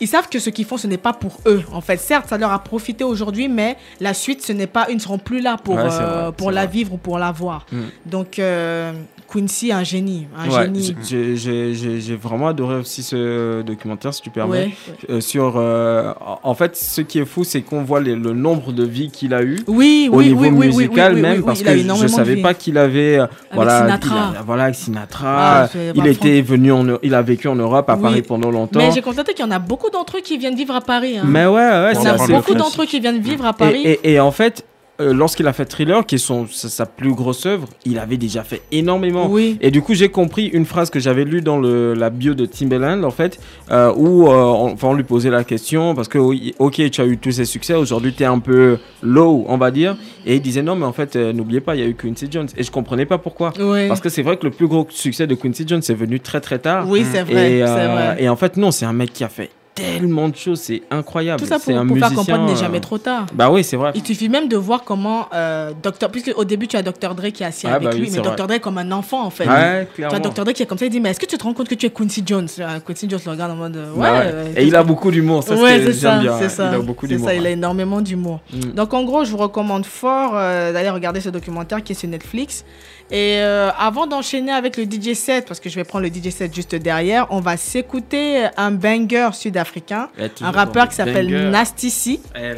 ils 0.00 0.08
savent 0.08 0.28
que 0.28 0.40
ce 0.40 0.50
qu'ils 0.50 0.64
font, 0.64 0.76
ce 0.76 0.88
n'est 0.88 0.98
pas 0.98 1.12
pour 1.12 1.38
eux. 1.46 1.62
En 1.72 1.80
fait, 1.80 1.98
certes, 1.98 2.28
ça 2.28 2.36
leur 2.36 2.50
a 2.52 2.58
profité 2.64 3.04
aujourd'hui, 3.04 3.48
mais 3.48 3.76
la 4.00 4.12
suite, 4.12 4.42
ce 4.42 4.52
n'est 4.52 4.66
pas, 4.66 4.86
ils 4.90 4.96
ne 4.96 5.00
seront 5.00 5.18
plus 5.18 5.40
là 5.40 5.56
pour, 5.56 5.76
Ouais, 5.76 5.82
euh, 5.82 5.86
vrai, 6.24 6.32
pour 6.36 6.50
la 6.50 6.62
vrai. 6.64 6.72
vivre 6.72 6.94
ou 6.94 6.96
pour 6.96 7.16
la 7.16 7.30
voir. 7.30 7.64
Mm. 7.70 7.78
Donc, 8.04 8.38
euh, 8.40 8.92
Quincy, 9.26 9.72
un 9.72 9.82
génie, 9.82 10.26
un 10.38 10.48
Ouais, 10.48 10.64
génie. 10.64 10.94
j'ai- 11.02 12.16
vraiment 12.16 12.48
adoré 12.48 12.76
aussi 12.76 13.02
ce 13.02 13.62
documentaire, 13.62 14.14
si 14.14 14.22
tu 14.22 14.30
permets. 14.30 14.66
Ouais, 14.66 14.70
Euh, 15.10 15.20
sur, 15.20 15.54
euh, 15.56 16.12
en 16.42 16.54
fait, 16.54 16.76
ce 16.76 17.00
qui 17.00 17.18
est 17.18 17.24
fou, 17.24 17.42
c'est 17.44 17.62
qu'on 17.62 17.82
voit 17.82 18.00
les- 18.00 18.14
le 18.14 18.32
nombre 18.32 18.72
de 18.72 18.84
vies 18.84 19.10
qu'il 19.10 19.34
a 19.34 19.42
eu. 19.42 19.58
Oui, 19.66 20.08
au 20.12 20.18
oui, 20.18 20.26
niveau 20.28 20.44
oui, 20.44 20.66
musical 20.68 21.12
oui, 21.14 21.16
oui, 21.16 21.22
même, 21.22 21.36
oui, 21.38 21.42
parce 21.44 21.62
que 21.62 21.76
je 21.76 22.02
de 22.02 22.06
savais 22.08 22.36
pas 22.36 22.54
qu'il 22.54 22.78
avait, 22.78 23.18
euh, 23.18 23.26
voilà, 23.52 23.80
Sinatra. 23.80 24.30
il 24.32 24.36
a- 24.38 24.42
voilà, 24.42 24.62
avec 24.64 24.74
Sinatra. 24.76 25.64
Ah, 25.64 25.68
il 25.94 26.06
était 26.06 26.40
venu, 26.40 26.70
en, 26.72 26.86
il 27.02 27.14
a 27.14 27.22
vécu 27.22 27.48
en 27.48 27.56
Europe, 27.56 27.88
à 27.90 27.94
Oui. 27.96 28.02
Paris 28.02 28.22
pendant 28.22 28.50
longtemps. 28.50 28.78
Mais 28.78 28.90
j'ai 28.92 29.02
constaté 29.02 29.34
qu'il 29.34 29.44
y 29.44 29.48
en 29.48 29.52
a 29.52 29.58
beaucoup 29.58 29.90
d'entre 29.90 30.18
eux 30.18 30.20
qui 30.22 30.38
viennent 30.38 30.54
vivre 30.56 30.74
à 30.74 30.80
Paris. 30.80 31.18
hein. 31.18 31.24
Mais 31.26 31.46
ouais, 31.46 31.52
ouais, 31.54 31.92
Il 31.94 31.98
y 31.98 32.02
c'est 32.02 32.10
en 32.10 32.14
a 32.14 32.26
beaucoup 32.28 32.54
d'entre 32.54 32.82
eux 32.82 32.86
qui 32.86 33.00
viennent 33.00 33.20
vivre 33.20 33.44
à 33.46 33.50
Et, 33.50 33.52
Paris. 33.58 33.82
et- 33.84 34.12
et 34.12 34.20
en 34.20 34.30
fait, 34.30 34.64
euh, 35.00 35.12
lorsqu'il 35.12 35.46
a 35.46 35.52
fait 35.52 35.64
Thriller, 35.64 36.06
qui 36.06 36.16
est 36.16 36.18
son, 36.18 36.46
sa, 36.46 36.68
sa 36.68 36.86
plus 36.86 37.12
grosse 37.14 37.46
œuvre, 37.46 37.68
il 37.84 37.98
avait 37.98 38.16
déjà 38.16 38.44
fait 38.44 38.62
énormément. 38.70 39.26
Oui. 39.28 39.58
Et 39.60 39.70
du 39.70 39.82
coup, 39.82 39.94
j'ai 39.94 40.08
compris 40.08 40.46
une 40.46 40.66
phrase 40.66 40.90
que 40.90 41.00
j'avais 41.00 41.24
lue 41.24 41.40
dans 41.40 41.58
le, 41.58 41.94
la 41.94 42.10
bio 42.10 42.34
de 42.34 42.46
Timbaland, 42.46 43.02
en 43.02 43.10
fait, 43.10 43.40
euh, 43.70 43.92
où 43.96 44.28
euh, 44.28 44.32
on, 44.32 44.72
enfin, 44.72 44.88
on 44.88 44.94
lui 44.94 45.04
posait 45.04 45.30
la 45.30 45.44
question, 45.44 45.94
parce 45.94 46.08
que, 46.08 46.18
oui, 46.18 46.54
ok, 46.58 46.90
tu 46.90 47.00
as 47.00 47.06
eu 47.06 47.18
tous 47.18 47.32
ces 47.32 47.44
succès, 47.44 47.74
aujourd'hui, 47.74 48.14
tu 48.14 48.22
es 48.22 48.26
un 48.26 48.38
peu 48.38 48.78
low, 49.02 49.44
on 49.48 49.56
va 49.56 49.70
dire. 49.70 49.96
Et 50.26 50.36
il 50.36 50.42
disait, 50.42 50.62
non, 50.62 50.76
mais 50.76 50.86
en 50.86 50.92
fait, 50.92 51.16
n'oubliez 51.16 51.60
pas, 51.60 51.74
il 51.74 51.80
y 51.80 51.84
a 51.84 51.88
eu 51.88 51.94
Quincy 51.94 52.28
Jones. 52.30 52.48
Et 52.56 52.62
je 52.62 52.70
comprenais 52.70 53.06
pas 53.06 53.18
pourquoi. 53.18 53.52
Ouais. 53.58 53.88
Parce 53.88 54.00
que 54.00 54.08
c'est 54.08 54.22
vrai 54.22 54.36
que 54.36 54.44
le 54.44 54.50
plus 54.50 54.68
gros 54.68 54.86
succès 54.90 55.26
de 55.26 55.34
Quincy 55.34 55.64
Jones 55.66 55.82
est 55.88 55.94
venu 55.94 56.20
très, 56.20 56.40
très 56.40 56.58
tard. 56.58 56.88
Oui, 56.88 57.04
c'est 57.10 57.22
vrai, 57.22 57.62
euh, 57.62 57.66
vrai. 57.66 58.22
et 58.22 58.28
en 58.28 58.36
fait, 58.36 58.56
non, 58.56 58.70
c'est 58.70 58.86
un 58.86 58.92
mec 58.92 59.12
qui 59.12 59.24
a 59.24 59.28
fait 59.28 59.50
tellement 59.74 60.28
de 60.28 60.36
choses, 60.36 60.60
c'est 60.60 60.82
incroyable. 60.90 61.40
Tout 61.40 61.46
ça 61.48 61.58
pour, 61.58 61.76
un 61.76 61.86
pour 61.86 61.96
faire 61.98 62.08
musicien, 62.10 62.16
comprendre 62.16 62.46
qu'il 62.46 62.54
n'est 62.54 62.60
euh, 62.60 62.62
jamais 62.62 62.80
trop 62.80 62.98
tard. 62.98 63.26
Bah 63.34 63.50
oui, 63.50 63.64
c'est 63.64 63.76
vrai. 63.76 63.92
Il 63.94 64.06
suffit 64.06 64.28
même 64.28 64.48
de 64.48 64.56
voir 64.56 64.84
comment 64.84 65.28
euh, 65.34 65.72
Dr. 65.82 66.08
Puisque 66.10 66.32
au 66.36 66.44
début, 66.44 66.68
tu 66.68 66.76
as 66.76 66.82
Dr. 66.82 67.14
Dre 67.14 67.28
qui 67.32 67.42
est 67.42 67.46
assis 67.46 67.66
Ouais, 67.66 67.72
avec 67.72 67.88
bah 67.88 67.94
lui, 67.96 68.08
mais. 68.10 68.18
Dr. 68.20 68.46
Dre 68.46 68.60
comme 68.60 68.78
un 68.78 68.92
enfant 68.92 69.24
en 69.24 69.30
fait. 69.30 69.46
Ouais, 69.48 69.88
tu 69.94 70.04
as. 70.04 70.08
Dr. 70.20 70.44
Dre 70.44 70.52
qui 70.52 70.62
est 70.62 70.66
comme 70.66 70.78
ça, 70.78 70.86
il 70.86 70.90
dit 70.90 71.00
Mais 71.00 71.10
est-ce 71.10 71.20
que 71.20 71.26
tu 71.26 71.36
te 71.36 71.42
rends 71.44 71.54
compte 71.54 71.68
que 71.68 71.74
tu 71.74 71.86
es 71.86 71.90
Quincy 71.90 72.22
Jones? 72.24 72.48
Euh, 72.60 72.78
Quincy 72.86 73.08
Jones 73.10 73.20
le 73.24 73.30
regarde 73.32 73.52
en 73.52 73.56
mode 73.56 73.76
Ouais. 73.76 73.82
Bah 73.96 74.12
ouais. 74.12 74.20
euh, 74.24 74.52
Et 74.56 74.64
il 74.66 74.76
a 74.76 74.82
beaucoup 74.84 75.10
d'humour, 75.10 75.42
ça, 75.42 75.54
Ouais, 75.56 75.80
c'est- 75.84 75.92
ça. 75.94 76.20
C'est 76.38 76.44
il 76.44 76.50
ça. 76.50 76.70
a 76.70 76.78
beaucoup 76.78 77.06
d'humour, 77.06 77.26
ça, 77.28 77.34
il 77.34 77.46
a 77.46 77.50
énormément 77.50 78.00
d'humour. 78.00 78.40
Mm. 78.52 78.60
Donc 78.74 78.94
en 78.94 79.02
gros, 79.04 79.24
je 79.24 79.30
vous 79.30 79.38
recommande 79.38 79.86
fort 79.86 80.32
euh, 80.34 80.72
d'aller 80.72 80.90
regarder 80.90 81.20
ce 81.20 81.30
documentaire 81.30 81.82
qui 81.82 81.92
est 81.92 81.96
sur 81.96 82.08
Netflix. 82.08 82.64
Et 83.10 83.36
euh, 83.40 83.70
avant 83.78 84.06
d'enchaîner 84.06 84.50
avec 84.52 84.76
le 84.78 84.84
DJ 84.84 85.12
set, 85.14 85.46
parce 85.46 85.60
que 85.60 85.68
je 85.68 85.74
vais 85.76 85.84
prendre 85.84 86.06
le 86.06 86.12
DJ 86.12 86.30
set 86.30 86.54
juste 86.54 86.74
derrière, 86.74 87.26
on 87.30 87.40
va 87.40 87.56
s'écouter 87.56 88.46
un 88.56 88.70
banger 88.70 89.28
sud-africain, 89.34 90.08
Ouais, 90.18 90.30
un 90.40 90.50
rappeur 90.50 90.88
qui 90.88 90.92
le 90.98 91.04
s'appelle. 91.06 91.50
Nasty 91.50 91.90
C 91.90 92.20
Eh, 92.34 92.54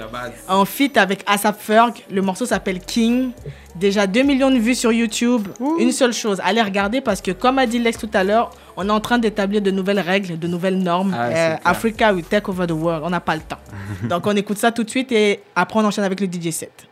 en 0.48 0.64
feat 0.64 0.96
avec 0.96 1.24
ASAP 1.26 1.60
Ferg. 1.60 1.94
Le 2.10 2.22
morceau 2.22 2.46
s'appelle 2.46 2.78
King. 2.80 3.32
Déjà 3.74 4.06
2 4.06 4.22
millions 4.22 4.50
de 4.50 4.56
vues 4.58 4.74
sur 4.76 4.92
YouTube. 4.92 5.48
Une 5.78 5.92
seule 5.92 6.12
chose, 6.14 6.40
allez 6.42 6.62
regarder 6.62 7.00
parce 7.02 7.20
que 7.20 7.32
comme 7.32 7.58
a 7.58 7.66
dit 7.66 7.78
Lex 7.78 7.98
tout 7.98 8.08
à 8.14 8.24
l'heure, 8.24 8.50
on 8.76 8.88
est 8.88 8.92
en 8.92 9.00
train 9.00 9.18
d'établir 9.18 9.60
de 9.60 9.70
nouvelles 9.70 10.00
règles, 10.00 10.38
de 10.38 10.46
nouvelles 10.46 10.78
normes. 10.78 11.14
Ah, 11.14 11.26
Euh. 11.28 11.56
Africa 11.64 12.12
will 12.14 12.24
take 12.24 12.48
over 12.48 12.66
the 12.66 12.70
world. 12.72 13.02
On 13.04 13.10
n'a 13.10 13.20
pas 13.20 13.34
le 13.34 13.42
temps. 13.42 13.58
Donc 14.08 14.26
on 14.26 14.34
écoute 14.36 14.58
ça 14.58 14.70
tout 14.72 14.84
de 14.84 14.90
suite 14.90 15.10
et 15.12 15.40
après 15.54 15.80
on 15.80 15.84
enchaîne 15.84 16.04
avec 16.04 16.20
le 16.20 16.26
DJ 16.28 16.50
set. 16.50 16.86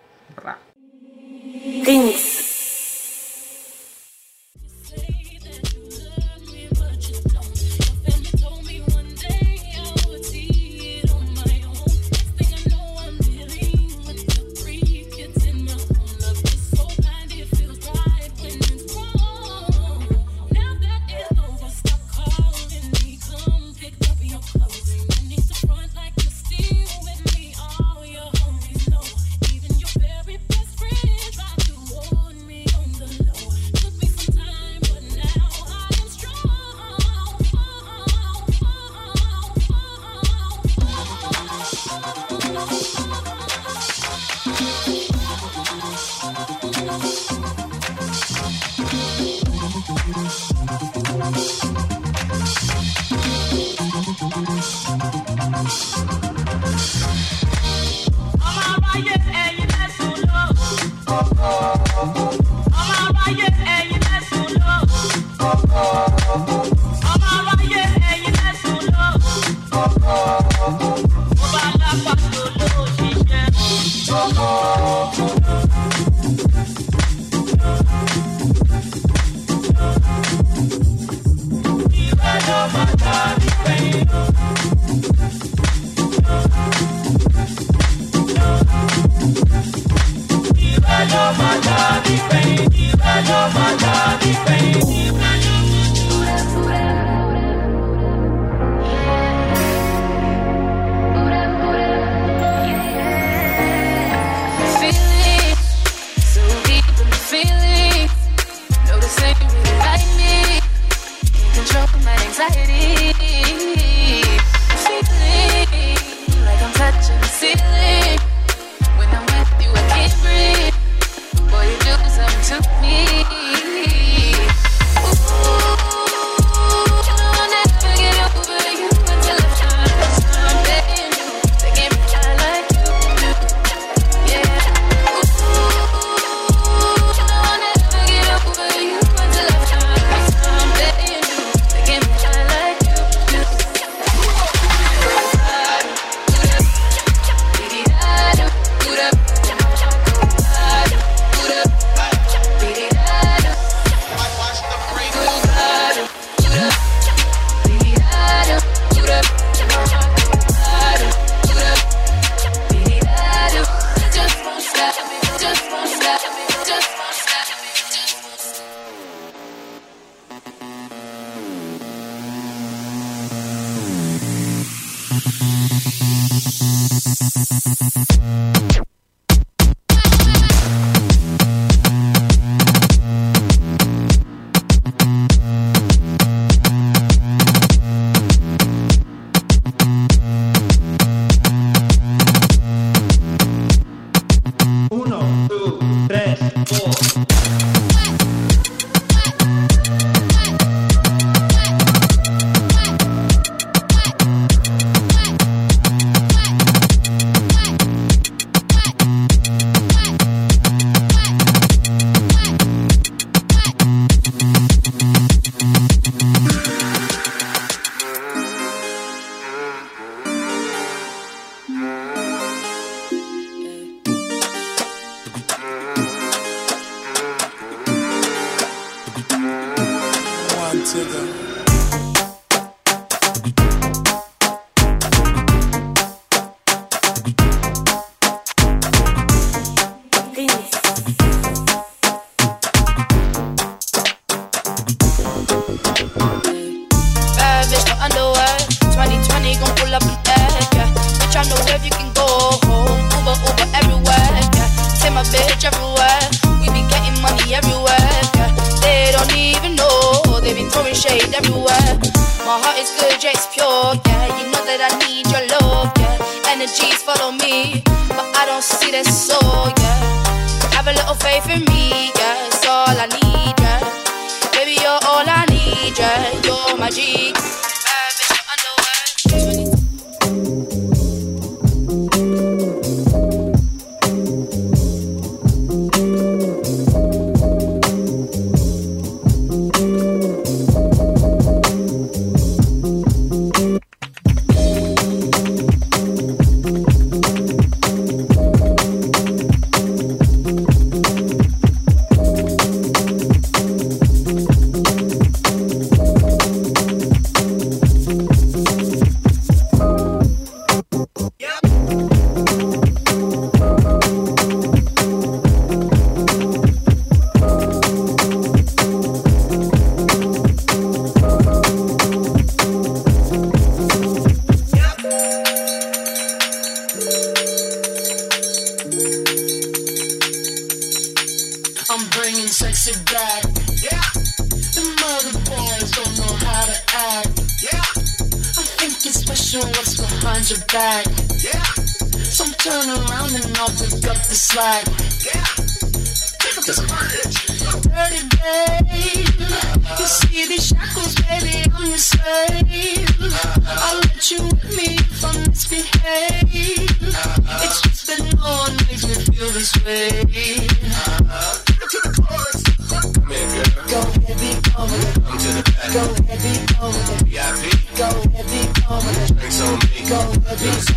on 364.76 364.90
with 364.90 365.16
it. 365.16 365.24
Come 365.24 365.38
to 365.38 365.48
the 365.48 365.62
back. 365.62 365.92
Go 365.92 366.02
heavy 366.26 366.54
on 366.80 366.90
with 366.92 367.12
it. 367.14 367.26
VIP. 367.28 367.62
Go 367.96 368.08
heavy 368.34 368.62
on 368.88 369.00
with 369.06 369.30
it. 369.30 369.38
Drinks 369.38 369.60
on 369.60 369.78
me. 369.78 370.08
Go 370.08 370.18
heavy. 370.48 370.93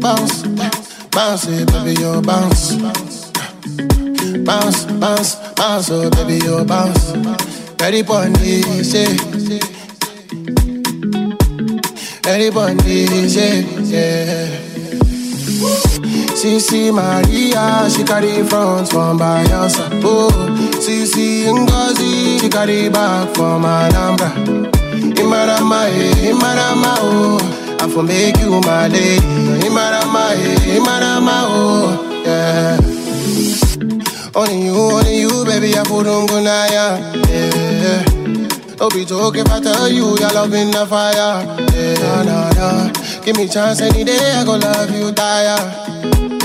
Bounce, 0.00 0.42
bounce 1.10 1.46
it, 1.48 1.66
baby, 1.72 2.00
you 2.00 2.20
bounce. 2.22 2.76
Bounce, 4.44 4.84
bounce, 5.00 5.34
bounce, 5.54 5.90
oh 5.90 6.10
baby, 6.10 6.44
you 6.44 6.64
bounce. 6.64 7.12
Ready 7.80 8.02
for 8.02 8.24
this, 8.26 8.94
yeah. 8.94 9.08
Ready 12.24 12.50
for 12.50 12.74
this, 12.82 13.36
yeah. 13.36 14.48
Sisi 16.38 16.92
Maria, 16.92 17.88
she 17.90 18.04
carry 18.04 18.42
front 18.46 18.88
from 18.88 19.18
Bayelsa. 19.18 19.90
Oh, 20.04 20.30
Sisi 20.78 21.44
Ngozi, 21.46 22.40
she 22.40 22.48
carry 22.48 22.88
back 22.88 23.34
from 23.34 23.64
Alhambra. 23.64 24.30
Imarama, 25.18 25.88
eh, 25.88 26.30
Imarama, 26.30 26.94
oh, 27.00 27.38
I 27.80 27.88
for 27.92 28.02
make 28.02 28.38
you 28.38 28.60
my 28.60 28.88
lady. 28.88 29.18
Imarama, 29.66 30.34
Imarama, 30.76 31.36
oh, 31.48 32.22
yeah. 32.24 32.78
Only 34.34 34.64
you, 34.66 34.74
only 34.74 35.20
you, 35.20 35.44
baby, 35.44 35.76
I 35.76 35.82
put 35.84 36.06
on 36.06 36.26
gunaya, 36.28 36.98
yeah. 37.28 38.04
Don't 38.76 38.92
be 38.94 39.04
joking 39.04 39.40
if 39.42 39.50
I 39.50 39.60
tell 39.60 39.88
you 39.88 40.16
your 40.18 40.32
love 40.32 40.54
in 40.54 40.70
the 40.70 40.86
fire, 40.86 41.42
yeah, 41.74 42.22
nah, 42.22 42.50
nah. 42.52 42.92
Give 43.24 43.36
me 43.36 43.48
chance 43.48 43.80
any 43.80 44.04
day, 44.04 44.32
I 44.34 44.44
go 44.44 44.56
love 44.56 44.90
you, 44.94 45.10
tire. 45.12 45.58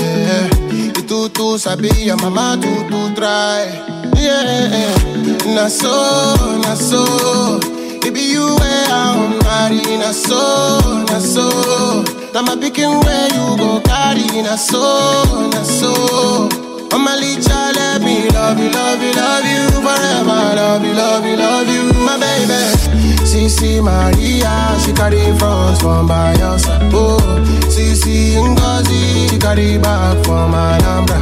Yeah, 0.00 0.48
you 0.72 0.92
too 1.06 1.28
too 1.28 1.58
sabi, 1.58 1.88
your 1.98 2.16
mama 2.16 2.58
too 2.60 2.88
too 2.88 3.14
try. 3.14 3.66
Yeah, 4.16 4.94
na 5.54 5.68
so, 5.68 6.58
na 6.62 6.74
so. 6.74 7.73
Where 8.94 9.02
I'm 9.02 9.98
na 9.98 10.12
so, 10.12 10.78
na 11.10 11.18
so. 11.18 12.04
Now 12.32 12.42
my 12.42 12.54
picking 12.54 13.00
where 13.02 13.26
you 13.34 13.56
go 13.58 13.80
carry, 13.80 14.22
na 14.42 14.54
so, 14.54 15.50
na 15.50 15.62
so. 15.64 16.48
Mama 16.92 17.18
Licha, 17.20 17.74
let 17.74 18.02
me 18.02 18.28
love 18.30 18.58
you, 18.60 18.70
love 18.70 19.02
you, 19.02 19.12
love 19.14 19.44
you 19.44 19.66
forever. 19.82 20.38
Love 20.54 20.84
you, 20.84 20.92
love 20.92 21.26
you, 21.26 21.36
love 21.36 21.66
you, 21.68 21.92
my 22.06 22.16
baby. 22.22 22.62
Sisi 23.26 23.82
Maria, 23.82 24.78
she 24.84 24.92
carry 24.92 25.36
front 25.38 25.80
from 25.80 26.06
Bayelsa. 26.08 26.78
Oh, 26.94 27.18
Sisi 27.66 28.36
Ngozi, 28.38 29.28
she 29.30 29.38
carry 29.38 29.76
back 29.78 30.24
from 30.24 30.54
Alhambra. 30.54 31.18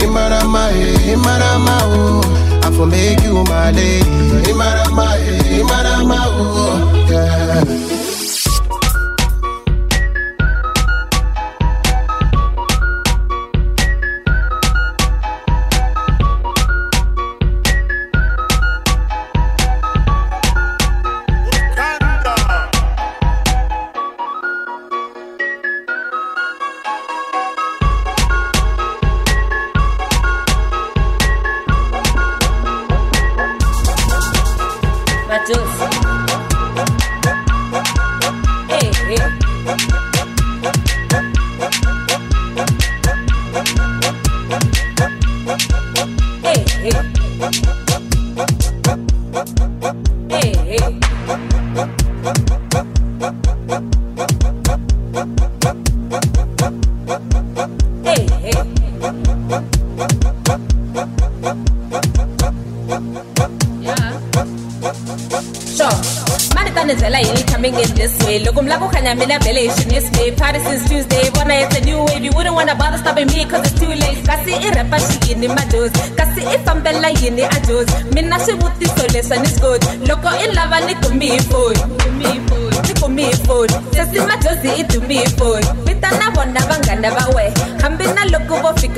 Imarama, 0.00 0.70
eh, 0.72 1.12
Imarama, 1.12 1.76
oh, 1.82 2.60
I 2.64 2.70
for 2.74 2.86
make 2.86 3.20
you 3.24 3.44
my 3.44 3.72
lady. 3.72 4.00
Imarama, 4.50 5.06
eh, 5.20 5.47
Imara 5.58 6.04
Mahu, 6.04 7.10
yeah. 7.10 7.97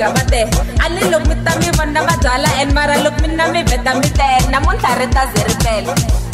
gamate 0.01 0.41
ale 0.83 1.01
loko 1.11 1.27
mi 1.29 1.35
ta 1.45 1.51
mi 1.61 1.69
vona 1.77 2.01
va 2.07 2.15
byala 2.23 2.49
and 2.61 2.73
mara 2.77 2.95
loko 3.05 3.21
mi 3.21 3.35
na 3.39 3.45
mi 3.53 3.61
vheta 3.69 3.91
mi 4.01 4.09
tele 4.19 4.47
namuntlha 4.53 4.91
ri 4.99 5.07
ta 5.15 5.23
ze 5.33 5.41
ri 5.49 5.55
tele 5.65 5.93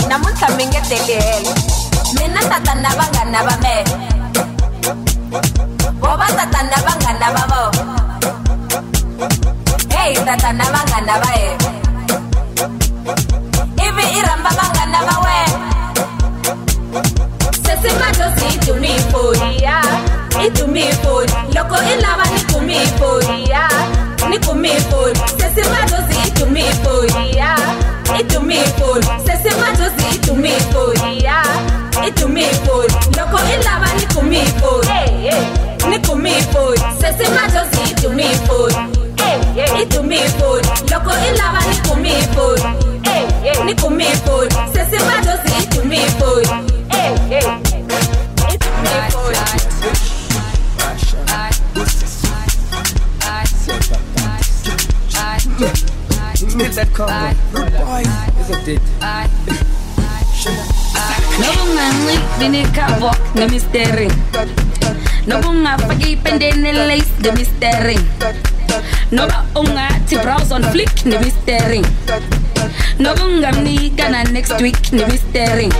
namuntlha 0.09 0.47
mi 0.57 0.63
nge 0.71 0.81
na 2.83 2.89
vanghana 2.99 3.39
me. 3.63 3.75
Vo 6.01 6.11
va 6.19 6.27
tata 6.37 6.61
na 6.71 6.77
vanghana 6.85 7.27
va 7.35 7.43
vo. 7.51 7.61
Heyi 9.93 10.15
tata 10.27 10.49
na 10.59 10.65
vanghana 10.73 11.15
va 11.23 11.31
hela 11.37 11.69
ivi 13.85 14.05
i 14.17 14.21
rhamba 14.27 14.51
vanghana 14.59 14.99
va 15.07 15.15
wena 15.25 15.59
sesimajosi 17.65 18.45
yi 18.51 18.57
dumi 18.65 18.93
hi 19.39 19.49
yeah 19.63 20.06
itumifoni 20.45 21.31
loko 21.55 21.75
i 21.75 22.01
lava 22.01 22.23
ni 22.25 22.53
kumifoni 22.53 23.49
ni 24.29 24.39
kumifoni 24.39 25.19
sesimadozi 25.37 26.27
itumifoni 26.27 27.37
itumifoni 28.19 29.05
sesimadozi 29.25 30.15
itumifoni 30.15 31.23
itumifoni 32.07 32.93
loko 33.17 33.37
i 33.53 33.63
lava 33.63 33.93
ni 33.99 34.05
kumifoni 34.15 34.89
ni 35.89 35.99
kumifoni 35.99 36.81
sesimadozi 37.01 37.91
itumifoni 37.91 38.75
itumifoni 39.81 40.67
loko 40.91 41.11
i 41.11 41.37
lava 41.37 41.61
ni 41.69 41.77
kumifoni 41.89 42.63
ni 43.65 43.75
kumifoni 43.75 44.51
sesimadozi 44.73 45.63
itumifoni 45.63 46.47
itumifoni 48.53 49.37
did 56.57 56.73
that 56.73 56.89
walk, 56.97 57.37
Rude 57.53 57.77
boy 57.77 58.01
is 58.41 58.49
addicted. 58.49 58.81
Nokunganxibi 61.37 62.47
nekhawok 62.49 63.19
the 63.35 64.09
nokungafakipende 65.27 66.51
nelace 66.51 67.13
nemistering 67.21 68.01
noba 69.11 69.45
ungathi 69.55 70.17
browse 70.23 70.51
on 70.51 70.63
flick 70.71 71.05
nemistering 71.05 71.85
nokungamnikana 72.99 74.23
next 74.31 74.61
week 74.61 74.81
nemistering 74.91 75.73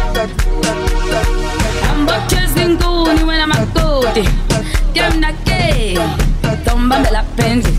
ambothezi 1.90 2.66
nkuni 2.66 3.24
wena 3.24 3.48
makoti. 3.48 4.30
Kemna 4.98 5.30
ke 5.46 5.94
Tomba 6.66 6.98
me 7.04 7.10
la 7.12 7.22
penzi 7.38 7.70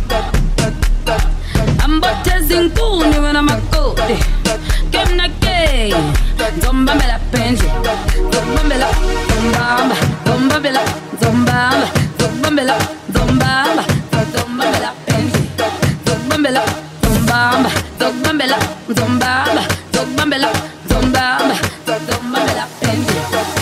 I'm 1.82 2.01
chasing 2.24 2.70
kuni 2.77 3.19
wena 3.24 3.43
makoti 3.43 4.15
Kemna 4.93 5.27
ke 5.43 5.90
Zomba 6.62 6.95
me 6.95 7.07
la 7.11 7.19
penzi 7.32 7.66
Zomba 8.31 8.62
me 8.70 8.77
la 8.78 8.89
Zombamba 9.31 9.97
Zomba 10.27 10.61
me 10.62 10.70
la 10.70 10.82
Zombamba 11.20 11.89
Zomba 12.20 12.51
me 12.57 12.62
la 12.62 12.77
Zombamba 13.12 13.82
Zomba 14.32 14.65
me 14.73 14.78
la 14.85 14.93
penzi 15.07 15.40
Zomba 16.07 16.39
me 16.39 16.51
la 16.51 16.62
Zombamba 17.03 17.70
Zomba 17.99 18.32
me 18.32 18.47
la 18.47 18.59
Zombamba 18.97 19.62
Zomba 19.93 20.24
me 20.24 20.39
la 20.39 20.51
Zombamba 20.89 21.55
Zomba 21.85 22.39
me 22.47 22.53
la 22.55 22.65
penzi 22.81 23.15
Penzi 23.32 23.58